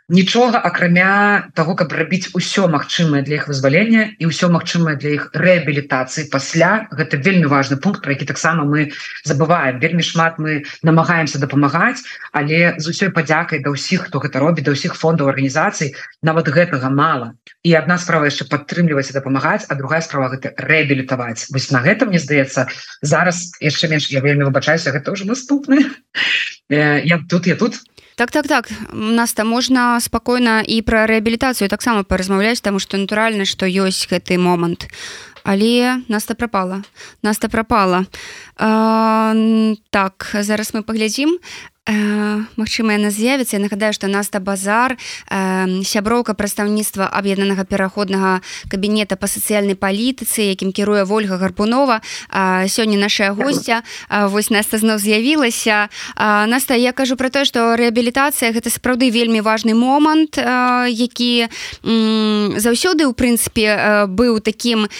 нічога 0.08 0.58
акрамя 0.58 1.48
того 1.54 1.74
каб 1.76 1.92
рабіць 1.92 2.32
усё 2.32 2.64
магчымае 2.72 3.20
для 3.22 3.36
іх 3.40 3.48
вызвалення 3.48 4.16
і 4.16 4.32
ўсё 4.32 4.48
магчымае 4.48 4.96
для 4.96 5.20
іх 5.20 5.22
рэабілітацыі. 5.36 6.32
Пасля 6.32 6.88
гэта 6.88 7.20
вельмі 7.20 7.44
важны 7.52 7.76
пункт 7.76 8.00
про 8.02 8.16
які 8.16 8.24
таксама 8.24 8.64
мы 8.64 8.88
забываем. 9.28 9.78
Вельмі 9.84 10.00
шмат 10.00 10.40
мы 10.40 10.64
намагаемся 10.82 11.38
дапамагаць 11.38 12.00
але 12.32 12.80
з 12.80 12.88
усёй 12.88 13.12
падзякай 13.12 13.60
да 13.60 13.68
ўсіх 13.76 14.08
хто 14.08 14.18
гэта 14.24 14.40
робіць 14.40 14.64
да 14.64 14.72
ўсіх 14.72 14.96
фондаў 14.96 15.28
арганізацый 15.28 15.92
нават 16.24 16.48
гэтага 16.48 16.88
мала. 16.88 17.36
І 17.60 17.76
одна 17.76 18.00
справа 18.00 18.32
яшчэ 18.32 18.48
падтрымліваць 18.48 19.12
дапамагаць 19.12 19.68
а 19.68 19.76
другая 19.76 20.00
справа 20.00 20.32
гэта 20.32 20.56
рэабілітаваць. 20.56 21.52
Вось 21.52 21.68
на 21.68 21.84
гэта 21.84 22.08
мне 22.08 22.16
здаецца 22.16 22.72
зараз 23.04 23.52
яшчэ 23.60 23.92
менш 23.92 24.08
я 24.08 24.24
вельмі 24.24 24.48
выбачаюся 24.48 24.88
гэта 24.88 25.12
ўжо 25.12 25.28
наступны. 25.28 25.84
Я 26.72 27.20
тут 27.28 27.44
я 27.44 27.56
тут 27.56 27.76
так 28.18 28.30
так 28.30 28.48
так 28.48 28.70
нас 28.90 29.32
там 29.32 29.46
можна 29.46 30.00
спакойна 30.02 30.58
і 30.66 30.82
пра 30.82 31.06
рэабілітацыю 31.06 31.70
таксама 31.70 32.02
паразмаўляць 32.02 32.58
таму 32.58 32.82
што 32.82 32.98
натуральна 32.98 33.46
што 33.46 33.70
ёсць 33.70 34.10
гэты 34.10 34.42
момант 34.42 34.90
але 35.46 36.02
наста 36.10 36.34
прапала 36.34 36.82
наста 37.22 37.46
прапала 37.46 38.10
так 38.58 40.14
зараз 40.34 40.74
мы 40.74 40.82
паглядзім. 40.82 41.38
Э, 41.88 42.44
Мачыма 42.60 42.92
яна 43.00 43.08
з'явіцца. 43.08 43.56
Я 43.56 43.64
нагадаю 43.64 43.96
што 43.96 44.12
наста 44.12 44.44
базар 44.44 44.92
э, 44.92 45.80
сяброўка 45.88 46.36
прадстаўніцтва 46.36 47.08
аб'яднанага 47.08 47.64
пераходнага 47.64 48.44
кабінета 48.68 49.16
па 49.16 49.24
сацыяльнай 49.24 49.72
палітыцы 49.72 50.52
якім 50.52 50.76
кіруе 50.76 51.08
ольга 51.08 51.40
гарпунова. 51.40 52.04
Сёння 52.68 53.00
нашая 53.00 53.32
гостця 53.32 53.80
вось 54.28 54.50
наста 54.52 54.76
зноў 54.76 55.00
з'явілася. 55.00 55.88
Наста 56.20 56.76
я 56.76 56.92
кажу 56.92 57.16
про 57.16 57.32
тое 57.32 57.48
што 57.48 57.72
рэабілітацыя 57.80 58.52
гэта 58.52 58.68
сапраўды 58.68 59.08
вельмі 59.08 59.40
важны 59.40 59.72
момант 59.72 60.36
які 60.36 61.48
заўсёды 62.60 63.08
ў 63.08 63.16
прынцыпе 63.16 64.04
быў 64.12 64.44
таким 64.44 64.92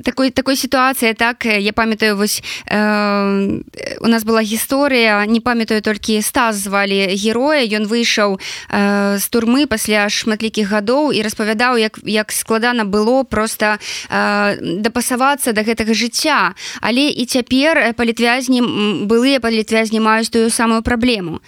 такой 0.00 0.32
такой 0.32 0.56
сітуацыя 0.56 1.12
так 1.24 1.46
я 1.46 1.72
памятаю 1.72 2.16
вось 2.16 2.42
у 2.68 4.08
нас 4.08 4.24
была 4.24 4.42
гісторыя 4.44 5.24
не 5.26 5.40
памятаю 5.40 5.80
толькі 5.80 6.20
стас 6.20 6.56
звалі 6.56 7.16
героя 7.16 7.64
ён 7.64 7.88
выйшаў 7.88 8.36
э, 8.36 9.16
з 9.16 9.24
турмы 9.32 9.64
пасля 9.64 10.08
шматлікіх 10.12 10.68
гадоў 10.68 11.16
і 11.16 11.24
распавядаў 11.24 11.80
як 11.80 11.96
як 12.04 12.28
складана 12.32 12.84
было 12.84 13.24
просто 13.24 13.78
э, 14.10 14.56
дапасавацца 14.60 15.52
до 15.52 15.64
да 15.64 15.70
гэтага 15.70 15.94
жыцця. 15.96 16.52
Але 16.80 17.08
і 17.08 17.24
цяпер 17.24 17.94
палітвязні 17.96 18.60
былыя 19.08 19.40
палітвязні 19.40 20.00
маюць 20.00 20.28
тую 20.28 20.50
самую 20.50 20.82
праблему. 20.82 21.40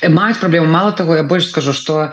Маюць 0.00 0.40
праблему. 0.40 0.66
Мало 0.66 0.92
того 0.92 1.16
я 1.16 1.22
больш 1.22 1.48
скажу 1.48 1.72
что 1.72 2.00
я 2.00 2.12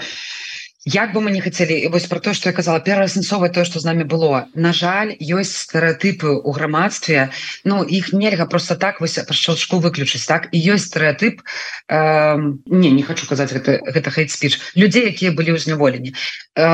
Як 0.86 1.14
бы 1.14 1.22
мы 1.22 1.30
не 1.30 1.42
хацелі 1.42 1.88
вось 1.94 2.08
про 2.08 2.20
то 2.20 2.34
что 2.34 2.50
я 2.50 2.54
казала 2.54 2.80
пераасэнсова 2.80 3.50
то 3.50 3.66
что 3.66 3.80
з 3.80 3.86
нами 3.86 4.02
было. 4.02 4.48
На 4.56 4.74
жаль 4.74 5.14
ёсць 5.22 5.70
стэеотыпы 5.70 6.42
у 6.42 6.52
грамадстве 6.52 7.30
Ну 7.64 7.84
іх 7.84 8.14
нельга 8.14 8.48
просто 8.48 8.76
так 8.76 9.00
вось 9.00 9.20
шчелчку 9.30 9.78
выключыць 9.78 10.26
так? 10.26 10.50
І 10.52 10.58
ёсць 10.74 10.90
стэеотып 10.90 11.42
э, 11.88 12.38
не 12.66 12.90
не 12.90 13.04
хочу 13.04 13.28
казаць 13.30 13.54
гэта 13.54 13.78
гэта 13.94 14.10
хейт 14.10 14.32
спіч 14.32 14.58
людзей 14.74 15.06
якія 15.14 15.32
былі 15.38 15.54
ўзняволены 15.54 16.18
э, 16.58 16.66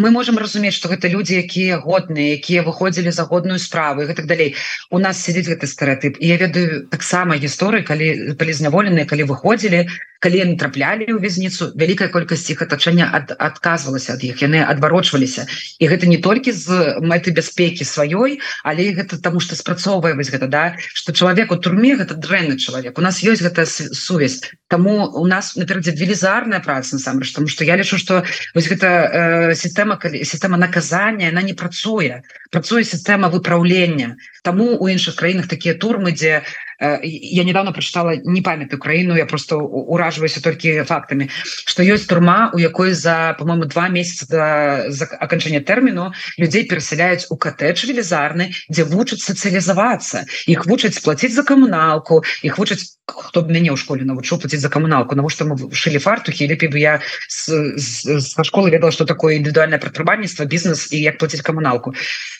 мы 0.00 0.08
можем 0.10 0.38
разумець 0.38 0.72
что 0.72 0.88
гэта 0.88 1.12
людзі 1.12 1.36
якія 1.36 1.76
годныя 1.84 2.40
якія 2.40 2.62
выходзілі 2.62 3.12
за 3.12 3.28
годную 3.28 3.58
справу 3.58 4.00
і 4.00 4.14
так 4.14 4.24
далей 4.24 4.56
у 4.88 4.98
нас 4.98 5.20
сядзіць 5.20 5.52
гэты 5.52 5.68
стэеотып 5.68 6.16
і 6.16 6.24
я 6.24 6.40
ведаю 6.40 6.88
таксама 6.88 7.36
гісторыі 7.36 7.84
калі 7.84 8.32
былі 8.32 8.52
зняволеныя 8.56 9.04
калі 9.04 9.28
выходзілі 9.28 9.92
калі 10.22 10.38
яны 10.38 10.54
траплялі 10.54 11.10
ў 11.10 11.18
вязніцу 11.18 11.74
вялікая 11.74 12.06
колькасць 12.08 12.46
іх 12.54 12.62
атачэння 12.62 13.10
ад 13.10 13.34
адказвалася 13.42 14.14
ад 14.14 14.24
іх 14.24 14.42
яны 14.42 14.62
адварочваліся 14.62 15.46
і 15.78 15.84
гэта 15.90 16.06
не 16.06 16.18
толькі 16.22 16.54
з 16.54 16.98
мэты 17.02 17.34
бяспекі 17.34 17.84
сваёй 17.84 18.38
але 18.64 18.90
гэта 18.96 19.18
таму 19.18 19.42
што 19.42 19.58
спрацоўвае 19.58 20.14
вось 20.14 20.30
гэта 20.30 20.46
да 20.46 20.64
что 20.78 21.12
чалавек 21.12 21.52
у 21.52 21.58
турме 21.58 21.96
гэта 21.98 22.14
дрэнны 22.14 22.56
чалавек 22.56 22.98
у 22.98 23.04
нас 23.04 23.22
ёсць 23.22 23.42
гэтая 23.42 23.66
сувязь 23.66 24.42
Таму 24.72 25.04
у 25.04 25.26
нас 25.28 25.52
напердзе 25.56 25.92
велізарная 25.92 26.60
праца 26.64 26.96
насамрэч 26.96 27.32
тому 27.36 27.48
что 27.48 27.64
я 27.64 27.76
лічу 27.76 27.98
что 27.98 28.24
вось 28.54 28.68
гэта 28.72 28.88
э, 28.88 29.54
сістэма 29.54 30.00
калі 30.00 30.24
сістэма 30.24 30.56
наказання 30.56 31.28
она 31.28 31.42
не 31.42 31.52
працуе 31.52 32.22
працуе 32.50 32.84
сістэма 32.84 33.28
выпраўлення 33.28 34.16
Таму 34.42 34.74
у 34.80 34.88
іншых 34.88 35.14
краінах 35.20 35.46
такія 35.46 35.74
турмы 35.74 36.16
дзе 36.16 36.42
Э, 36.42 36.71
я 37.02 37.44
недавно 37.44 37.72
прочитала 37.72 38.16
не 38.16 38.42
памят 38.42 38.74
Украину 38.74 39.16
я 39.16 39.26
просто 39.26 39.56
ураживаюсь 39.56 40.34
только 40.34 40.84
фактами 40.84 41.30
что 41.64 41.82
есть 41.82 42.08
турма 42.08 42.50
у 42.52 42.58
якой 42.58 42.92
за 42.92 43.36
по-моему 43.38 43.64
два 43.64 43.88
месяца 43.88 44.26
до 44.28 44.90
за 44.90 45.04
окончания 45.04 45.60
термину 45.60 46.12
людей 46.36 46.64
переселяюць 46.64 47.26
у 47.30 47.36
коттедж 47.36 47.84
велізарны 47.84 48.52
где 48.68 48.84
вучат 48.84 49.20
социализоваться. 49.20 50.26
Их 50.46 50.66
вучаць 50.66 50.98
платить 51.00 51.34
за 51.34 51.42
коммуналку 51.42 52.24
их 52.42 52.58
вучаць 52.58 52.98
хто 53.06 53.42
б 53.42 53.52
мяне 53.52 53.70
ў 53.70 53.76
школе 53.76 54.04
навучыў 54.04 54.38
платить 54.38 54.60
за 54.60 54.68
коммуналку 54.68 55.14
на 55.14 55.28
что 55.28 55.44
мы 55.44 55.56
шили 55.74 55.98
фартухи 55.98 56.44
лепей 56.44 56.68
бы 56.68 56.78
я 56.78 57.00
со 57.28 58.44
школы 58.44 58.70
ведала 58.70 58.92
что 58.92 59.04
такое 59.04 59.36
індывідуальное 59.36 59.78
прадпрымальніцтва 59.78 60.44
бізнес 60.46 60.92
і 60.92 61.00
як 61.00 61.18
платить 61.18 61.42
коммуналку. 61.42 61.94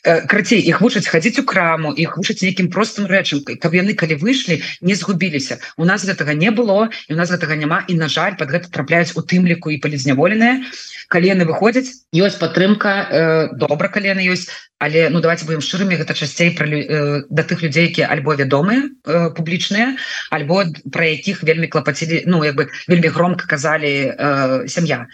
Э, 0.04 0.26
крацей 0.26 0.60
их 0.60 0.80
вучаць 0.80 1.06
ходить 1.06 1.38
у 1.38 1.44
краму 1.44 1.92
их 1.92 2.16
вучаць 2.16 2.42
нейкім 2.42 2.70
простым 2.70 3.06
рэчам 3.06 3.44
каб 3.44 3.74
яны 3.74 3.94
калі 3.94 4.16
вы 4.16 4.31
выйшлі 4.32 4.64
не 4.80 4.94
згубіліся 4.96 5.60
у 5.76 5.84
нас 5.84 6.08
гэтага 6.08 6.32
не 6.32 6.48
было 6.48 6.88
і 7.08 7.12
у 7.12 7.18
нас 7.20 7.28
гэтага 7.28 7.60
няма 7.60 7.84
і 7.84 8.00
на 8.00 8.08
жаль 8.08 8.40
под 8.40 8.48
гэта 8.48 8.72
трапляюць 8.72 9.12
у 9.12 9.20
тым 9.20 9.44
ліку 9.44 9.68
і 9.68 9.76
палізняволеныя 9.84 10.64
калены 11.12 11.44
выходзяць 11.44 12.08
ёсць 12.16 12.40
падтрымка 12.40 12.90
э, 13.04 13.48
добра 13.52 13.92
калены 13.92 14.24
ёсць 14.24 14.48
але 14.82 15.10
ну 15.10 15.20
давайте 15.20 15.44
будем 15.44 15.60
шчырымі 15.60 16.00
гэта 16.00 16.16
часцей 16.16 16.50
про 16.56 16.66
э, 16.66 17.22
да 17.28 17.42
тых 17.44 17.62
людзей 17.62 17.92
які 17.92 18.08
альбо 18.08 18.34
вядомыя 18.34 18.88
э, 18.88 19.30
публічныя 19.36 19.94
альбо 20.32 20.64
про 20.88 21.04
якіх 21.04 21.44
вельмі 21.44 21.68
клапацілі 21.68 22.24
ну 22.26 22.40
як 22.44 22.56
бы 22.56 22.68
вельмі 22.88 23.08
громко 23.12 23.44
казалі 23.46 23.92
э, 24.16 24.68
сям'я 24.68 25.06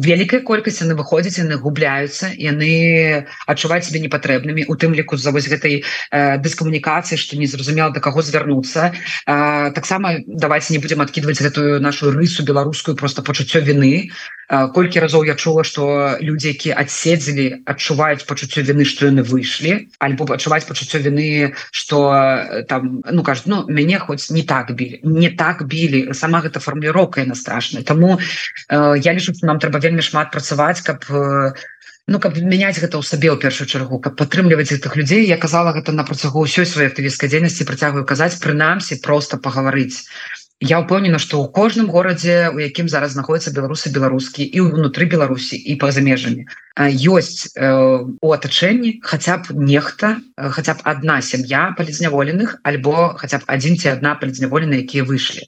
вялікая 0.00 0.40
колькасць 0.40 0.80
яны 0.80 0.96
выходзяць 0.96 1.36
яны 1.36 1.60
губляюцца 1.60 2.32
яны 2.32 3.28
адчуваюць 3.44 3.84
себе 3.84 4.00
непатрэбнымі 4.00 4.64
у 4.72 4.74
тым 4.74 4.96
ліку 4.96 5.20
за 5.20 5.36
вось 5.36 5.52
гэтай 5.52 5.84
э, 5.84 6.38
дыскамунікацыі 6.40 7.20
что 7.20 7.36
не 7.36 7.44
зразумела 7.44 7.92
до 7.92 8.00
каго 8.00 8.22
звярнуцца. 8.22 8.96
Э, 9.28 9.70
таксама 9.76 10.16
давайте 10.26 10.72
не 10.72 10.80
будем 10.80 11.02
адкидывать 11.02 11.42
гэтую 11.42 11.80
нашу 11.80 12.10
рысу 12.10 12.42
беларускую 12.42 12.96
просто 12.96 13.20
пачуццё 13.20 13.60
вины 13.60 14.08
э, 14.48 14.68
колькі 14.72 15.04
разоў 15.04 15.28
я 15.28 15.34
чула 15.34 15.60
что 15.62 16.16
людзі 16.20 16.56
які 16.56 16.72
адседзелі 16.72 17.60
адчуваюць 17.68 18.24
пачуццё 18.24 18.64
вины 18.64 18.88
что 18.88 19.12
яны 19.12 19.20
выйшлі 19.20 19.92
альбо 20.00 20.24
адчуваць 20.32 20.64
пачуццё 20.64 21.04
вины 21.04 21.52
что 21.70 22.16
э, 22.16 22.64
там 22.64 23.04
ну 23.04 23.22
кажу 23.22 23.42
ну 23.44 23.68
мяне 23.68 23.98
хоць 23.98 24.32
не 24.32 24.40
так 24.40 24.72
білі 24.72 25.04
не 25.04 25.28
так 25.28 25.68
білі 25.68 26.16
сама 26.16 26.40
гэта 26.40 26.64
фармуліроўка 26.64 27.28
на 27.28 27.34
страшная. 27.34 27.84
Тому 27.84 28.16
э, 28.72 28.96
я 28.96 29.12
лічу 29.12 29.36
нам 29.42 29.60
трэба 29.60 29.81
вельмі 29.84 30.02
шмат 30.06 30.32
працаваць 30.34 30.80
каб 30.86 31.04
э, 31.10 31.52
Ну, 32.10 32.18
каб 32.18 32.34
мяняць 32.34 32.82
гэта 32.82 32.98
ў 32.98 33.06
сабе 33.06 33.30
ў 33.30 33.38
першую 33.38 33.70
чаргу 33.70 33.98
каб 34.02 34.18
падтрымліваць 34.18 34.74
гэтых 34.74 34.98
людзей. 34.98 35.22
Я 35.22 35.38
казала 35.38 35.70
гэта 35.70 35.94
на 35.94 36.02
працягу 36.02 36.42
ўсёй 36.42 36.66
сваёй 36.66 36.90
актывісцкай 36.90 37.30
дзейнасці 37.30 37.66
працягваю 37.68 38.02
казаць 38.02 38.42
прынамсі 38.42 38.98
просто 39.06 39.38
пагаварыць 39.38 40.02
я 40.62 40.78
упэўнена 40.80 41.18
что 41.18 41.42
у 41.42 41.48
кожным 41.50 41.90
горадзе 41.90 42.50
у 42.54 42.58
якім 42.62 42.88
зараз 42.88 43.18
знаходіцца 43.18 43.50
беларусы 43.50 43.90
беларускі 43.90 44.46
і 44.46 44.70
ўнутры 44.70 45.10
беларусі 45.10 45.58
і 45.58 45.74
па-за 45.82 46.00
межамі 46.06 46.46
ёсць 46.78 47.50
э, 47.58 47.68
у 48.22 48.28
атачэнні 48.32 49.02
хаця 49.02 49.42
б 49.42 49.58
нехта 49.58 50.22
хаця 50.38 50.78
б 50.78 50.86
одна 50.86 51.20
сям'я 51.20 51.74
палізняволеных 51.74 52.62
альбо 52.62 53.18
хаця 53.18 53.42
б 53.42 53.44
адзін 53.46 53.76
ці 53.76 53.90
одна 53.98 54.14
палізняволены 54.14 54.86
якія 54.86 55.02
выйшлі. 55.04 55.42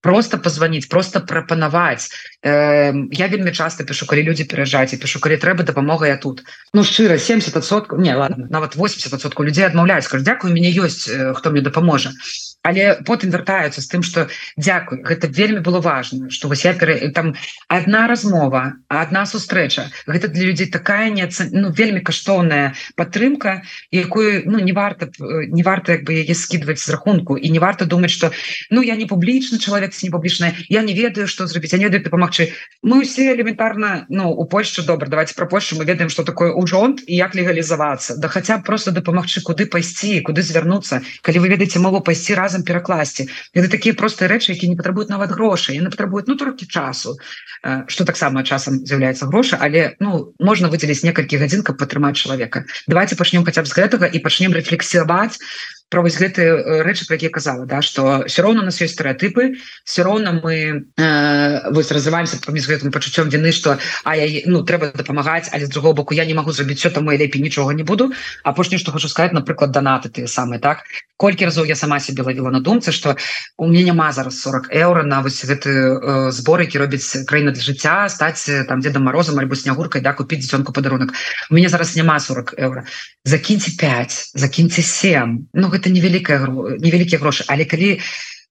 Просто 0.00 0.38
позвонить 0.38 0.88
просто 0.88 1.20
прапанаваць. 1.20 2.08
Э, 2.42 2.94
я 3.12 3.26
вельмі 3.26 3.52
часто 3.52 3.84
пишу 3.84 4.06
калі 4.06 4.22
люди 4.22 4.44
перажаць 4.44 4.94
і 4.94 5.02
пишу 5.02 5.20
калі 5.20 5.36
трэба 5.36 5.66
дапамога 5.66 6.06
я 6.06 6.16
тут. 6.16 6.44
Ну 6.72 6.84
шчыра 6.84 7.18
70 7.18 7.52
не 7.98 8.14
ладно 8.14 8.46
нават 8.48 8.76
80 8.76 9.34
людзей 9.40 9.66
адмаўляюць 9.66 10.08
Дякую 10.22 10.54
мяне 10.54 10.70
ёсць 10.72 11.10
хто 11.34 11.50
мне 11.50 11.60
дапаможа 11.60 12.14
але 12.62 13.00
потым 13.06 13.30
вяртаюцца 13.30 13.80
з 13.80 13.88
тым 13.88 14.02
что 14.02 14.28
Дякую 14.56 15.02
гэта 15.02 15.28
вельмі 15.28 15.60
было 15.60 15.80
важно 15.80 16.30
что 16.30 16.48
вось 16.48 16.64
я 16.64 16.74
там 17.14 17.34
одна 17.68 18.06
размова 18.06 18.74
одна 18.88 19.26
сустрэча. 19.26 19.90
Гэта 20.06 20.28
для 20.28 20.46
людзей 20.46 20.66
такая 20.66 21.10
не 21.10 21.28
ну, 21.52 21.70
вельмі 21.70 22.00
каштоўная 22.00 22.74
падтрымка 22.96 23.62
якую 23.90 24.42
ну 24.44 24.58
не 24.58 24.72
варта 24.72 25.08
не 25.18 25.62
варта 25.62 25.92
як 25.92 26.04
бы 26.04 26.20
яе 26.20 26.34
скидывать 26.34 26.78
з 26.78 26.88
рахунку. 26.90 27.36
І 27.36 27.50
не 27.50 27.58
варта 27.58 27.86
думаць 27.86 28.10
что 28.10 28.32
ну 28.70 28.82
я 28.82 28.96
не 28.96 29.06
публічны 29.06 29.58
чалавек 29.58 29.92
не 30.02 30.10
публічная 30.10 30.54
я 30.68 30.82
не 30.82 30.92
ведаю 30.92 31.26
что 31.26 31.46
зрабіць 31.46 31.72
я 31.72 31.78
не 31.78 31.84
ведаю 31.84 32.04
дапамагчы. 32.04 32.52
Мы 32.82 33.00
усе 33.00 33.32
элементарна 33.32 34.06
ну 34.08 34.30
у 34.30 34.44
Польшу 34.44 34.84
добра 34.84 35.08
давайте 35.08 35.34
про 35.34 35.46
Польшу 35.46 35.76
мы 35.76 35.84
ведаем 35.84 36.10
что 36.10 36.24
такое 36.24 36.52
ужонт 36.52 37.02
і 37.06 37.16
як 37.16 37.34
легалізавацца. 37.34 38.16
Да 38.16 38.28
хаця 38.28 38.58
просто 38.58 38.90
дапамагчы 38.90 39.40
куды 39.40 39.66
пайсці 39.66 40.20
куды 40.20 40.42
звярнуцца. 40.42 41.00
Калі 41.22 41.38
вы 41.38 41.48
ведаеце 41.48 41.78
мову 41.78 42.00
пайсці 42.00 42.34
разам 42.50 42.66
перакласці. 42.66 43.30
Это 43.54 43.70
такія 43.70 43.94
простыя 43.94 44.26
рэчы 44.26 44.52
які 44.52 44.68
не 44.68 44.76
патрабуюць 44.76 45.08
нават 45.08 45.30
грошай 45.30 45.78
яны 45.78 45.90
патрабуюць 45.94 46.26
ну 46.26 46.34
толькі 46.34 46.66
часу. 46.66 47.14
Что 47.86 48.04
таксама 48.04 48.42
часам 48.42 48.82
з'яўляецца 48.82 49.30
грошы 49.30 49.54
але 49.54 49.94
ну 50.00 50.34
можна 50.42 50.66
выдзеліць 50.66 51.06
некалькі 51.06 51.38
гадзін 51.38 51.62
каб 51.62 51.78
падтрымаць 51.78 52.18
чалавека. 52.18 52.66
Давайте 52.90 53.14
пачнем 53.14 53.46
хаця 53.46 53.62
б 53.62 53.70
з 53.70 53.78
гэтага 53.78 54.10
і 54.10 54.18
пачнем 54.18 54.50
рэфлексаваць 54.50 55.38
про 55.90 56.02
вось 56.02 56.16
гэты 56.16 56.86
рэчы 56.86 57.04
про 57.06 57.18
якія 57.18 57.30
казала 57.34 57.66
да 57.66 57.82
что 57.82 58.22
все 58.26 58.42
роўно 58.42 58.62
нас 58.62 58.80
есть 58.80 58.94
стэеотыпы 58.94 59.58
все 59.84 60.02
роўно 60.02 60.38
мы 60.38 60.86
э, 60.96 61.70
вось 61.74 61.90
развіваемся 61.90 62.38
паміж 62.46 62.70
гэтым 62.70 62.94
пачуццём 62.94 63.28
вины 63.28 63.50
что 63.50 63.76
а 64.04 64.16
я 64.16 64.42
ну 64.46 64.62
трэба 64.62 64.94
дапамагаць 64.94 65.50
але 65.52 65.66
з 65.66 65.68
другого 65.68 65.94
боку 65.94 66.14
я 66.14 66.24
не 66.24 66.34
могу 66.34 66.52
зрабіць 66.52 66.78
все 66.78 66.90
там 66.90 67.10
лепей 67.10 67.42
нічога 67.42 67.74
не 67.74 67.82
буду 67.82 68.12
апошні 68.44 68.78
что 68.78 68.92
хочу 68.92 69.08
сказать 69.08 69.32
напрыклад 69.32 69.72
донаты 69.72 70.08
ты 70.08 70.26
самы 70.26 70.60
так? 70.60 70.86
Колькі 71.16 71.44
разоў 71.44 71.66
я 71.66 71.76
сама 71.76 72.00
себе 72.00 72.22
лавіла 72.22 72.50
на 72.50 72.60
думцы 72.60 72.92
что 72.92 73.16
у 73.58 73.66
меня 73.66 73.82
няма 73.90 74.12
зараз 74.12 74.40
40 74.40 74.70
еўро 74.70 75.02
на 75.02 75.20
вось 75.20 75.44
гэты 75.44 75.70
э, 75.74 76.30
збор 76.30 76.60
які 76.60 76.78
робіць 76.78 77.26
краіна 77.26 77.50
для 77.50 77.62
жыцця 77.62 78.08
стаць 78.08 78.46
там 78.68 78.80
дедом 78.80 79.04
морозом 79.04 79.38
альбо 79.40 79.56
снягуркай 79.56 80.00
да 80.00 80.12
купіць 80.12 80.46
дзёнку 80.46 80.72
падарунак 80.72 81.10
у 81.50 81.54
меня 81.54 81.68
зараз 81.68 81.96
няма 81.96 82.20
40 82.20 82.54
еўро 82.58 82.86
закіньте 83.24 83.74
5 83.74 84.30
закіньте 84.34 84.82
7 84.82 85.48
Ну 85.52 85.68
гэта 85.68 85.79
гэта 85.80 85.94
невялікая 85.96 86.44
невялікія 86.84 87.24
грошы 87.24 87.48
але 87.48 87.64
калі 87.64 87.96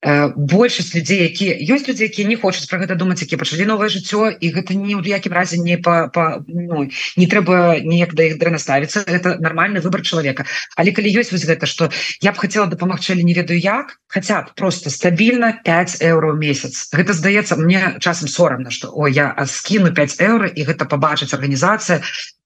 Э, 0.02 0.32
большасць 0.32 0.96
людзей 0.96 1.28
якія 1.28 1.60
ёсць 1.76 1.84
людзі 1.84 2.08
якія 2.08 2.24
не 2.24 2.40
хочуць 2.40 2.72
про 2.72 2.80
гэта 2.80 2.96
думаць 2.96 3.20
які 3.20 3.36
пачалі 3.36 3.68
новае 3.68 3.92
жыццё 3.92 4.32
і 4.32 4.48
гэта 4.56 4.72
не 4.72 4.96
ў 4.96 5.04
якім 5.04 5.36
разе 5.36 5.60
не 5.60 5.76
па, 5.76 6.08
па 6.08 6.40
ну, 6.48 6.88
не 7.20 7.28
трэба 7.28 7.84
неяк 7.84 8.16
да 8.16 8.24
іх 8.32 8.40
дрэнна 8.40 8.64
ставіцца 8.64 9.04
это 9.04 9.36
нормальный 9.44 9.84
выбор 9.84 10.00
чалавека 10.00 10.48
але 10.80 10.96
калі 10.96 11.12
ёсць 11.20 11.36
вось 11.36 11.44
гэта 11.44 11.68
что 11.68 11.92
я 12.24 12.32
б 12.32 12.40
хотела 12.40 12.72
дапамагчы 12.72 13.20
не 13.20 13.36
ведаю 13.36 13.60
як 13.60 14.00
хотя 14.08 14.48
б 14.48 14.56
просто 14.56 14.88
стабільна 14.90 15.60
5 15.68 16.00
еўро 16.00 16.32
месяц. 16.32 16.88
Гэта 16.96 17.12
здаецца 17.12 17.60
мне 17.60 18.00
часам 18.00 18.32
сорамна 18.32 18.72
что 18.72 18.96
о 18.96 19.12
я 19.12 19.36
скіну 19.52 19.92
5 19.92 20.16
еўро 20.24 20.48
і 20.48 20.64
гэта 20.64 20.88
побачыць 20.88 21.36
арганізацыя 21.36 22.00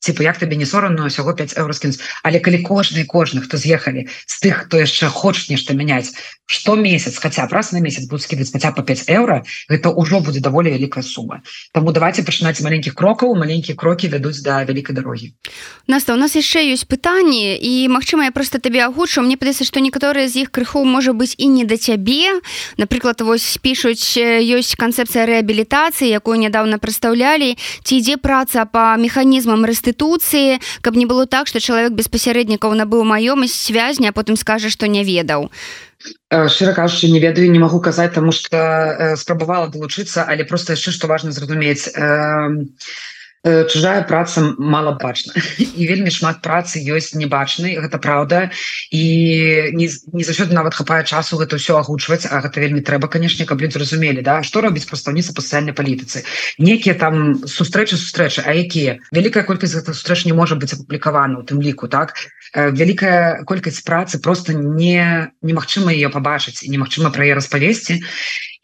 типа 0.03 0.23
як 0.23 0.37
табе 0.37 0.59
не 0.59 0.65
сорамно 0.65 1.07
усяго 1.07 1.33
5 1.33 1.55
еўро 1.57 1.73
скінуць 1.73 2.03
але 2.23 2.43
калі 2.43 2.59
кожны 2.67 3.07
кожны 3.07 3.39
хто 3.41 3.57
з'ехалі 3.57 4.07
з 4.27 4.35
тых 4.43 4.67
хто 4.67 4.83
яшчэ 4.83 5.07
хочаш 5.07 5.49
нешта 5.49 5.73
мяняць 5.73 6.11
что 6.45 6.75
месяц 6.75 7.17
хотя 7.17 7.47
раз 7.47 7.71
на 7.71 7.79
месяц 7.79 8.05
будут 8.05 8.23
скидывать 8.23 8.51
хотя 8.51 8.71
по 8.71 8.83
5 8.83 9.09
евро 9.09 9.43
это 9.69 9.89
уже 9.89 10.19
будет 10.19 10.43
даволі 10.43 10.71
вялікая 10.71 11.03
сумма 11.03 11.41
тому 11.71 11.91
давайте 11.91 12.23
пачынаць 12.23 12.61
маленькіх 12.61 12.95
крокаў 12.95 13.35
маленькія 13.35 13.75
крокі 13.75 14.11
вядуць 14.11 14.43
да 14.43 14.63
вялікай 14.63 14.95
дарогі 14.95 15.31
Наста 15.87 16.13
у 16.13 16.17
нас 16.17 16.35
яшчэ 16.35 16.67
ёсць 16.75 16.83
пытанні 16.83 17.55
і 17.55 17.87
Мачыма 17.87 18.27
я 18.27 18.31
просто 18.31 18.59
табе 18.59 18.83
агучу 18.83 19.21
мне 19.21 19.37
падаецца 19.37 19.63
што 19.63 19.79
некаторыя 19.79 20.27
з 20.27 20.43
іх 20.43 20.51
крыху 20.51 20.83
можа 20.83 21.15
быць 21.15 21.35
і 21.37 21.47
не 21.47 21.63
да 21.63 21.77
цябе 21.77 22.43
напрыклад 22.77 23.21
вось 23.21 23.57
пішуць 23.63 24.19
ёсць 24.19 24.75
канцэпцыя 24.75 25.23
рэабілітацыі 25.25 26.11
якую 26.11 26.37
нядаўна 26.43 26.75
прадстаўлялі 26.77 27.55
ці 27.83 27.93
ідзе 27.95 28.19
праца 28.19 28.67
по 28.67 28.99
механізмам 28.99 29.63
рэстытуцыі 29.93 30.59
каб 30.81 30.95
не 30.95 31.05
было 31.05 31.25
так 31.25 31.47
что 31.47 31.59
чалавек 31.59 31.93
без 31.93 32.07
пасярэднікаў 32.07 32.73
набыў 32.73 33.03
маёмасць 33.03 33.53
связня 33.53 34.11
потым 34.11 34.35
скажа 34.35 34.69
што 34.69 34.87
не 34.87 35.03
ведаў. 35.03 35.49
Шчыра 36.29 36.73
кажучы 36.73 37.07
не 37.07 37.19
ведаю 37.19 37.49
не 37.51 37.59
магу 37.59 37.79
казаць 37.79 38.13
таму 38.13 38.31
што 38.31 38.57
э, 38.57 39.15
спрабавала 39.15 39.67
далучыцца 39.67 40.25
але 40.27 40.43
просто 40.43 40.73
яшчэ 40.73 40.91
што 40.91 41.07
важна 41.07 41.31
зразумець. 41.31 41.87
Э, 41.95 42.03
Э, 42.03 42.49
чужая 43.43 44.03
праца 44.07 44.55
мало 44.57 44.95
бачна 44.95 45.33
і 45.59 45.83
вельмі 45.89 46.11
шмат 46.11 46.39
працы 46.39 46.79
ёсць 46.79 47.11
небачнай 47.11 47.75
гэта 47.75 47.99
праўда. 47.99 48.51
І 48.87 49.03
не, 49.75 49.89
не 50.15 50.23
заўсёды 50.23 50.55
нават 50.55 50.73
хапае 50.79 51.03
часу 51.03 51.35
гэта 51.37 51.59
ўсё 51.59 51.75
агучваць 51.75 52.23
А 52.31 52.39
гэта 52.39 52.63
вельмі 52.63 52.79
трэба 52.79 53.11
канешне 53.11 53.43
каб 53.45 53.59
людзі 53.59 53.83
разумелі 53.83 54.23
да 54.23 54.39
што 54.47 54.63
робіць 54.63 54.87
прадстаўніца 54.87 55.35
па 55.35 55.43
сацыяльнай 55.43 55.75
палітыцы. 55.75 56.23
Некія 56.57 56.95
там 56.95 57.43
сустрэчы 57.43 57.99
сустрэчы 57.99 58.47
А 58.47 58.55
якія? 58.55 59.03
Вялікая 59.11 59.43
колькасць 59.43 59.75
гэта 59.75 59.91
сустрэч 59.91 60.23
не 60.23 60.33
можа 60.33 60.55
быць 60.55 60.71
апублікавана 60.71 61.39
у 61.39 61.43
тым 61.43 61.59
ліку 61.59 61.91
так? 61.91 62.15
Э, 62.55 62.71
вялікая 62.71 63.43
колькасць 63.43 63.83
працы 63.83 64.19
просто 64.23 64.53
не 64.53 65.31
немагчыма 65.41 65.91
ее 65.91 66.07
пабачыць 66.07 66.63
і 66.63 66.71
немагчыма 66.71 67.11
пра 67.11 67.27
яе 67.27 67.35
распавесці 67.35 67.99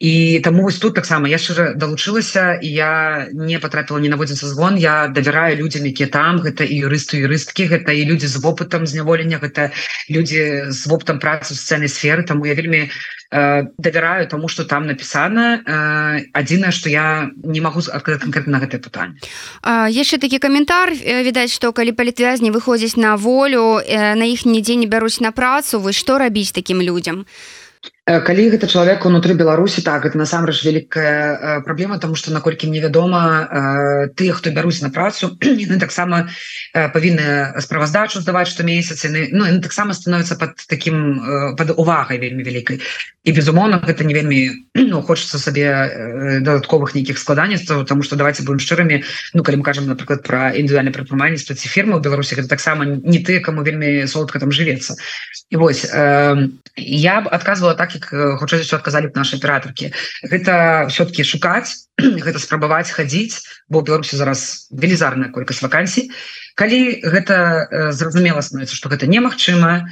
і 0.00 0.40
таму 0.40 0.62
вось 0.62 0.78
тут 0.80 0.94
таксама 0.94 1.28
я 1.28 1.36
шчыра 1.36 1.76
далучылася 1.76 2.56
і 2.56 2.68
я 2.72 3.28
не 3.36 3.60
потрапіла 3.60 4.00
не 4.00 4.08
наводзіцца 4.08 4.48
звон. 4.48 4.80
Я 4.80 5.12
давяраю 5.12 5.60
людзям 5.60 5.84
якія 5.84 6.08
там. 6.08 6.40
Гэта 6.40 6.64
і 6.64 6.88
юрысту 6.88 7.20
юрысткі 7.20 7.68
гэта 7.68 7.92
і 7.92 8.08
людзі 8.08 8.32
з 8.32 8.40
вопытам 8.40 8.88
зняволення 8.88 9.36
гэта 9.36 9.76
людзі 10.08 10.72
з 10.72 10.80
воптам 10.88 11.20
працы 11.20 11.52
сцэнай 11.52 11.92
сферы. 11.92 12.24
Таму 12.24 12.48
я 12.48 12.56
вельмі 12.56 12.88
э, 12.88 13.68
давяраю 13.76 14.24
тому 14.24 14.48
что 14.48 14.64
там 14.64 14.88
написано. 14.88 15.60
Э, 15.68 16.24
адзінае 16.32 16.72
что 16.72 16.88
я 16.88 17.28
не 17.44 17.60
могу 17.60 17.84
адказаць 17.84 18.24
конкретно 18.24 18.56
на 18.56 18.64
гэтае 18.64 18.80
пытанне 18.80 19.20
яшчэ 19.92 20.16
такі 20.16 20.40
каментар 20.40 20.96
відаць 20.96 21.52
что 21.52 21.76
калі 21.76 21.92
палітвязні 21.92 22.48
выходзіць 22.48 22.96
на 22.96 23.20
волю 23.20 23.84
э, 23.84 24.16
на 24.16 24.24
іх 24.24 24.48
нідзе 24.48 24.80
не 24.80 24.88
бяруць 24.88 25.20
на 25.20 25.28
працу. 25.28 25.76
Вы 25.76 25.92
што 25.92 26.16
рабіць 26.16 26.56
таким 26.56 26.80
людям? 26.80 27.28
то 27.28 27.60
Э, 27.82 27.99
калі 28.06 28.48
гэта 28.50 28.66
чалавек 28.66 29.04
унутры 29.06 29.34
беларусі 29.36 29.84
так 29.84 30.06
это 30.06 30.18
насамрэч 30.18 30.64
вялікая 30.64 31.60
э, 31.60 31.60
праблема 31.62 31.98
тому 31.98 32.16
что 32.16 32.32
наколькі 32.32 32.66
мне 32.66 32.80
вядома 32.80 33.46
э, 33.46 34.08
тыя 34.16 34.32
хто 34.32 34.50
бяруць 34.50 34.80
на 34.82 34.90
працу 34.90 35.36
яны 35.40 35.78
таксама 35.78 36.28
павінны 36.72 37.60
справаздачу 37.60 38.20
здаваць 38.20 38.48
што 38.48 38.64
месяц 38.64 39.04
яны 39.04 39.28
ну 39.30 39.44
таксама 39.60 39.92
становятся 39.94 40.36
под 40.36 40.56
таким 40.66 41.54
под 41.56 41.76
увагай 41.76 42.18
вельмі 42.18 42.42
вялікай 42.42 42.80
і 43.24 43.30
безумоўна 43.32 43.84
гэта 43.84 44.04
не 44.04 44.14
вельмі 44.14 44.50
ну, 44.74 45.02
хочется 45.02 45.38
сабе 45.38 46.40
дадатковых 46.40 46.94
нейкіх 46.94 47.18
складанняцтваў 47.18 47.84
тому 47.84 48.02
что 48.02 48.16
давайте 48.16 48.42
будем 48.42 48.58
шчырымі 48.58 49.04
ну 49.34 49.44
калі 49.44 49.60
мы 49.60 49.62
кажам 49.62 49.86
напрыклад 49.86 50.24
про 50.24 50.50
індывідуальна 50.56 50.90
прадпрымальніцтва 50.90 51.54
ці 51.54 51.68
фірмы 51.68 52.00
ў 52.00 52.02
беларусі 52.02 52.34
гэта 52.34 52.48
таксама 52.48 52.84
не 52.88 53.20
ты 53.20 53.40
кому 53.44 53.62
вельмі 53.62 54.06
солодка 54.08 54.40
там 54.40 54.50
жывецца 54.50 54.96
і 55.50 55.56
вось 55.56 55.84
э, 55.84 56.48
я 56.76 57.20
б 57.20 57.28
адказвала 57.28 57.74
так 57.74 57.89
як 57.94 58.38
хутчэй 58.40 58.62
все 58.62 58.76
адказалі 58.76 59.10
б 59.10 59.16
наши 59.16 59.36
аператоркі. 59.36 59.92
Гэта 60.22 60.86
все-таки 60.90 61.24
шукаць 61.24 61.88
гэта 62.24 62.38
спрабаваць 62.38 62.90
хадзіць 62.90 63.42
бо 63.68 63.82
беларусі 63.82 64.16
зараз 64.16 64.70
велізарная 64.70 65.30
колькасць 65.34 65.62
вакансій. 65.62 66.10
Калі 66.54 67.00
гэта 67.02 67.90
зразумела 67.92 68.42
становіцца 68.42 68.76
что 68.76 68.88
гэта 68.88 69.06
немагчыма 69.06 69.88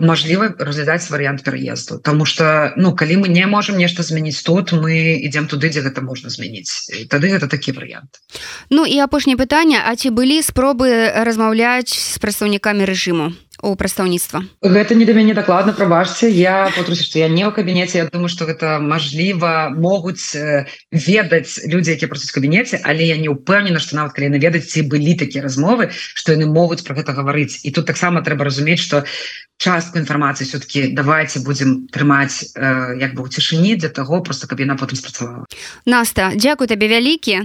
Мажліва 0.00 0.54
разглядаць 0.58 1.10
варыянт 1.10 1.42
пераезду. 1.42 1.98
Тому 1.98 2.24
что 2.24 2.72
ну 2.76 2.94
калі 2.94 3.24
мы 3.24 3.28
не 3.28 3.46
можем 3.46 3.78
нешта 3.78 4.02
змяніць 4.02 4.42
тут 4.42 4.72
мы 4.72 5.18
ідем 5.18 5.48
туды 5.48 5.70
дзе 5.70 5.82
гэта 5.82 6.02
можна 6.02 6.30
змяніць. 6.30 6.86
Тады 7.10 7.32
гэта 7.32 7.48
такі 7.48 7.72
варыянт. 7.72 8.22
Ну 8.70 8.86
і 8.86 8.98
апошняе 9.02 9.36
пытанне. 9.36 9.82
А 9.82 9.96
ці 9.96 10.10
былі 10.10 10.42
спробы 10.42 11.10
размаўляць 11.10 11.90
з 11.90 12.18
прадстаўнікамі 12.22 12.86
рэжыму 12.86 13.34
у 13.62 13.74
прадстаўніцтва. 13.76 14.44
Гэта 14.62 14.94
не 14.94 15.04
да 15.04 15.12
мяне 15.12 15.34
дакладна 15.34 15.72
прабачце. 15.72 16.30
Я 16.30 16.70
потруся 16.76 17.04
што 17.04 17.18
я 17.18 17.28
не 17.28 17.42
ў 17.42 17.52
кабінеце. 17.54 17.98
Я 17.98 18.06
думаю 18.06 18.28
што 18.28 18.46
гэта 18.46 18.78
мажліва 18.78 19.74
могуць 19.74 20.36
ведаць 20.92 21.66
людзі 21.66 21.94
якія 21.98 22.08
працуюць 22.08 22.34
кабінеце 22.34 22.80
але 22.84 23.08
я 23.08 23.16
не 23.18 23.28
ўпэўнена 23.28 23.82
што 23.82 23.98
нават 23.98 24.14
калі 24.14 24.34
наведаць 24.34 24.70
ці 24.70 24.86
былі 24.86 25.18
такія 25.18 25.42
размовы 25.42 25.90
што 25.92 26.38
яны 26.38 26.46
могуць 26.46 26.82
про 26.86 26.94
гэта 26.94 27.12
гаварыць. 27.12 27.60
І 27.64 27.74
тут 27.74 27.86
таксама 27.86 28.22
трэба 28.22 28.46
разумець 28.46 28.82
што 28.82 29.04
частку 29.58 29.98
інфармацыі 29.98 30.46
все-таки 30.46 30.86
давайте 30.86 31.40
будем 31.40 31.88
трымаць 31.90 32.54
э, 32.54 32.94
як 33.02 33.14
бы 33.14 33.26
у 33.26 33.28
цішыні 33.28 33.74
для 33.76 33.88
того 33.88 34.22
просто 34.22 34.46
каб 34.46 34.60
яна 34.60 34.78
потым 34.78 34.96
спрацавала. 34.96 35.44
Наста 35.84 36.30
Дякую 36.34 36.68
табе 36.68 36.86
вялікі. 36.88 37.42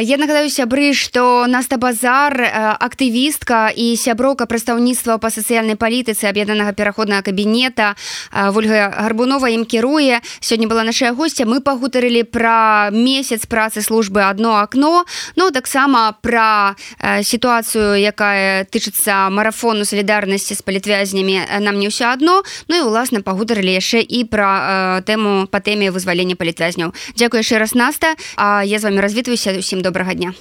Я 0.00 0.16
нагадаю 0.18 0.50
сябры 0.50 0.92
что 0.92 1.46
наста 1.46 1.78
базар 1.78 2.34
актывістка 2.82 3.70
і 3.70 3.94
сяброўка 3.96 4.46
прадстаўніцтва 4.46 5.18
па 5.18 5.30
сацыяльнай 5.36 5.76
палітыцы 5.76 6.26
аб'яднанага 6.26 6.72
пераходнага 6.72 7.22
кабінета 7.22 7.94
ольга 8.32 8.90
гарбунова 8.90 9.48
ім 9.52 9.64
кіруе. 9.64 10.20
Сёння 10.40 10.66
была 10.66 10.84
наша 10.84 11.12
гостця 11.12 11.44
мы 11.44 11.60
пагутарылі 11.60 12.24
пра 12.24 12.90
месяц 12.92 13.46
працы 13.46 13.82
службы 13.82 14.24
одно 14.24 14.56
акно 14.58 15.04
ну 15.36 15.50
таксама 15.50 16.16
пра 16.22 16.76
сітуацыю 17.22 18.00
якая 18.00 18.64
тычыцца 18.64 19.30
марафону 19.30 19.84
солідарнасці 19.84 20.54
з 20.54 20.62
палітвязнямі 20.62 21.60
нам 21.60 21.78
не 21.78 21.88
ўсё 21.88 22.10
адно 22.12 22.42
ну 22.68 22.74
і 22.76 22.82
уласна 22.88 23.20
пагутарылі 23.20 23.72
яшчэ 23.76 24.00
і 24.00 24.24
пра 24.24 25.02
тэму 25.06 25.46
па 25.52 25.60
тэме 25.60 25.90
вызвалення 25.90 26.36
палітвязняў 26.36 26.96
Дзякую 27.16 27.40
яшчэ 27.40 27.58
раз 27.58 27.74
наста. 27.74 28.14
А 28.36 28.64
я 28.64 28.78
з 28.78 28.84
вами 28.84 29.00
развітваюся. 29.00 29.58
Усім 29.58 29.80
добрага 29.80 30.14
дня 30.14 30.36